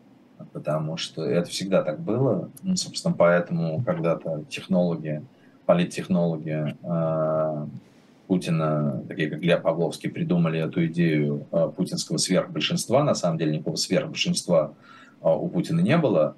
Потому 0.52 0.98
что 0.98 1.24
это 1.24 1.50
всегда 1.50 1.82
так 1.82 2.00
было. 2.00 2.50
Ну, 2.62 2.76
собственно, 2.76 3.16
поэтому 3.18 3.82
когда-то 3.84 4.44
технологи, 4.50 5.24
политтехнологи 5.66 6.76
э, 6.84 7.68
Путина, 8.28 9.04
такие 9.08 9.30
как 9.30 9.40
Глеб 9.40 9.64
Павловский, 9.64 10.12
придумали 10.12 10.60
эту 10.60 10.86
идею 10.86 11.48
э, 11.52 11.72
путинского 11.76 12.18
сверхбольшинства. 12.18 13.02
На 13.02 13.16
самом 13.16 13.40
деле 13.40 13.54
никакого 13.54 13.78
сверхбольшинства 13.78 14.76
у 15.24 15.48
Путина 15.48 15.80
не 15.80 15.98
было. 15.98 16.36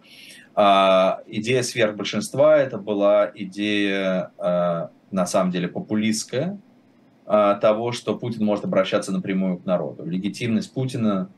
А 0.56 1.20
идея 1.28 1.64
сверхбольшинства 1.64 2.58
это 2.58 2.78
была 2.78 3.30
идея, 3.36 4.32
а, 4.38 4.90
на 5.12 5.26
самом 5.26 5.52
деле, 5.52 5.68
популистская, 5.68 6.58
а, 7.26 7.56
того, 7.56 7.92
что 7.92 8.18
Путин 8.18 8.46
может 8.46 8.64
обращаться 8.64 9.12
напрямую 9.12 9.58
к 9.58 9.66
народу. 9.66 10.06
Легитимность 10.06 10.74
Путина 10.74 11.30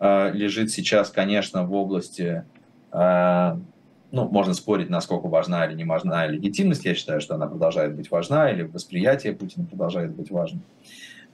лежит 0.00 0.70
сейчас, 0.70 1.10
конечно, 1.10 1.64
в 1.66 1.74
области, 1.74 2.42
ну, 2.90 3.60
можно 4.10 4.54
спорить, 4.54 4.88
насколько 4.88 5.28
важна 5.28 5.66
или 5.66 5.74
не 5.74 5.84
важна 5.84 6.26
легитимность. 6.26 6.86
Я 6.86 6.94
считаю, 6.94 7.20
что 7.20 7.34
она 7.34 7.46
продолжает 7.46 7.94
быть 7.94 8.10
важна, 8.10 8.50
или 8.50 8.62
восприятие 8.62 9.34
Путина 9.34 9.66
продолжает 9.66 10.14
быть 10.14 10.30
важным. 10.30 10.62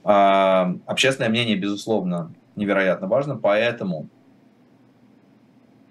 Общественное 0.03 1.29
мнение, 1.29 1.55
безусловно, 1.55 2.33
невероятно 2.57 3.07
важно, 3.07 3.37
поэтому 3.37 4.09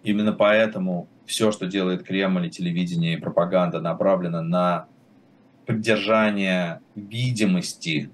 Именно 0.02 0.32
поэтому 0.32 1.08
все, 1.26 1.52
что 1.52 1.66
делает 1.66 2.04
Кремль 2.04 2.46
и 2.46 2.50
телевидение 2.50 3.14
и 3.14 3.20
пропаганда, 3.20 3.80
направлено 3.80 4.42
на 4.42 4.86
поддержание 5.66 6.80
видимости. 6.94 8.10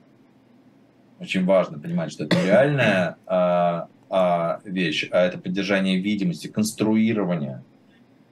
Очень 1.20 1.44
важно 1.44 1.78
понимать, 1.78 2.10
что 2.12 2.24
это 2.24 2.42
реальная 2.44 3.16
а, 3.26 3.88
а, 4.10 4.60
вещь, 4.64 5.08
а 5.12 5.20
это 5.20 5.38
поддержание 5.38 5.98
видимости, 5.98 6.48
конструирование 6.48 7.62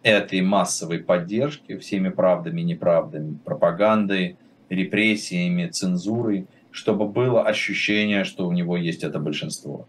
этой 0.02 0.40
массовой 0.40 0.98
поддержки 0.98 1.76
всеми 1.76 2.08
правдами 2.08 2.62
и 2.62 2.64
неправдами, 2.64 3.38
пропагандой, 3.44 4.38
репрессиями, 4.70 5.68
цензурой, 5.68 6.46
чтобы 6.70 7.06
было 7.06 7.42
ощущение, 7.44 8.24
что 8.24 8.48
у 8.48 8.52
него 8.52 8.76
есть 8.76 9.04
это 9.04 9.18
большинство. 9.18 9.88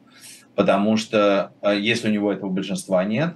Потому 0.55 0.97
что 0.97 1.53
а, 1.61 1.73
если 1.73 2.09
у 2.09 2.11
него 2.11 2.31
этого 2.31 2.49
большинства 2.49 3.03
нет, 3.05 3.35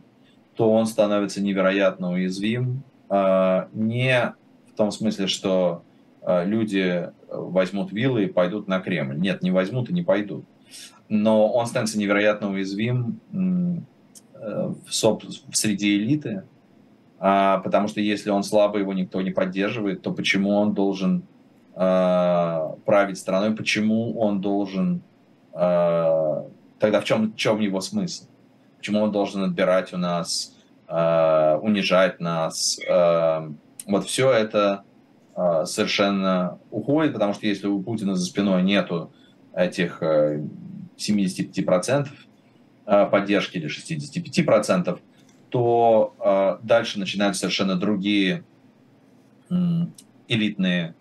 то 0.55 0.71
он 0.71 0.85
становится 0.85 1.41
невероятно 1.41 2.11
уязвим. 2.11 2.83
А, 3.09 3.67
не 3.73 4.33
в 4.71 4.77
том 4.77 4.91
смысле, 4.91 5.27
что 5.27 5.83
а, 6.21 6.43
люди 6.43 7.09
возьмут 7.29 7.91
виллы 7.91 8.23
и 8.23 8.27
пойдут 8.27 8.67
на 8.67 8.79
Кремль. 8.79 9.19
Нет, 9.19 9.41
не 9.41 9.51
возьмут 9.51 9.89
и 9.89 9.93
не 9.93 10.01
пойдут. 10.01 10.45
Но 11.09 11.51
он 11.51 11.67
становится 11.67 11.99
невероятно 11.99 12.51
уязвим 12.51 13.19
э, 13.31 14.73
среди 15.51 15.97
элиты, 15.97 16.43
а, 17.19 17.59
потому 17.59 17.87
что 17.87 18.01
если 18.01 18.31
он 18.31 18.43
слабый, 18.43 18.81
его 18.81 18.93
никто 18.93 19.21
не 19.21 19.29
поддерживает, 19.29 20.01
то 20.01 20.11
почему 20.11 20.51
он 20.51 20.73
должен 20.73 21.23
править 21.75 23.17
страной, 23.17 23.53
почему 23.53 24.17
он 24.17 24.39
должен... 24.39 25.01
Тогда 25.51 27.01
в 27.01 27.03
чем, 27.03 27.33
в 27.33 27.35
чем 27.35 27.59
его 27.59 27.81
смысл? 27.81 28.27
Почему 28.85 29.01
он 29.01 29.11
должен 29.11 29.43
отбирать 29.43 29.93
у 29.93 29.97
нас, 29.97 30.53
э, 30.87 31.55
унижать 31.63 32.19
нас. 32.19 32.79
Э, 32.87 33.49
вот 33.87 34.05
все 34.05 34.31
это 34.31 34.83
э, 35.35 35.65
совершенно 35.65 36.59
уходит, 36.69 37.13
потому 37.13 37.33
что 37.33 37.47
если 37.47 37.65
у 37.65 37.81
Путина 37.81 38.15
за 38.15 38.23
спиной 38.23 38.61
нету 38.61 39.11
этих 39.55 40.03
э, 40.03 40.43
75% 40.97 42.09
э, 42.85 43.05
поддержки 43.07 43.57
или 43.57 43.67
65%, 43.67 44.99
то 45.49 46.13
э, 46.19 46.57
дальше 46.63 46.99
начинают 46.99 47.37
совершенно 47.37 47.75
другие 47.75 48.43
элитные 50.27 50.93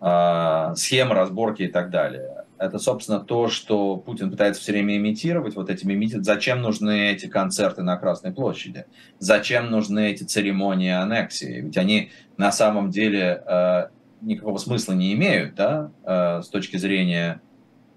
э, 0.00 0.72
схемы, 0.74 1.14
разборки 1.14 1.62
и 1.62 1.68
так 1.68 1.90
далее 1.90 2.31
это, 2.62 2.78
собственно, 2.78 3.18
то, 3.18 3.48
что 3.48 3.96
Путин 3.96 4.30
пытается 4.30 4.62
все 4.62 4.72
время 4.72 4.96
имитировать, 4.96 5.56
вот 5.56 5.68
этими 5.68 5.94
митингами. 5.94 6.22
Зачем 6.22 6.62
нужны 6.62 7.10
эти 7.10 7.26
концерты 7.26 7.82
на 7.82 7.96
Красной 7.96 8.32
площади? 8.32 8.86
Зачем 9.18 9.70
нужны 9.70 10.12
эти 10.12 10.22
церемонии 10.22 10.92
аннексии? 10.92 11.60
Ведь 11.60 11.76
они 11.76 12.10
на 12.36 12.52
самом 12.52 12.90
деле 12.90 13.42
э, 13.44 13.86
никакого 14.20 14.58
смысла 14.58 14.92
не 14.92 15.12
имеют, 15.14 15.56
да, 15.56 15.90
э, 16.04 16.42
с 16.42 16.48
точки 16.48 16.76
зрения 16.76 17.40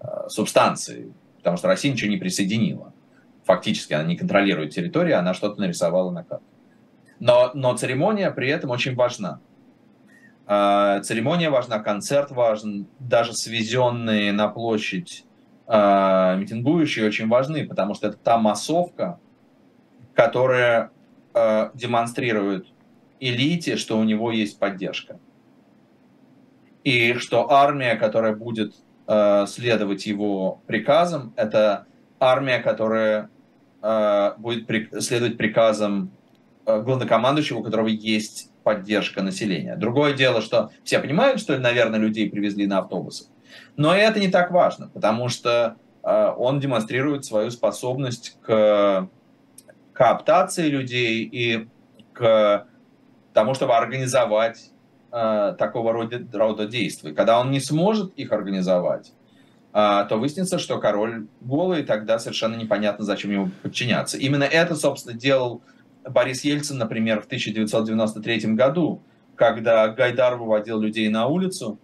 э, 0.00 0.06
субстанции, 0.28 1.12
потому 1.38 1.56
что 1.56 1.68
Россия 1.68 1.92
ничего 1.92 2.10
не 2.10 2.16
присоединила. 2.16 2.92
Фактически 3.44 3.92
она 3.92 4.04
не 4.04 4.16
контролирует 4.16 4.74
территорию, 4.74 5.18
она 5.18 5.32
что-то 5.32 5.60
нарисовала 5.60 6.10
на 6.10 6.24
карте. 6.24 6.44
Но, 7.20 7.52
но 7.54 7.76
церемония 7.76 8.32
при 8.32 8.48
этом 8.48 8.70
очень 8.70 8.96
важна. 8.96 9.40
А, 10.48 11.00
церемония 11.00 11.50
важна, 11.50 11.80
концерт 11.80 12.30
важен, 12.30 12.86
даже 13.00 13.32
свезенные 13.34 14.32
на 14.32 14.48
площадь 14.48 15.24
а, 15.66 16.36
митингующие 16.36 17.06
очень 17.06 17.26
важны, 17.26 17.66
потому 17.66 17.94
что 17.94 18.06
это 18.06 18.16
та 18.16 18.38
массовка, 18.38 19.18
которая 20.14 20.92
а, 21.34 21.72
демонстрирует 21.74 22.68
элите, 23.18 23.76
что 23.76 23.98
у 23.98 24.04
него 24.04 24.30
есть 24.30 24.58
поддержка. 24.60 25.18
И 26.84 27.14
что 27.14 27.50
армия, 27.50 27.96
которая 27.96 28.34
будет 28.34 28.74
следовать 29.06 30.04
его 30.06 30.60
приказам, 30.66 31.32
это 31.36 31.86
армия, 32.18 32.58
которая 32.58 33.30
будет 34.38 34.68
следовать 35.00 35.36
приказам 35.36 36.10
главнокомандующего, 36.64 37.58
у 37.58 37.62
которого 37.62 37.86
есть 37.86 38.50
поддержка 38.66 39.22
населения. 39.22 39.76
Другое 39.76 40.12
дело, 40.12 40.42
что 40.42 40.72
все 40.82 40.98
понимают, 40.98 41.40
что, 41.40 41.56
наверное, 41.56 42.00
людей 42.00 42.28
привезли 42.28 42.66
на 42.66 42.78
автобусах. 42.78 43.28
Но 43.76 43.94
это 43.94 44.18
не 44.18 44.26
так 44.26 44.50
важно, 44.50 44.88
потому 44.88 45.28
что 45.28 45.76
э, 46.02 46.32
он 46.36 46.58
демонстрирует 46.58 47.24
свою 47.24 47.52
способность 47.52 48.36
к 48.42 49.08
кооптации 49.92 50.66
людей 50.66 51.22
и 51.22 51.68
к 52.12 52.66
тому, 53.32 53.54
чтобы 53.54 53.76
организовать 53.76 54.72
э, 55.12 55.54
такого 55.56 55.92
рода, 55.92 56.26
рода 56.32 56.66
действия. 56.66 57.12
Когда 57.12 57.38
он 57.38 57.52
не 57.52 57.60
сможет 57.60 58.14
их 58.14 58.32
организовать, 58.32 59.12
э, 59.74 60.06
то 60.08 60.16
выяснится, 60.16 60.58
что 60.58 60.80
король 60.80 61.28
голый, 61.40 61.82
и 61.82 61.84
тогда 61.84 62.18
совершенно 62.18 62.56
непонятно, 62.56 63.04
зачем 63.04 63.30
ему 63.30 63.50
подчиняться. 63.62 64.18
Именно 64.18 64.42
это, 64.42 64.74
собственно, 64.74 65.16
делал 65.16 65.62
Борис 66.08 66.44
Ельцин, 66.44 66.78
например, 66.78 67.20
в 67.20 67.26
1993 67.26 68.54
году, 68.54 69.02
когда 69.34 69.88
Гайдар 69.88 70.36
выводил 70.36 70.80
людей 70.80 71.08
на 71.08 71.26
улицу 71.26 71.78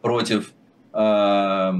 против 0.00 0.52
э, 0.92 1.72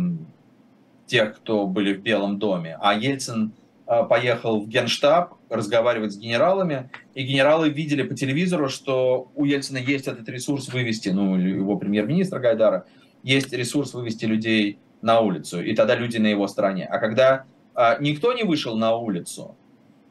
тех, 1.06 1.36
кто 1.36 1.66
были 1.66 1.94
в 1.94 2.02
Белом 2.02 2.38
доме, 2.38 2.78
а 2.80 2.94
Ельцин 2.94 3.52
э, 3.86 4.02
поехал 4.08 4.60
в 4.60 4.68
Генштаб 4.68 5.34
разговаривать 5.48 6.12
с 6.12 6.18
генералами, 6.18 6.90
и 7.14 7.22
генералы 7.22 7.68
видели 7.68 8.02
по 8.02 8.14
телевизору, 8.14 8.68
что 8.68 9.30
у 9.34 9.44
Ельцина 9.44 9.78
есть 9.78 10.08
этот 10.08 10.28
ресурс 10.28 10.68
вывести, 10.72 11.10
ну, 11.10 11.36
его 11.36 11.76
премьер-министра 11.76 12.38
Гайдара, 12.38 12.86
есть 13.22 13.52
ресурс 13.52 13.94
вывести 13.94 14.24
людей 14.24 14.78
на 15.02 15.20
улицу, 15.20 15.62
и 15.62 15.74
тогда 15.74 15.94
люди 15.94 16.18
на 16.18 16.26
его 16.26 16.48
стороне. 16.48 16.86
А 16.86 16.98
когда 16.98 17.44
а, 17.74 17.98
никто 18.00 18.32
не 18.32 18.42
вышел 18.42 18.76
на 18.76 18.96
улицу 18.96 19.56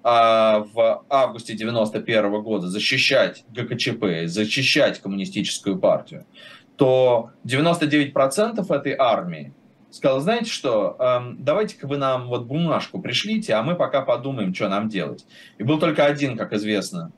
а, 0.07 0.59
в 0.71 1.03
августе 1.09 1.55
91 1.55 2.43
года 2.43 2.67
защищать 2.67 3.43
ГКЧП, 3.49 4.27
защищать 4.27 5.01
коммунистическую 5.01 5.79
партию, 5.79 6.27
то 6.75 7.31
99% 7.43 8.71
этой 8.71 8.93
армии 8.93 9.51
сказал, 9.89 10.19
знаете 10.19 10.51
что, 10.51 10.95
эм, 10.99 11.43
давайте-ка 11.43 11.87
вы 11.87 11.97
нам 11.97 12.27
вот 12.27 12.45
бумажку 12.45 13.01
пришлите, 13.01 13.55
а 13.55 13.63
мы 13.63 13.73
пока 13.73 14.01
подумаем, 14.01 14.53
что 14.53 14.69
нам 14.69 14.89
делать. 14.89 15.25
И 15.57 15.63
был 15.63 15.79
только 15.79 16.05
один, 16.05 16.37
как 16.37 16.53
известно, 16.53 17.11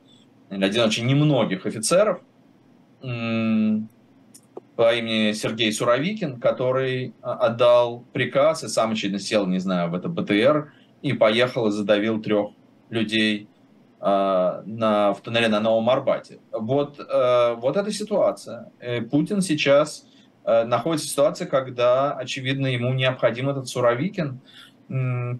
один 0.48 0.84
очень 0.84 1.04
немногих 1.04 1.66
офицеров 1.66 2.22
по 3.00 4.94
имени 4.94 5.32
Сергей 5.32 5.74
Суровикин, 5.74 6.40
который 6.40 7.12
а, 7.20 7.34
отдал 7.34 8.06
приказ 8.14 8.64
и 8.64 8.68
сам, 8.68 8.92
очевидно, 8.92 9.18
сел, 9.18 9.46
не 9.46 9.58
знаю, 9.58 9.90
в 9.90 9.94
это 9.94 10.08
БТР 10.08 10.72
и 11.02 11.12
поехал 11.12 11.68
и 11.68 11.70
задавил 11.70 12.22
трех 12.22 12.52
людей 12.90 13.48
э, 14.00 14.62
на, 14.64 15.14
в 15.14 15.20
туннеле 15.22 15.48
на 15.48 15.60
Новом 15.60 15.88
Арбате. 15.90 16.38
Вот, 16.52 16.98
э, 16.98 17.54
вот 17.54 17.76
эта 17.76 17.90
ситуация. 17.92 18.70
И 18.80 19.00
Путин 19.00 19.40
сейчас 19.40 20.06
э, 20.44 20.64
находится 20.64 21.06
в 21.06 21.10
ситуации, 21.10 21.44
когда, 21.44 22.12
очевидно, 22.12 22.66
ему 22.66 22.92
необходим 22.94 23.48
этот 23.48 23.68
Суровикин, 23.68 24.40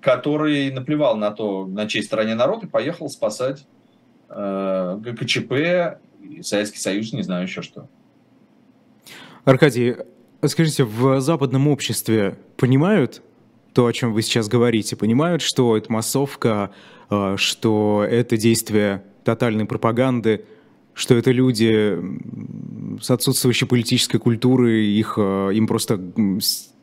который 0.02 0.70
наплевал 0.70 1.16
на 1.16 1.30
то, 1.30 1.66
на 1.66 1.88
чьей 1.88 2.02
стороне 2.02 2.34
народ, 2.34 2.64
и 2.64 2.66
поехал 2.66 3.08
спасать 3.08 3.66
э, 4.28 4.98
ГКЧП, 5.00 5.98
Советский 6.42 6.78
Союз, 6.78 7.12
не 7.14 7.22
знаю 7.22 7.44
еще 7.44 7.62
что. 7.62 7.88
Аркадий, 9.44 9.96
скажите, 10.44 10.84
в 10.84 11.20
западном 11.20 11.68
обществе 11.68 12.36
понимают 12.58 13.22
то, 13.72 13.86
о 13.86 13.92
чем 13.92 14.12
вы 14.12 14.22
сейчас 14.22 14.48
говорите, 14.48 14.96
понимают, 14.96 15.42
что 15.42 15.76
это 15.76 15.92
массовка, 15.92 16.70
а, 17.10 17.36
что 17.36 18.06
это 18.08 18.36
действие 18.36 19.04
тотальной 19.24 19.64
пропаганды, 19.64 20.44
что 20.94 21.14
это 21.14 21.30
люди 21.30 21.98
с 23.00 23.10
отсутствующей 23.10 23.66
политической 23.66 24.18
культурой, 24.18 24.86
их, 24.86 25.14
а, 25.16 25.50
им 25.50 25.66
просто 25.66 26.00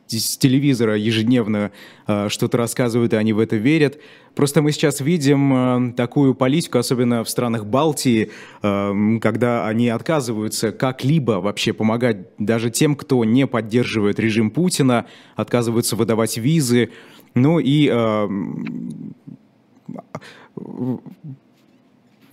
с 0.08 0.36
телевизора 0.36 0.96
ежедневно 0.96 1.72
э, 2.06 2.28
что-то 2.28 2.58
рассказывают, 2.58 3.12
и 3.12 3.16
они 3.16 3.32
в 3.32 3.38
это 3.38 3.56
верят. 3.56 3.98
Просто 4.34 4.62
мы 4.62 4.72
сейчас 4.72 5.00
видим 5.00 5.90
э, 5.90 5.92
такую 5.94 6.34
политику, 6.34 6.78
особенно 6.78 7.24
в 7.24 7.28
странах 7.28 7.66
Балтии, 7.66 8.30
э, 8.62 9.18
когда 9.20 9.66
они 9.66 9.88
отказываются 9.88 10.72
как-либо 10.72 11.32
вообще 11.40 11.72
помогать 11.72 12.18
даже 12.38 12.70
тем, 12.70 12.94
кто 12.94 13.24
не 13.24 13.46
поддерживает 13.46 14.18
режим 14.18 14.50
Путина, 14.50 15.06
отказываются 15.34 15.96
выдавать 15.96 16.36
визы. 16.36 16.90
Ну 17.34 17.58
и 17.58 17.88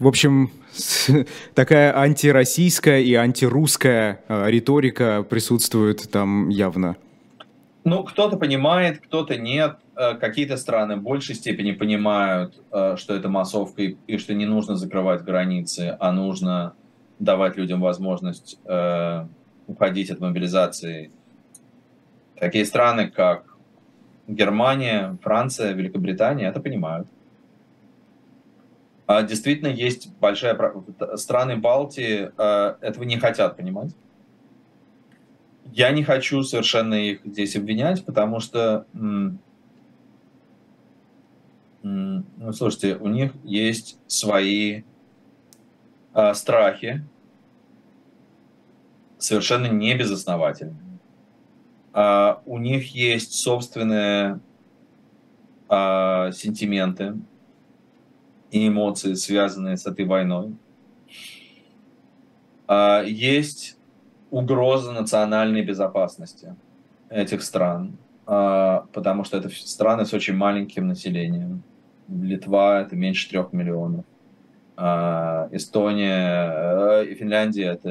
в 0.03 0.07
общем, 0.07 0.51
такая 1.53 1.97
антироссийская 1.97 2.99
и 2.99 3.13
антирусская 3.13 4.21
э, 4.27 4.49
риторика 4.49 5.25
присутствует 5.27 6.09
там 6.11 6.49
явно. 6.49 6.97
Ну, 7.83 8.03
кто-то 8.03 8.37
понимает, 8.37 8.99
кто-то 8.99 9.37
нет. 9.37 9.77
Э, 9.95 10.13
какие-то 10.15 10.57
страны 10.57 10.95
в 10.95 11.01
большей 11.01 11.35
степени 11.35 11.71
понимают, 11.71 12.61
э, 12.71 12.95
что 12.97 13.13
это 13.13 13.29
массовка 13.29 13.81
и 13.81 14.17
что 14.17 14.33
не 14.33 14.45
нужно 14.45 14.75
закрывать 14.75 15.23
границы, 15.23 15.97
а 15.99 16.11
нужно 16.11 16.73
давать 17.19 17.57
людям 17.57 17.79
возможность 17.79 18.59
уходить 19.67 20.11
от 20.11 20.19
мобилизации. 20.19 21.11
Такие 22.37 22.65
страны, 22.65 23.09
как 23.09 23.53
Германия, 24.27 25.17
Франция, 25.21 25.73
Великобритания, 25.73 26.47
это 26.47 26.59
понимают. 26.59 27.07
А 29.05 29.21
действительно 29.23 29.67
есть 29.67 30.09
большая... 30.19 30.57
Страны 31.15 31.57
Балтии 31.57 32.31
э, 32.37 32.75
этого 32.81 33.03
не 33.03 33.17
хотят 33.17 33.57
понимать. 33.57 33.91
Я 35.73 35.91
не 35.91 36.03
хочу 36.03 36.43
совершенно 36.43 36.93
их 36.93 37.21
здесь 37.25 37.55
обвинять, 37.55 38.05
потому 38.05 38.39
что, 38.39 38.85
ну, 38.93 39.37
слушайте, 42.53 42.95
у 42.95 43.07
них 43.07 43.31
есть 43.43 43.97
свои 44.07 44.83
э, 46.13 46.33
страхи, 46.35 47.03
совершенно 49.17 49.67
не 49.67 49.95
безосновательные. 49.95 50.77
Uh, 51.93 52.39
у 52.47 52.57
них 52.57 52.95
есть 52.95 53.35
собственные 53.35 54.39
uh, 55.69 56.31
сентименты, 56.31 57.13
и 58.53 58.67
эмоции, 58.67 59.15
связанные 59.15 59.77
с 59.77 59.87
этой 59.87 60.05
войной. 60.05 60.55
А, 62.67 63.01
есть 63.01 63.77
угроза 64.33 64.91
национальной 64.91 65.61
безопасности 65.61 66.55
этих 67.11 67.43
стран, 67.43 67.97
а, 68.25 68.85
потому 68.91 69.23
что 69.25 69.37
это 69.37 69.49
страны 69.49 70.05
с 70.05 70.13
очень 70.13 70.33
маленьким 70.33 70.87
населением. 70.87 71.61
Литва 72.09 72.81
это 72.81 72.95
меньше 72.95 73.29
трех 73.29 73.53
миллионов. 73.53 74.05
А, 74.75 75.47
Эстония 75.51 76.49
э, 76.51 77.05
и 77.11 77.13
Финляндия 77.13 77.73
это, 77.73 77.89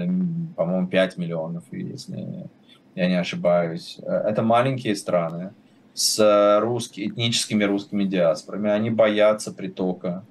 по-моему, 0.56 0.88
5 0.88 1.16
миллионов, 1.16 1.62
если 1.70 2.48
я 2.96 3.08
не 3.08 3.20
ошибаюсь. 3.20 4.00
Это 4.04 4.42
маленькие 4.42 4.96
страны 4.96 5.52
с 5.94 6.58
русскими, 6.60 7.06
этническими 7.06 7.62
русскими 7.62 8.02
диаспорами. 8.02 8.68
Они 8.68 8.90
боятся 8.90 9.52
притока 9.52 10.24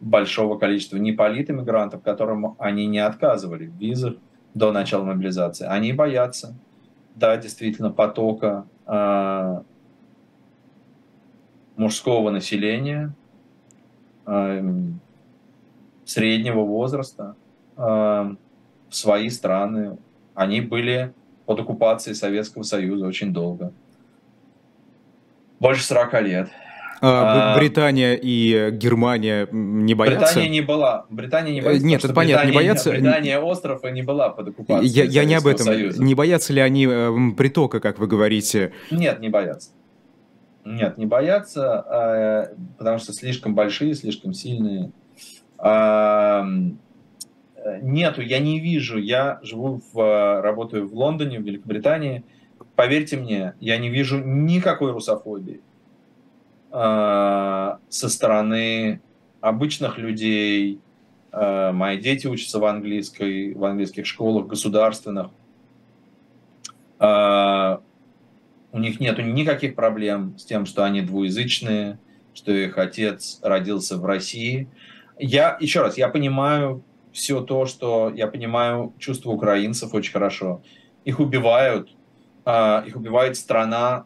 большого 0.00 0.58
количества 0.58 0.98
неполит-иммигрантов, 0.98 2.02
которым 2.02 2.54
они 2.60 2.86
не 2.86 3.00
отказывали 3.00 3.66
в 3.66 3.74
визах 3.74 4.14
до 4.56 4.72
начала 4.72 5.04
мобилизации. 5.04 5.66
Они 5.66 5.92
боятся, 5.92 6.54
да, 7.14 7.36
действительно, 7.36 7.90
потока 7.90 8.66
э, 8.86 9.60
мужского 11.76 12.30
населения 12.30 13.12
э, 14.24 14.64
среднего 16.06 16.62
возраста 16.62 17.36
э, 17.76 17.80
в 17.82 18.36
свои 18.88 19.28
страны. 19.28 19.98
Они 20.34 20.62
были 20.62 21.12
под 21.44 21.60
оккупацией 21.60 22.14
Советского 22.14 22.62
Союза 22.62 23.06
очень 23.06 23.34
долго. 23.34 23.74
Больше 25.60 25.82
40 25.82 26.22
лет. 26.22 26.50
А, 27.00 27.54
а, 27.54 27.58
Британия 27.58 28.14
и 28.14 28.70
Германия 28.70 29.48
не 29.50 29.94
боятся? 29.94 30.26
Британия 30.26 30.48
не 30.48 30.60
была. 30.60 31.06
Британия 31.10 31.52
не 31.52 31.60
боится. 31.60 31.86
Нет, 31.86 32.04
это 32.04 32.14
понятно, 32.14 32.44
Британия, 32.44 32.50
не 32.50 32.68
боятся. 32.68 32.90
Британия 32.90 33.38
остров 33.38 33.84
и 33.84 33.90
не 33.90 34.02
была 34.02 34.30
под 34.30 34.48
оккупацией. 34.48 34.92
Я, 34.92 35.04
я 35.04 35.24
не 35.24 35.34
об 35.34 35.46
этом. 35.46 35.66
Союза. 35.66 36.02
Не 36.02 36.14
боятся 36.14 36.52
ли 36.52 36.60
они 36.60 36.86
э, 36.88 37.12
притока, 37.36 37.80
как 37.80 37.98
вы 37.98 38.06
говорите? 38.06 38.72
Нет, 38.90 39.20
не 39.20 39.28
боятся. 39.28 39.70
Нет, 40.64 40.98
не 40.98 41.06
боятся, 41.06 41.80
а, 41.80 42.52
потому 42.78 42.98
что 42.98 43.12
слишком 43.12 43.54
большие, 43.54 43.94
слишком 43.94 44.32
сильные. 44.32 44.90
Нету, 47.82 48.20
я 48.20 48.38
не 48.38 48.60
вижу. 48.60 48.98
Я 48.98 49.40
живу 49.42 49.82
в, 49.92 50.40
работаю 50.42 50.88
в 50.88 50.94
Лондоне, 50.94 51.40
в 51.40 51.42
Великобритании. 51.42 52.24
Поверьте 52.74 53.16
мне, 53.16 53.54
я 53.58 53.76
не 53.78 53.88
вижу 53.88 54.18
никакой 54.18 54.92
русофобии 54.92 55.60
Э, 55.60 55.75
со 56.70 57.78
стороны 57.88 59.00
обычных 59.40 59.98
людей. 59.98 60.80
Э, 61.32 61.70
мои 61.72 61.98
дети 61.98 62.26
учатся 62.26 62.58
в 62.58 62.64
английской, 62.64 63.54
в 63.54 63.64
английских 63.64 64.06
школах 64.06 64.46
государственных. 64.46 65.30
Э, 66.98 67.78
у 68.72 68.78
них 68.78 69.00
нет 69.00 69.18
никаких 69.18 69.74
проблем 69.74 70.36
с 70.38 70.44
тем, 70.44 70.66
что 70.66 70.84
они 70.84 71.00
двуязычные, 71.00 71.98
что 72.34 72.52
их 72.52 72.76
отец 72.78 73.38
родился 73.42 73.96
в 73.96 74.04
России. 74.04 74.68
Я, 75.18 75.56
еще 75.60 75.80
раз, 75.82 75.96
я 75.96 76.08
понимаю 76.08 76.82
все 77.12 77.40
то, 77.40 77.64
что 77.64 78.12
я 78.14 78.26
понимаю 78.26 78.92
чувства 78.98 79.30
украинцев 79.30 79.94
очень 79.94 80.12
хорошо. 80.12 80.62
Их 81.06 81.18
убивают, 81.20 81.88
их 82.46 82.96
убивает 82.96 83.38
страна, 83.38 84.04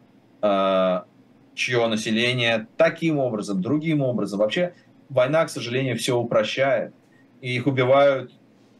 чье 1.53 1.85
население 1.87 2.67
таким 2.77 3.19
образом, 3.19 3.61
другим 3.61 4.01
образом. 4.01 4.39
Вообще 4.39 4.73
война, 5.09 5.45
к 5.45 5.49
сожалению, 5.49 5.97
все 5.97 6.17
упрощает. 6.17 6.93
И 7.41 7.55
их 7.55 7.67
убивают, 7.67 8.31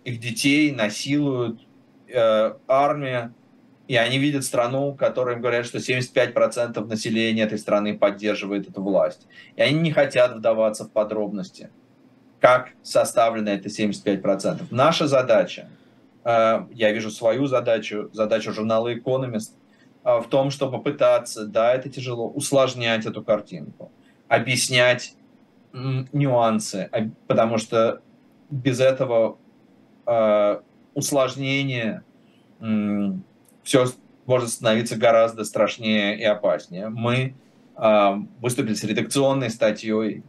их 0.03 0.19
детей 0.19 0.71
насилуют, 0.71 1.61
э, 2.07 2.53
армия. 2.67 3.33
И 3.87 3.95
они 3.97 4.19
видят 4.19 4.45
страну, 4.45 4.95
которым 4.95 5.41
говорят, 5.41 5.65
что 5.65 5.79
75% 5.79 6.87
населения 6.87 7.43
этой 7.43 7.57
страны 7.57 7.97
поддерживает 7.97 8.69
эту 8.69 8.81
власть. 8.81 9.27
И 9.55 9.61
они 9.61 9.79
не 9.79 9.91
хотят 9.91 10.35
вдаваться 10.35 10.85
в 10.85 10.91
подробности, 10.91 11.69
как 12.39 12.69
составлено 12.83 13.51
это 13.51 13.69
75%. 13.69 14.71
Наша 14.71 15.07
задача, 15.07 15.69
э, 16.23 16.65
я 16.71 16.91
вижу 16.93 17.11
свою 17.11 17.47
задачу, 17.47 18.09
задачу 18.13 18.53
журнала 18.53 18.93
«Экономист», 18.93 19.57
в 20.03 20.25
том, 20.29 20.49
чтобы 20.49 20.77
попытаться, 20.77 21.45
да, 21.45 21.73
это 21.73 21.89
тяжело, 21.89 22.27
усложнять 22.27 23.05
эту 23.05 23.23
картинку, 23.23 23.91
объяснять 24.27 25.15
нюансы, 25.73 26.89
потому 27.27 27.57
что 27.57 28.01
без 28.49 28.79
этого 28.79 29.37
усложнения 30.93 32.03
все 33.63 33.85
может 34.25 34.49
становиться 34.49 34.97
гораздо 34.97 35.43
страшнее 35.43 36.19
и 36.19 36.23
опаснее. 36.23 36.89
Мы 36.89 37.35
выступили 38.41 38.73
с 38.73 38.83
редакционной 38.83 39.49
статьей, 39.49 40.23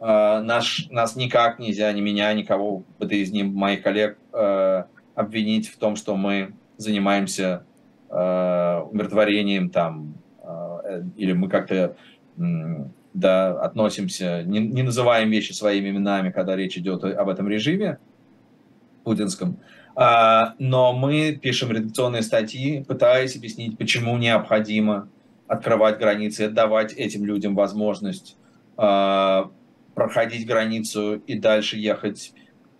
наш, 0.00 0.88
нас 0.90 1.14
никак 1.14 1.58
нельзя, 1.58 1.92
ни 1.92 2.00
меня, 2.00 2.32
никого 2.32 2.84
бы 2.98 3.06
из 3.06 3.30
них, 3.32 3.46
моих 3.46 3.82
коллег, 3.82 4.18
обвинить 5.14 5.68
в 5.68 5.76
том, 5.76 5.96
что 5.96 6.16
мы 6.16 6.52
занимаемся 6.78 7.64
э, 8.10 8.80
умиротворением 8.90 9.70
там, 9.70 10.14
э, 10.42 11.02
или 11.16 11.32
мы 11.32 11.48
как-то 11.48 11.96
да, 13.12 13.60
относимся, 13.60 14.42
не, 14.44 14.60
не 14.60 14.82
называем 14.82 15.30
вещи 15.30 15.52
своими 15.52 15.90
именами, 15.90 16.30
когда 16.30 16.56
речь 16.56 16.76
идет 16.76 17.04
об 17.04 17.28
этом 17.28 17.48
режиме 17.48 17.98
путинском, 19.04 19.58
э, 19.96 20.40
но 20.58 20.92
мы 20.92 21.38
пишем 21.40 21.70
редакционные 21.72 22.22
статьи, 22.22 22.84
пытаясь 22.86 23.36
объяснить, 23.36 23.78
почему 23.78 24.16
необходимо 24.18 25.08
открывать 25.46 25.98
границы, 25.98 26.42
отдавать 26.42 26.92
этим 26.92 27.24
людям 27.24 27.54
возможность 27.54 28.36
э, 28.76 29.44
проходить 29.94 30.46
границу 30.46 31.16
и 31.26 31.38
дальше 31.38 31.76
ехать 31.76 32.32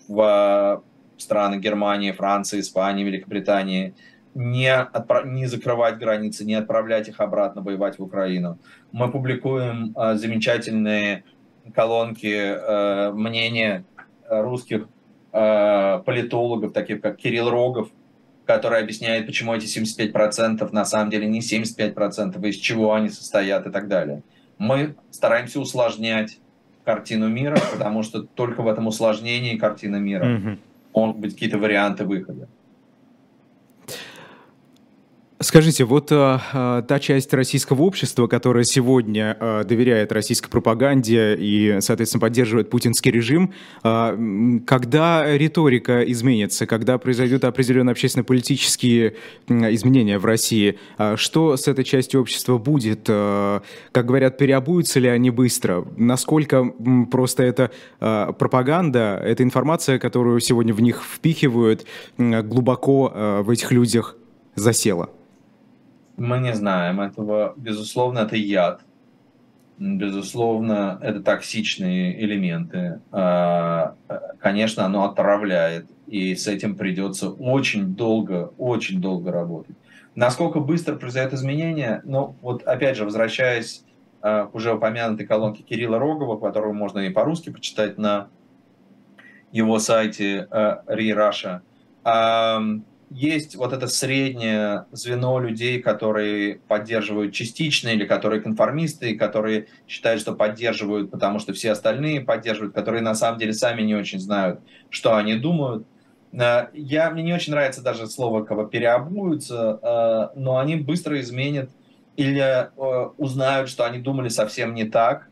в 0.07 0.83
страны 1.19 1.57
Германии, 1.57 2.13
Франции, 2.13 2.61
Испании, 2.61 3.05
Великобритании, 3.05 3.95
не, 4.35 4.73
отправ... 4.73 5.27
не 5.27 5.47
закрывать 5.47 5.99
границы, 5.99 6.45
не 6.45 6.55
отправлять 6.55 7.09
их 7.09 7.21
обратно 7.21 7.63
воевать 7.63 7.99
в 7.99 8.03
Украину. 8.03 8.59
Мы 8.93 9.11
публикуем 9.11 9.95
э, 9.97 10.15
замечательные 10.15 11.25
колонки 11.75 12.35
э, 12.35 13.13
мнения 13.13 13.85
русских 14.29 14.89
э, 15.33 16.03
политологов, 16.05 16.73
таких 16.73 17.01
как 17.01 17.17
Кирилл 17.17 17.51
Рогов, 17.51 17.89
который 18.47 18.81
объясняет, 18.81 19.27
почему 19.27 19.55
эти 19.55 19.67
75% 19.67 20.69
на 20.73 20.85
самом 20.85 21.11
деле 21.11 21.27
не 21.27 21.41
75%, 21.41 22.49
из 22.49 22.57
чего 22.57 22.95
они 22.95 23.09
состоят 23.09 23.67
и 23.67 23.71
так 23.71 23.89
далее. 23.89 24.23
Мы 24.59 24.95
стараемся 25.11 25.61
усложнять 25.61 26.39
картину 26.85 27.29
мира, 27.29 27.59
потому 27.73 28.03
что 28.03 28.23
только 28.23 28.63
в 28.63 28.69
этом 28.69 28.87
усложнении 28.87 29.57
картина 29.57 29.97
мира 29.97 30.25
mm-hmm 30.25 30.59
могут 30.95 31.19
быть 31.19 31.35
какие-то 31.35 31.59
варианты 31.59 32.05
выхода. 32.05 32.49
Скажите, 35.43 35.85
вот 35.85 36.13
а, 36.13 36.83
та 36.83 36.99
часть 36.99 37.33
российского 37.33 37.81
общества, 37.81 38.27
которая 38.27 38.65
сегодня 38.65 39.35
а, 39.41 39.65
доверяет 39.65 40.13
российской 40.13 40.51
пропаганде 40.51 41.35
и, 41.35 41.79
соответственно, 41.81 42.21
поддерживает 42.21 42.69
путинский 42.69 43.11
режим, 43.11 43.55
а, 43.83 44.15
когда 44.67 45.35
риторика 45.39 46.03
изменится, 46.03 46.67
когда 46.67 46.99
произойдут 46.99 47.45
определенные 47.45 47.93
общественно-политические 47.93 49.15
изменения 49.49 50.19
в 50.19 50.27
России, 50.27 50.79
а, 50.99 51.17
что 51.17 51.57
с 51.57 51.67
этой 51.69 51.85
частью 51.85 52.21
общества 52.21 52.59
будет? 52.59 53.07
А, 53.09 53.63
как 53.93 54.05
говорят, 54.05 54.37
переобуются 54.37 55.01
ли 55.01 55.09
они 55.09 55.31
быстро? 55.31 55.87
Насколько 55.97 56.67
просто 57.11 57.45
это 57.45 57.71
а, 57.99 58.33
пропаганда, 58.33 59.19
эта 59.25 59.43
информация, 59.43 59.99
которую 59.99 60.39
сегодня 60.41 60.75
в 60.75 60.83
них 60.83 61.03
впихивают, 61.03 61.87
глубоко 62.19 63.11
а, 63.15 63.43
в 63.43 63.49
этих 63.49 63.73
людях 63.73 64.17
засела? 64.55 65.09
Мы 66.21 66.39
не 66.39 66.53
знаем 66.53 67.01
этого. 67.01 67.55
Безусловно, 67.57 68.19
это 68.19 68.37
яд. 68.37 68.83
Безусловно, 69.79 70.99
это 71.01 71.23
токсичные 71.23 72.23
элементы. 72.23 73.01
А, 73.11 73.95
конечно, 74.39 74.85
оно 74.85 75.05
отравляет, 75.05 75.87
и 76.07 76.35
с 76.35 76.47
этим 76.47 76.75
придется 76.75 77.31
очень 77.31 77.95
долго, 77.95 78.53
очень 78.59 79.01
долго 79.01 79.33
работать. 79.33 79.77
Насколько 80.15 80.61
быстро 80.61 80.95
произойдет 80.97 81.33
изменение? 81.33 82.03
Ну, 82.05 82.37
вот 82.43 82.65
опять 82.65 82.99
же, 82.99 83.07
возвращаясь 83.07 83.83
а, 84.21 84.45
к 84.45 84.55
уже 84.55 84.75
упомянутой 84.75 85.25
колонке 85.27 85.63
Кирилла 85.63 85.99
Рогова, 85.99 86.37
которую 86.37 86.75
можно 86.75 86.99
и 86.99 87.09
по-русски 87.09 87.49
почитать 87.49 87.97
на 87.97 88.29
его 89.53 89.79
сайте 89.79 90.47
ReRussia, 90.51 91.63
Russia 92.05 92.83
есть 93.11 93.57
вот 93.57 93.73
это 93.73 93.89
среднее 93.89 94.87
звено 94.93 95.41
людей, 95.41 95.83
которые 95.83 96.61
поддерживают 96.69 97.35
частично, 97.35 97.89
или 97.89 98.07
которые 98.07 98.41
конформисты, 98.41 99.17
которые 99.17 99.67
считают, 99.89 100.21
что 100.21 100.33
поддерживают, 100.33 101.11
потому 101.11 101.41
что 101.41 101.53
все 101.53 101.73
остальные 101.73 102.21
поддерживают, 102.21 102.73
которые 102.75 103.03
на 103.03 103.15
самом 103.15 103.39
деле 103.39 103.53
сами 103.53 103.83
не 103.83 103.97
очень 103.97 104.21
знают, 104.21 104.61
что 104.91 105.17
они 105.17 105.35
думают. 105.35 105.87
Э, 106.33 106.69
я, 106.73 107.11
мне 107.11 107.25
не 107.25 107.33
очень 107.33 107.53
нравится 107.53 107.83
даже 107.83 108.07
слово 108.07 108.45
«кого 108.45 108.65
переобуются», 108.65 109.81
э, 109.83 110.39
но 110.39 110.59
они 110.59 110.77
быстро 110.77 111.21
изменят 111.21 111.71
или 112.17 112.41
э, 112.41 113.11
узнают, 113.17 113.69
что 113.69 113.85
они 113.85 113.99
думали 113.99 114.29
совсем 114.29 114.75
не 114.75 114.85
так, 114.85 115.29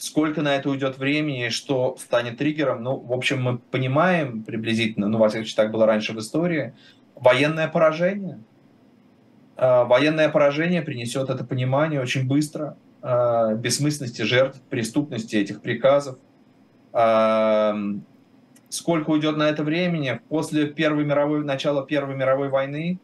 Сколько 0.00 0.40
на 0.40 0.56
это 0.56 0.70
уйдет 0.70 0.96
времени, 0.96 1.50
что 1.50 1.94
станет 1.98 2.38
триггером, 2.38 2.82
ну, 2.82 2.96
в 2.96 3.12
общем, 3.12 3.42
мы 3.42 3.58
понимаем 3.58 4.42
приблизительно, 4.44 5.08
ну, 5.08 5.18
во 5.18 5.28
всяком 5.28 5.44
случае, 5.44 5.56
так 5.56 5.72
было 5.72 5.84
раньше 5.84 6.14
в 6.14 6.18
истории, 6.18 6.72
военное 7.14 7.68
поражение. 7.68 8.40
Э, 9.58 9.84
военное 9.84 10.30
поражение 10.30 10.80
принесет 10.80 11.28
это 11.28 11.44
понимание 11.44 12.00
очень 12.00 12.26
быстро, 12.26 12.78
э, 13.02 13.56
бессмысленности 13.56 14.22
жертв, 14.22 14.62
преступности 14.70 15.36
этих 15.36 15.60
приказов. 15.60 16.16
Э, 16.94 17.74
сколько 18.70 19.10
уйдет 19.10 19.36
на 19.36 19.50
это 19.50 19.62
времени? 19.62 20.18
После 20.30 20.68
Первой 20.68 21.04
мировой, 21.04 21.44
начала 21.44 21.84
Первой 21.84 22.16
мировой 22.16 22.48
войны 22.48 22.98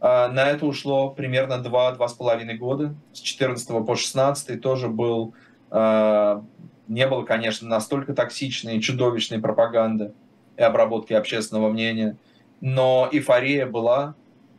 на 0.00 0.48
это 0.48 0.64
ушло 0.64 1.10
примерно 1.10 1.58
2-2,5 1.62 2.56
года. 2.56 2.94
С 3.12 3.20
14 3.20 3.84
по 3.84 3.94
16 3.94 4.58
тоже 4.58 4.88
был 4.88 5.34
не 5.70 7.06
было, 7.06 7.22
конечно, 7.22 7.68
настолько 7.68 8.14
токсичной 8.14 8.78
и 8.78 8.80
чудовищной 8.80 9.38
пропаганды 9.38 10.12
и 10.56 10.62
обработки 10.62 11.12
общественного 11.12 11.70
мнения, 11.70 12.16
но 12.60 13.08
эйфория 13.10 13.66
была 13.66 14.14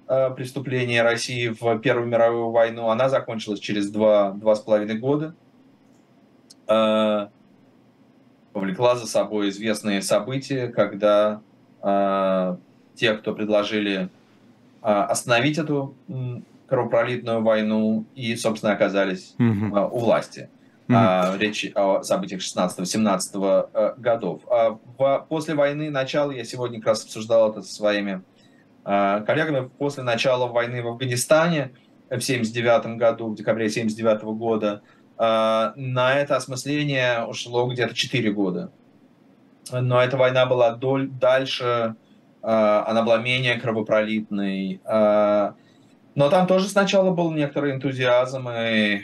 э, 0.08 0.32
преступление 0.32 1.04
России 1.04 1.50
в 1.50 1.80
Первую 1.80 2.08
мировую 2.08 2.52
войну. 2.52 2.90
Она 2.90 3.10
закончилась 3.10 3.60
через 3.60 3.92
два, 3.92 4.32
два 4.32 4.56
с 4.56 4.62
половиной 4.62 4.98
года. 4.98 5.36
Э, 6.68 7.28
повлекла 8.54 8.96
за 8.96 9.08
собой 9.08 9.50
известные 9.50 10.02
события, 10.02 10.68
когда 10.68 11.42
те, 11.82 13.14
кто 13.14 13.34
предложили 13.34 14.10
остановить 14.82 15.58
эту 15.58 15.96
кровопролитную 16.68 17.42
войну 17.42 18.06
и, 18.16 18.36
собственно, 18.36 18.74
оказались 18.74 19.36
mm-hmm. 19.40 19.90
у 19.92 20.00
власти. 20.00 20.50
Mm-hmm. 20.92 21.38
речь 21.38 21.72
о 21.76 22.04
событиях 22.04 22.42
16-17 22.42 23.70
э, 23.74 23.94
годов. 23.98 24.42
А 24.50 24.72
после 25.30 25.56
войны, 25.56 25.90
начала, 25.90 26.32
я 26.32 26.44
сегодня 26.44 26.80
как 26.80 26.90
раз 26.90 27.04
обсуждал 27.04 27.52
это 27.52 27.62
со 27.62 27.74
своими 27.74 28.24
а, 28.84 29.22
коллегами, 29.22 29.70
после 29.78 30.04
начала 30.04 30.48
войны 30.48 30.82
в 30.82 30.88
Афганистане 30.88 31.72
в 32.10 32.20
79 32.20 32.98
году, 32.98 33.28
в 33.30 33.36
декабре 33.36 33.70
79 33.70 34.24
года, 34.24 34.82
а, 35.18 35.74
на 35.76 36.16
это 36.16 36.36
осмысление 36.36 37.26
ушло 37.26 37.68
где-то 37.68 37.94
4 37.94 38.32
года. 38.32 38.72
Но 39.72 40.02
эта 40.02 40.18
война 40.18 40.46
была 40.46 40.72
доль, 40.72 41.08
дальше, 41.08 41.96
она 42.42 43.04
была 43.04 43.20
менее 43.20 43.60
кровопролитной. 43.60 44.82
Но 44.84 46.30
там 46.30 46.48
тоже 46.48 46.68
сначала 46.68 47.12
был 47.12 47.32
некоторый 47.32 47.74
энтузиазм 47.74 48.50
и 48.50 49.04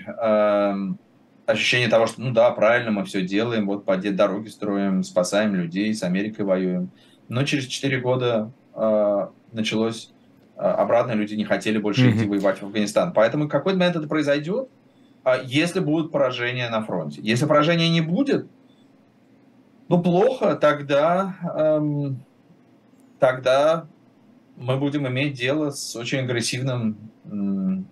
ощущение 1.48 1.88
того, 1.88 2.06
что, 2.08 2.22
ну 2.22 2.32
да, 2.32 2.52
правильно, 2.52 2.92
мы 2.92 3.06
все 3.06 3.22
делаем, 3.22 3.66
вот 3.66 3.86
по 3.86 3.98
дороги 3.98 4.50
строим, 4.50 5.02
спасаем 5.04 5.56
людей, 5.56 5.94
с 5.94 6.04
Америкой 6.04 6.46
воюем. 6.46 6.92
Но 7.30 7.44
через 7.44 7.66
4 7.66 8.00
года 8.02 8.52
э, 8.76 9.28
началось 9.54 10.12
э, 10.58 10.60
обратно, 10.60 11.14
люди 11.14 11.36
не 11.36 11.46
хотели 11.46 11.78
больше 11.78 12.06
mm-hmm. 12.06 12.18
идти 12.18 12.28
воевать 12.28 12.60
в 12.60 12.64
Афганистан. 12.64 13.14
Поэтому 13.14 13.48
какой-то 13.48 13.80
момент 13.80 13.96
это 13.96 14.08
произойдет, 14.08 14.68
э, 15.24 15.36
если 15.46 15.80
будут 15.80 16.12
поражения 16.12 16.70
на 16.70 16.84
фронте. 16.84 17.22
Если 17.24 17.46
поражения 17.46 17.90
не 17.90 18.02
будет, 18.02 18.48
ну 19.88 20.04
плохо, 20.04 20.56
тогда, 20.56 21.38
эм, 21.58 22.20
тогда 23.20 23.88
мы 24.58 24.76
будем 24.76 25.08
иметь 25.08 25.34
дело 25.34 25.70
с 25.70 25.96
очень 25.96 26.20
агрессивным 26.20 26.98
эм, 27.24 27.88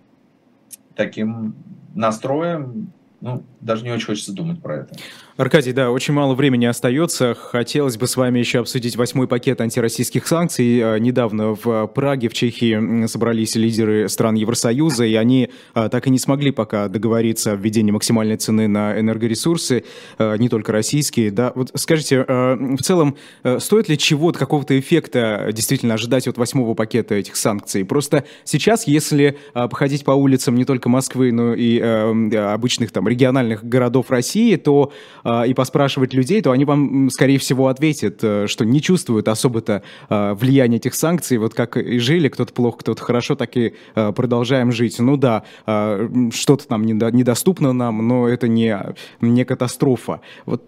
таким 0.94 1.54
настроем, 1.94 2.92
ну, 3.20 3.44
даже 3.60 3.84
не 3.84 3.90
очень 3.92 4.06
хочется 4.06 4.32
думать 4.32 4.60
про 4.62 4.78
это. 4.78 4.96
Аркадий, 5.36 5.72
да, 5.72 5.90
очень 5.90 6.14
мало 6.14 6.34
времени 6.34 6.64
остается. 6.64 7.34
Хотелось 7.34 7.98
бы 7.98 8.06
с 8.06 8.16
вами 8.16 8.38
еще 8.38 8.60
обсудить 8.60 8.96
восьмой 8.96 9.28
пакет 9.28 9.60
антироссийских 9.60 10.26
санкций. 10.26 10.80
А, 10.82 10.96
недавно 10.96 11.54
в 11.54 11.88
Праге, 11.88 12.30
в 12.30 12.32
Чехии, 12.32 13.06
собрались 13.06 13.54
лидеры 13.54 14.08
стран 14.08 14.36
Евросоюза, 14.36 15.04
и 15.04 15.14
они 15.14 15.50
а, 15.74 15.90
так 15.90 16.06
и 16.06 16.10
не 16.10 16.18
смогли 16.18 16.52
пока 16.52 16.88
договориться 16.88 17.52
о 17.52 17.56
введении 17.56 17.90
максимальной 17.90 18.38
цены 18.38 18.66
на 18.66 18.98
энергоресурсы, 18.98 19.84
а, 20.16 20.36
не 20.36 20.48
только 20.48 20.72
российские. 20.72 21.30
Да, 21.30 21.52
вот 21.54 21.70
скажите, 21.74 22.24
в 22.26 22.78
целом, 22.80 23.18
стоит 23.58 23.90
ли 23.90 23.98
чего-то, 23.98 24.38
какого-то 24.38 24.78
эффекта 24.78 25.50
действительно 25.52 25.94
ожидать 25.94 26.26
от 26.28 26.38
восьмого 26.38 26.72
пакета 26.72 27.14
этих 27.14 27.36
санкций? 27.36 27.84
Просто 27.84 28.24
сейчас, 28.44 28.86
если 28.86 29.36
походить 29.52 30.02
по 30.02 30.12
улицам 30.12 30.54
не 30.54 30.64
только 30.64 30.88
Москвы, 30.88 31.30
но 31.30 31.52
и 31.52 31.78
обычных 31.78 32.90
там 32.90 33.06
региональных 33.06 33.62
городов 33.64 34.10
России, 34.10 34.56
то 34.56 34.92
а, 35.25 35.25
и 35.26 35.54
поспрашивать 35.54 36.14
людей, 36.14 36.40
то 36.40 36.52
они 36.52 36.64
вам, 36.64 37.10
скорее 37.10 37.38
всего, 37.38 37.66
ответят, 37.66 38.22
э, 38.22 38.46
что 38.46 38.64
не 38.64 38.80
чувствуют 38.80 39.26
особо-то 39.26 39.82
а, 40.08 40.34
влияния 40.34 40.76
этих 40.76 40.94
санкций. 40.94 41.38
Вот 41.38 41.52
как 41.52 41.76
и 41.76 41.98
жили, 41.98 42.28
кто-то 42.28 42.52
плохо, 42.52 42.78
кто-то 42.78 43.02
хорошо, 43.02 43.34
так 43.34 43.56
и 43.56 43.74
а, 43.94 44.12
продолжаем 44.12 44.70
жить. 44.70 44.98
Ну 45.00 45.16
да, 45.16 45.42
что-то 45.64 46.68
там 46.68 46.84
недоступно 46.84 47.72
нам, 47.72 48.06
но 48.06 48.28
это 48.28 48.46
не, 48.46 48.78
не 49.20 49.44
катастрофа. 49.44 50.20
Вот 50.44 50.64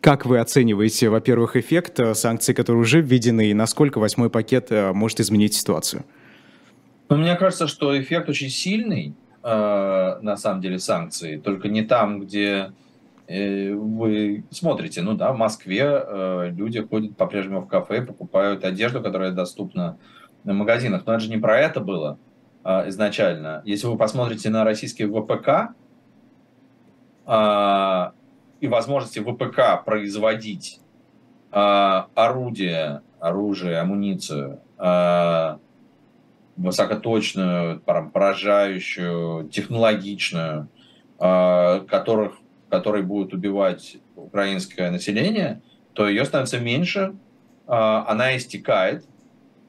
как 0.00 0.26
вы 0.26 0.38
оцениваете, 0.38 1.08
во-первых, 1.08 1.56
эффект 1.56 1.98
э, 1.98 2.14
санкций, 2.14 2.54
которые 2.54 2.82
уже 2.82 3.00
введены, 3.00 3.50
и 3.50 3.54
насколько 3.54 3.98
восьмой 3.98 4.30
пакет 4.30 4.70
э, 4.70 4.92
может 4.92 5.20
изменить 5.20 5.54
ситуацию? 5.54 6.04
Ну, 7.08 7.16
мне 7.16 7.34
кажется, 7.36 7.66
что 7.66 7.98
эффект 7.98 8.28
очень 8.28 8.50
сильный, 8.50 9.14
на 9.42 10.36
самом 10.36 10.60
деле, 10.60 10.80
санкций, 10.80 11.38
только 11.38 11.68
не 11.68 11.82
там, 11.82 12.20
где 12.20 12.72
Э, 12.72 12.85
вы 13.28 14.44
смотрите, 14.50 15.02
ну 15.02 15.14
да, 15.14 15.32
в 15.32 15.36
Москве 15.36 15.82
э, 15.82 16.50
люди 16.50 16.80
ходят 16.80 17.16
по-прежнему 17.16 17.62
в 17.62 17.66
кафе, 17.66 18.02
покупают 18.02 18.64
одежду, 18.64 19.02
которая 19.02 19.32
доступна 19.32 19.98
в 20.44 20.52
магазинах. 20.52 21.02
Но 21.06 21.14
это 21.14 21.24
же 21.24 21.30
не 21.30 21.38
про 21.38 21.58
это 21.58 21.80
было 21.80 22.18
э, 22.64 22.88
изначально. 22.88 23.62
Если 23.64 23.86
вы 23.88 23.96
посмотрите 23.96 24.48
на 24.50 24.64
российский 24.64 25.06
ВПК 25.06 25.74
э, 27.26 28.10
и 28.60 28.68
возможности 28.68 29.18
ВПК 29.18 29.84
производить 29.84 30.80
э, 31.50 32.02
орудие, 32.14 33.02
оружие, 33.18 33.80
амуницию, 33.80 34.60
э, 34.78 35.56
высокоточную, 36.56 37.80
поражающую, 37.80 39.48
технологичную, 39.48 40.68
э, 41.18 41.80
которых 41.88 42.38
который 42.70 43.02
будет 43.02 43.32
убивать 43.32 43.98
украинское 44.16 44.90
население, 44.90 45.62
то 45.92 46.08
ее 46.08 46.24
становится 46.24 46.58
меньше, 46.60 47.14
а, 47.66 48.04
она 48.08 48.36
истекает, 48.36 49.04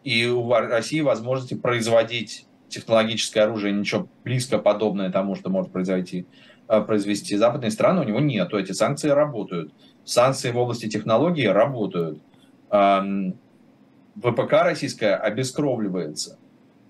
и 0.03 0.25
у 0.25 0.51
России 0.51 1.01
возможности 1.01 1.53
производить 1.53 2.45
технологическое 2.69 3.43
оружие, 3.43 3.73
ничего 3.73 4.07
близко 4.23 4.57
подобное 4.57 5.09
тому, 5.09 5.35
что 5.35 5.49
может 5.49 5.71
произвести, 5.71 6.25
а, 6.67 6.81
произвести 6.81 7.35
западные 7.37 7.71
страны, 7.71 8.01
у 8.01 8.03
него 8.03 8.19
нет. 8.19 8.53
Эти 8.53 8.73
санкции 8.73 9.09
работают. 9.09 9.73
Санкции 10.05 10.51
в 10.51 10.57
области 10.57 10.87
технологий 10.87 11.47
работают. 11.47 12.21
ВПК 12.69 14.53
российская 14.63 15.15
обескровливается. 15.15 16.37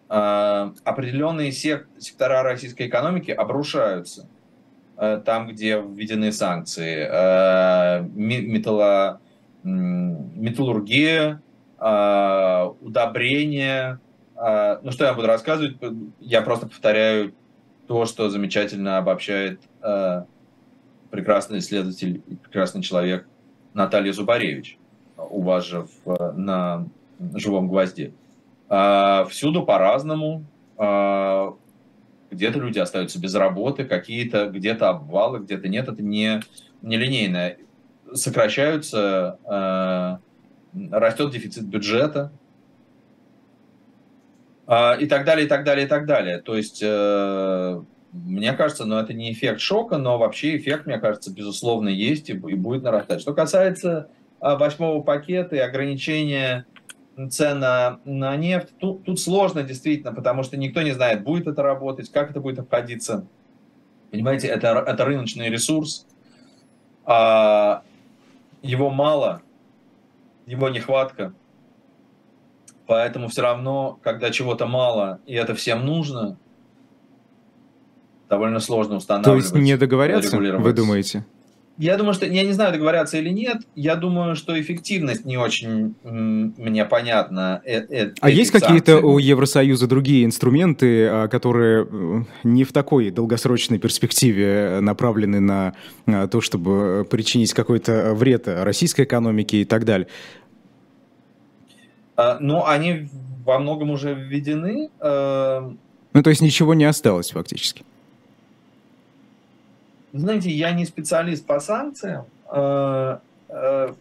Определенные 0.07 1.51
сектора 1.51 2.43
российской 2.43 2.87
экономики 2.87 3.31
обрушаются. 3.31 4.29
Э, 4.99 5.21
там, 5.23 5.47
где 5.47 5.79
введены 5.79 6.31
санкции, 6.31 7.07
э, 7.07 8.01
металло, 8.15 9.21
металлургия, 9.63 11.41
э, 11.79 12.69
удобрения. 12.81 13.99
Ну, 14.39 14.91
что 14.91 15.05
я 15.05 15.13
буду 15.13 15.25
рассказывать? 15.27 15.77
Я 16.19 16.41
просто 16.41 16.67
повторяю 16.67 17.33
то, 17.87 18.05
что 18.05 18.29
замечательно 18.29 18.99
обобщает 18.99 19.59
прекрасный 21.09 21.57
исследователь 21.57 22.21
и 22.27 22.35
прекрасный 22.35 22.83
человек 22.83 23.27
Наталья 23.73 24.13
Зубаревич 24.13 24.77
у 25.17 25.41
вас 25.41 25.65
же 25.65 25.87
в, 26.05 26.33
на 26.33 26.85
живом 27.33 27.67
гвозде. 27.67 28.13
Всюду 28.69 29.63
по-разному 29.65 30.45
где-то 32.31 32.59
люди 32.59 32.79
остаются 32.79 33.19
без 33.19 33.33
работы, 33.35 33.85
какие-то 33.85 34.47
где-то 34.47 34.89
обвалы, 34.89 35.39
где-то 35.39 35.67
нет. 35.67 35.87
Это 35.87 36.01
не, 36.01 36.41
не 36.81 36.97
линейно. 36.97 37.55
Сокращаются, 38.13 39.39
э, 39.45 40.17
растет 40.91 41.31
дефицит 41.31 41.65
бюджета 41.65 42.31
э, 44.67 45.01
и 45.01 45.07
так 45.07 45.25
далее, 45.25 45.45
и 45.45 45.49
так 45.49 45.63
далее, 45.63 45.85
и 45.85 45.89
так 45.89 46.05
далее. 46.05 46.39
То 46.39 46.55
есть, 46.55 46.81
э, 46.83 47.81
мне 48.11 48.53
кажется, 48.53 48.85
ну, 48.85 48.97
это 48.97 49.13
не 49.13 49.31
эффект 49.31 49.59
шока, 49.59 49.97
но 49.97 50.17
вообще 50.17 50.57
эффект, 50.57 50.85
мне 50.85 50.99
кажется, 50.99 51.33
безусловно, 51.33 51.89
есть 51.89 52.29
и, 52.29 52.33
и 52.33 52.55
будет 52.55 52.83
нарастать. 52.83 53.21
Что 53.21 53.33
касается 53.33 54.09
э, 54.41 54.55
восьмого 54.55 55.01
пакета 55.01 55.55
и 55.55 55.59
ограничения 55.59 56.65
цен 57.29 57.59
на, 57.59 57.99
на 58.05 58.35
нефть. 58.35 58.73
Тут, 58.79 59.03
тут 59.03 59.19
сложно 59.19 59.63
действительно, 59.63 60.13
потому 60.13 60.43
что 60.43 60.57
никто 60.57 60.81
не 60.81 60.91
знает, 60.91 61.23
будет 61.23 61.47
это 61.47 61.63
работать, 61.63 62.11
как 62.11 62.31
это 62.31 62.39
будет 62.39 62.59
обходиться. 62.59 63.25
Понимаете, 64.11 64.47
это, 64.47 64.83
это 64.85 65.05
рыночный 65.05 65.49
ресурс. 65.49 66.05
А, 67.05 67.81
его 68.61 68.89
мало, 68.89 69.41
его 70.45 70.69
нехватка. 70.69 71.33
Поэтому 72.85 73.27
все 73.27 73.41
равно, 73.41 73.99
когда 74.01 74.31
чего-то 74.31 74.65
мало, 74.65 75.19
и 75.25 75.33
это 75.33 75.55
всем 75.55 75.85
нужно, 75.85 76.37
довольно 78.29 78.59
сложно 78.59 78.95
устанавливать. 78.95 79.49
То 79.49 79.55
есть 79.55 79.65
не 79.65 79.77
договорятся, 79.77 80.37
вы 80.37 80.73
думаете? 80.73 81.25
Я 81.77 81.95
думаю, 81.95 82.15
что 82.15 82.25
я 82.25 82.43
не 82.43 82.53
знаю, 82.53 82.73
договорятся 82.73 83.17
или 83.17 83.29
нет. 83.29 83.57
Я 83.75 83.95
думаю, 83.95 84.35
что 84.35 84.59
эффективность 84.59 85.25
не 85.25 85.37
очень 85.37 85.93
мне 86.03 86.85
понятна. 86.85 87.61
Э, 87.65 87.81
э, 87.87 88.13
а 88.19 88.29
есть 88.31 88.51
какие-то 88.51 88.97
у 88.97 89.19
Евросоюза 89.19 89.85
другие 89.85 90.25
инструменты, 90.25 91.07
а, 91.07 91.27
которые 91.27 91.87
э, 91.89 92.23
не 92.43 92.63
в 92.63 92.73
такой 92.73 93.11
долгосрочной 93.11 93.77
перспективе 93.77 94.79
направлены 94.81 95.39
на 95.39 96.27
то, 96.27 96.41
чтобы 96.41 97.05
причинить 97.09 97.53
какой-то 97.53 98.15
вред 98.15 98.47
российской 98.47 99.03
экономике 99.03 99.61
и 99.61 99.65
так 99.65 99.85
далее? 99.85 100.07
А, 102.15 102.39
ну, 102.39 102.65
они 102.65 103.07
во 103.45 103.59
многом 103.59 103.91
уже 103.91 104.15
введены. 104.15 104.89
Ну, 104.99 106.23
то 106.23 106.29
есть 106.31 106.41
ничего 106.41 106.73
не 106.73 106.85
осталось 106.85 107.29
фактически. 107.29 107.83
Знаете, 110.17 110.49
я 110.49 110.71
не 110.71 110.85
специалист 110.85 111.45
по 111.45 111.59
санкциям. 111.59 112.25
Э, 112.51 113.17
э, 113.49 113.93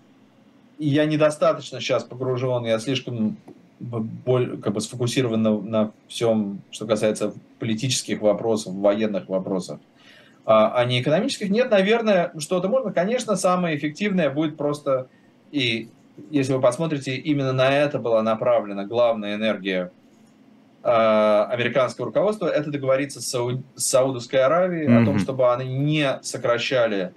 я 0.78 1.04
недостаточно 1.04 1.80
сейчас 1.80 2.04
погружен, 2.04 2.64
я 2.64 2.78
слишком 2.78 3.36
как 3.78 4.72
бы 4.72 4.80
сфокусирован 4.80 5.42
на, 5.42 5.60
на 5.60 5.92
всем, 6.08 6.62
что 6.70 6.86
касается 6.86 7.34
политических 7.58 8.22
вопросов, 8.22 8.74
военных 8.74 9.28
вопросов, 9.28 9.80
а, 10.46 10.72
а 10.74 10.84
не 10.86 11.02
экономических. 11.02 11.50
Нет, 11.50 11.70
наверное, 11.70 12.32
что-то 12.38 12.68
можно. 12.68 12.92
Конечно, 12.92 13.36
самое 13.36 13.76
эффективное 13.76 14.30
будет 14.30 14.56
просто, 14.56 15.08
и 15.50 15.90
если 16.30 16.54
вы 16.54 16.60
посмотрите, 16.62 17.16
именно 17.16 17.52
на 17.52 17.70
это 17.70 17.98
была 17.98 18.22
направлена 18.22 18.86
главная 18.86 19.34
энергия 19.34 19.92
американского 20.86 22.06
руководства, 22.06 22.46
это 22.46 22.70
договориться 22.70 23.20
с, 23.20 23.26
Сау... 23.26 23.62
с 23.74 23.86
Саудовской 23.86 24.40
Аравией 24.40 24.86
mm-hmm. 24.86 25.02
о 25.02 25.04
том, 25.04 25.18
чтобы 25.18 25.52
они 25.52 25.76
не 25.78 26.20
сокращали 26.22 27.12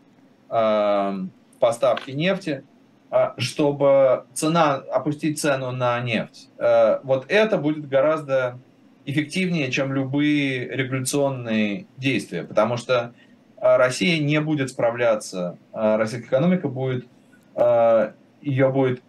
э, 0.49 1.13
поставки 1.59 2.11
нефти, 2.11 2.63
э, 3.11 3.29
чтобы 3.37 4.25
цена, 4.33 4.75
опустить 4.91 5.39
цену 5.39 5.71
на 5.71 5.99
нефть. 5.99 6.49
Э, 6.57 6.99
вот 7.03 7.25
это 7.27 7.57
будет 7.57 7.87
гораздо 7.87 8.59
эффективнее, 9.05 9.71
чем 9.71 9.93
любые 9.93 10.67
регуляционные 10.67 11.85
действия, 11.97 12.43
потому 12.43 12.77
что 12.77 13.13
э, 13.57 13.77
Россия 13.77 14.19
не 14.19 14.41
будет 14.41 14.71
справляться, 14.71 15.57
э, 15.73 15.95
российская 15.97 16.27
экономика 16.27 16.67
будет, 16.67 17.05
ее 18.41 18.69
будет 18.69 19.01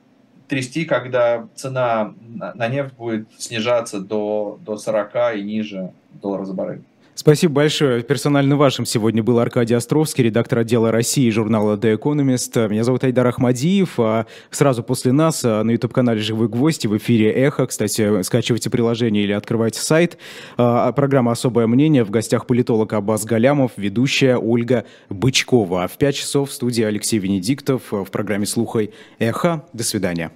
трясти, 0.50 0.84
когда 0.84 1.48
цена 1.54 2.12
на 2.54 2.68
нефть 2.68 2.94
будет 2.94 3.28
снижаться 3.38 4.00
до, 4.00 4.58
до 4.66 4.76
40 4.76 5.36
и 5.36 5.42
ниже 5.42 5.92
доллара 6.20 6.44
за 6.44 6.52
баррель. 6.52 6.82
Спасибо 7.20 7.52
большое. 7.52 8.02
Персонально 8.02 8.56
вашим 8.56 8.86
сегодня 8.86 9.22
был 9.22 9.40
Аркадий 9.40 9.74
Островский, 9.74 10.24
редактор 10.24 10.60
отдела 10.60 10.90
России 10.90 11.28
журнала 11.28 11.76
The 11.76 11.98
Economist. 11.98 12.68
Меня 12.68 12.82
зовут 12.82 13.04
Айдар 13.04 13.26
Ахмадиев. 13.26 14.00
А 14.00 14.24
сразу 14.50 14.82
после 14.82 15.12
нас 15.12 15.44
а, 15.44 15.62
на 15.62 15.72
YouTube-канале 15.72 16.20
«Живой 16.20 16.48
гвоздь» 16.48 16.86
в 16.86 16.96
эфире 16.96 17.30
«Эхо». 17.30 17.66
Кстати, 17.66 18.22
скачивайте 18.22 18.70
приложение 18.70 19.22
или 19.22 19.32
открывайте 19.32 19.80
сайт. 19.80 20.16
А, 20.56 20.90
программа 20.92 21.32
«Особое 21.32 21.66
мнение». 21.66 22.04
В 22.04 22.10
гостях 22.10 22.46
политолог 22.46 22.94
Аббас 22.94 23.26
Галямов, 23.26 23.72
ведущая 23.76 24.38
Ольга 24.38 24.86
Бычкова. 25.10 25.84
А 25.84 25.88
в 25.88 25.98
5 25.98 26.14
часов 26.14 26.48
в 26.48 26.52
студии 26.54 26.84
Алексей 26.84 27.18
Венедиктов 27.18 27.92
в 27.92 28.06
программе 28.06 28.46
«Слухай 28.46 28.92
Эхо». 29.18 29.66
До 29.74 29.84
свидания. 29.84 30.30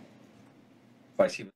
Спасибо. 1.14 1.53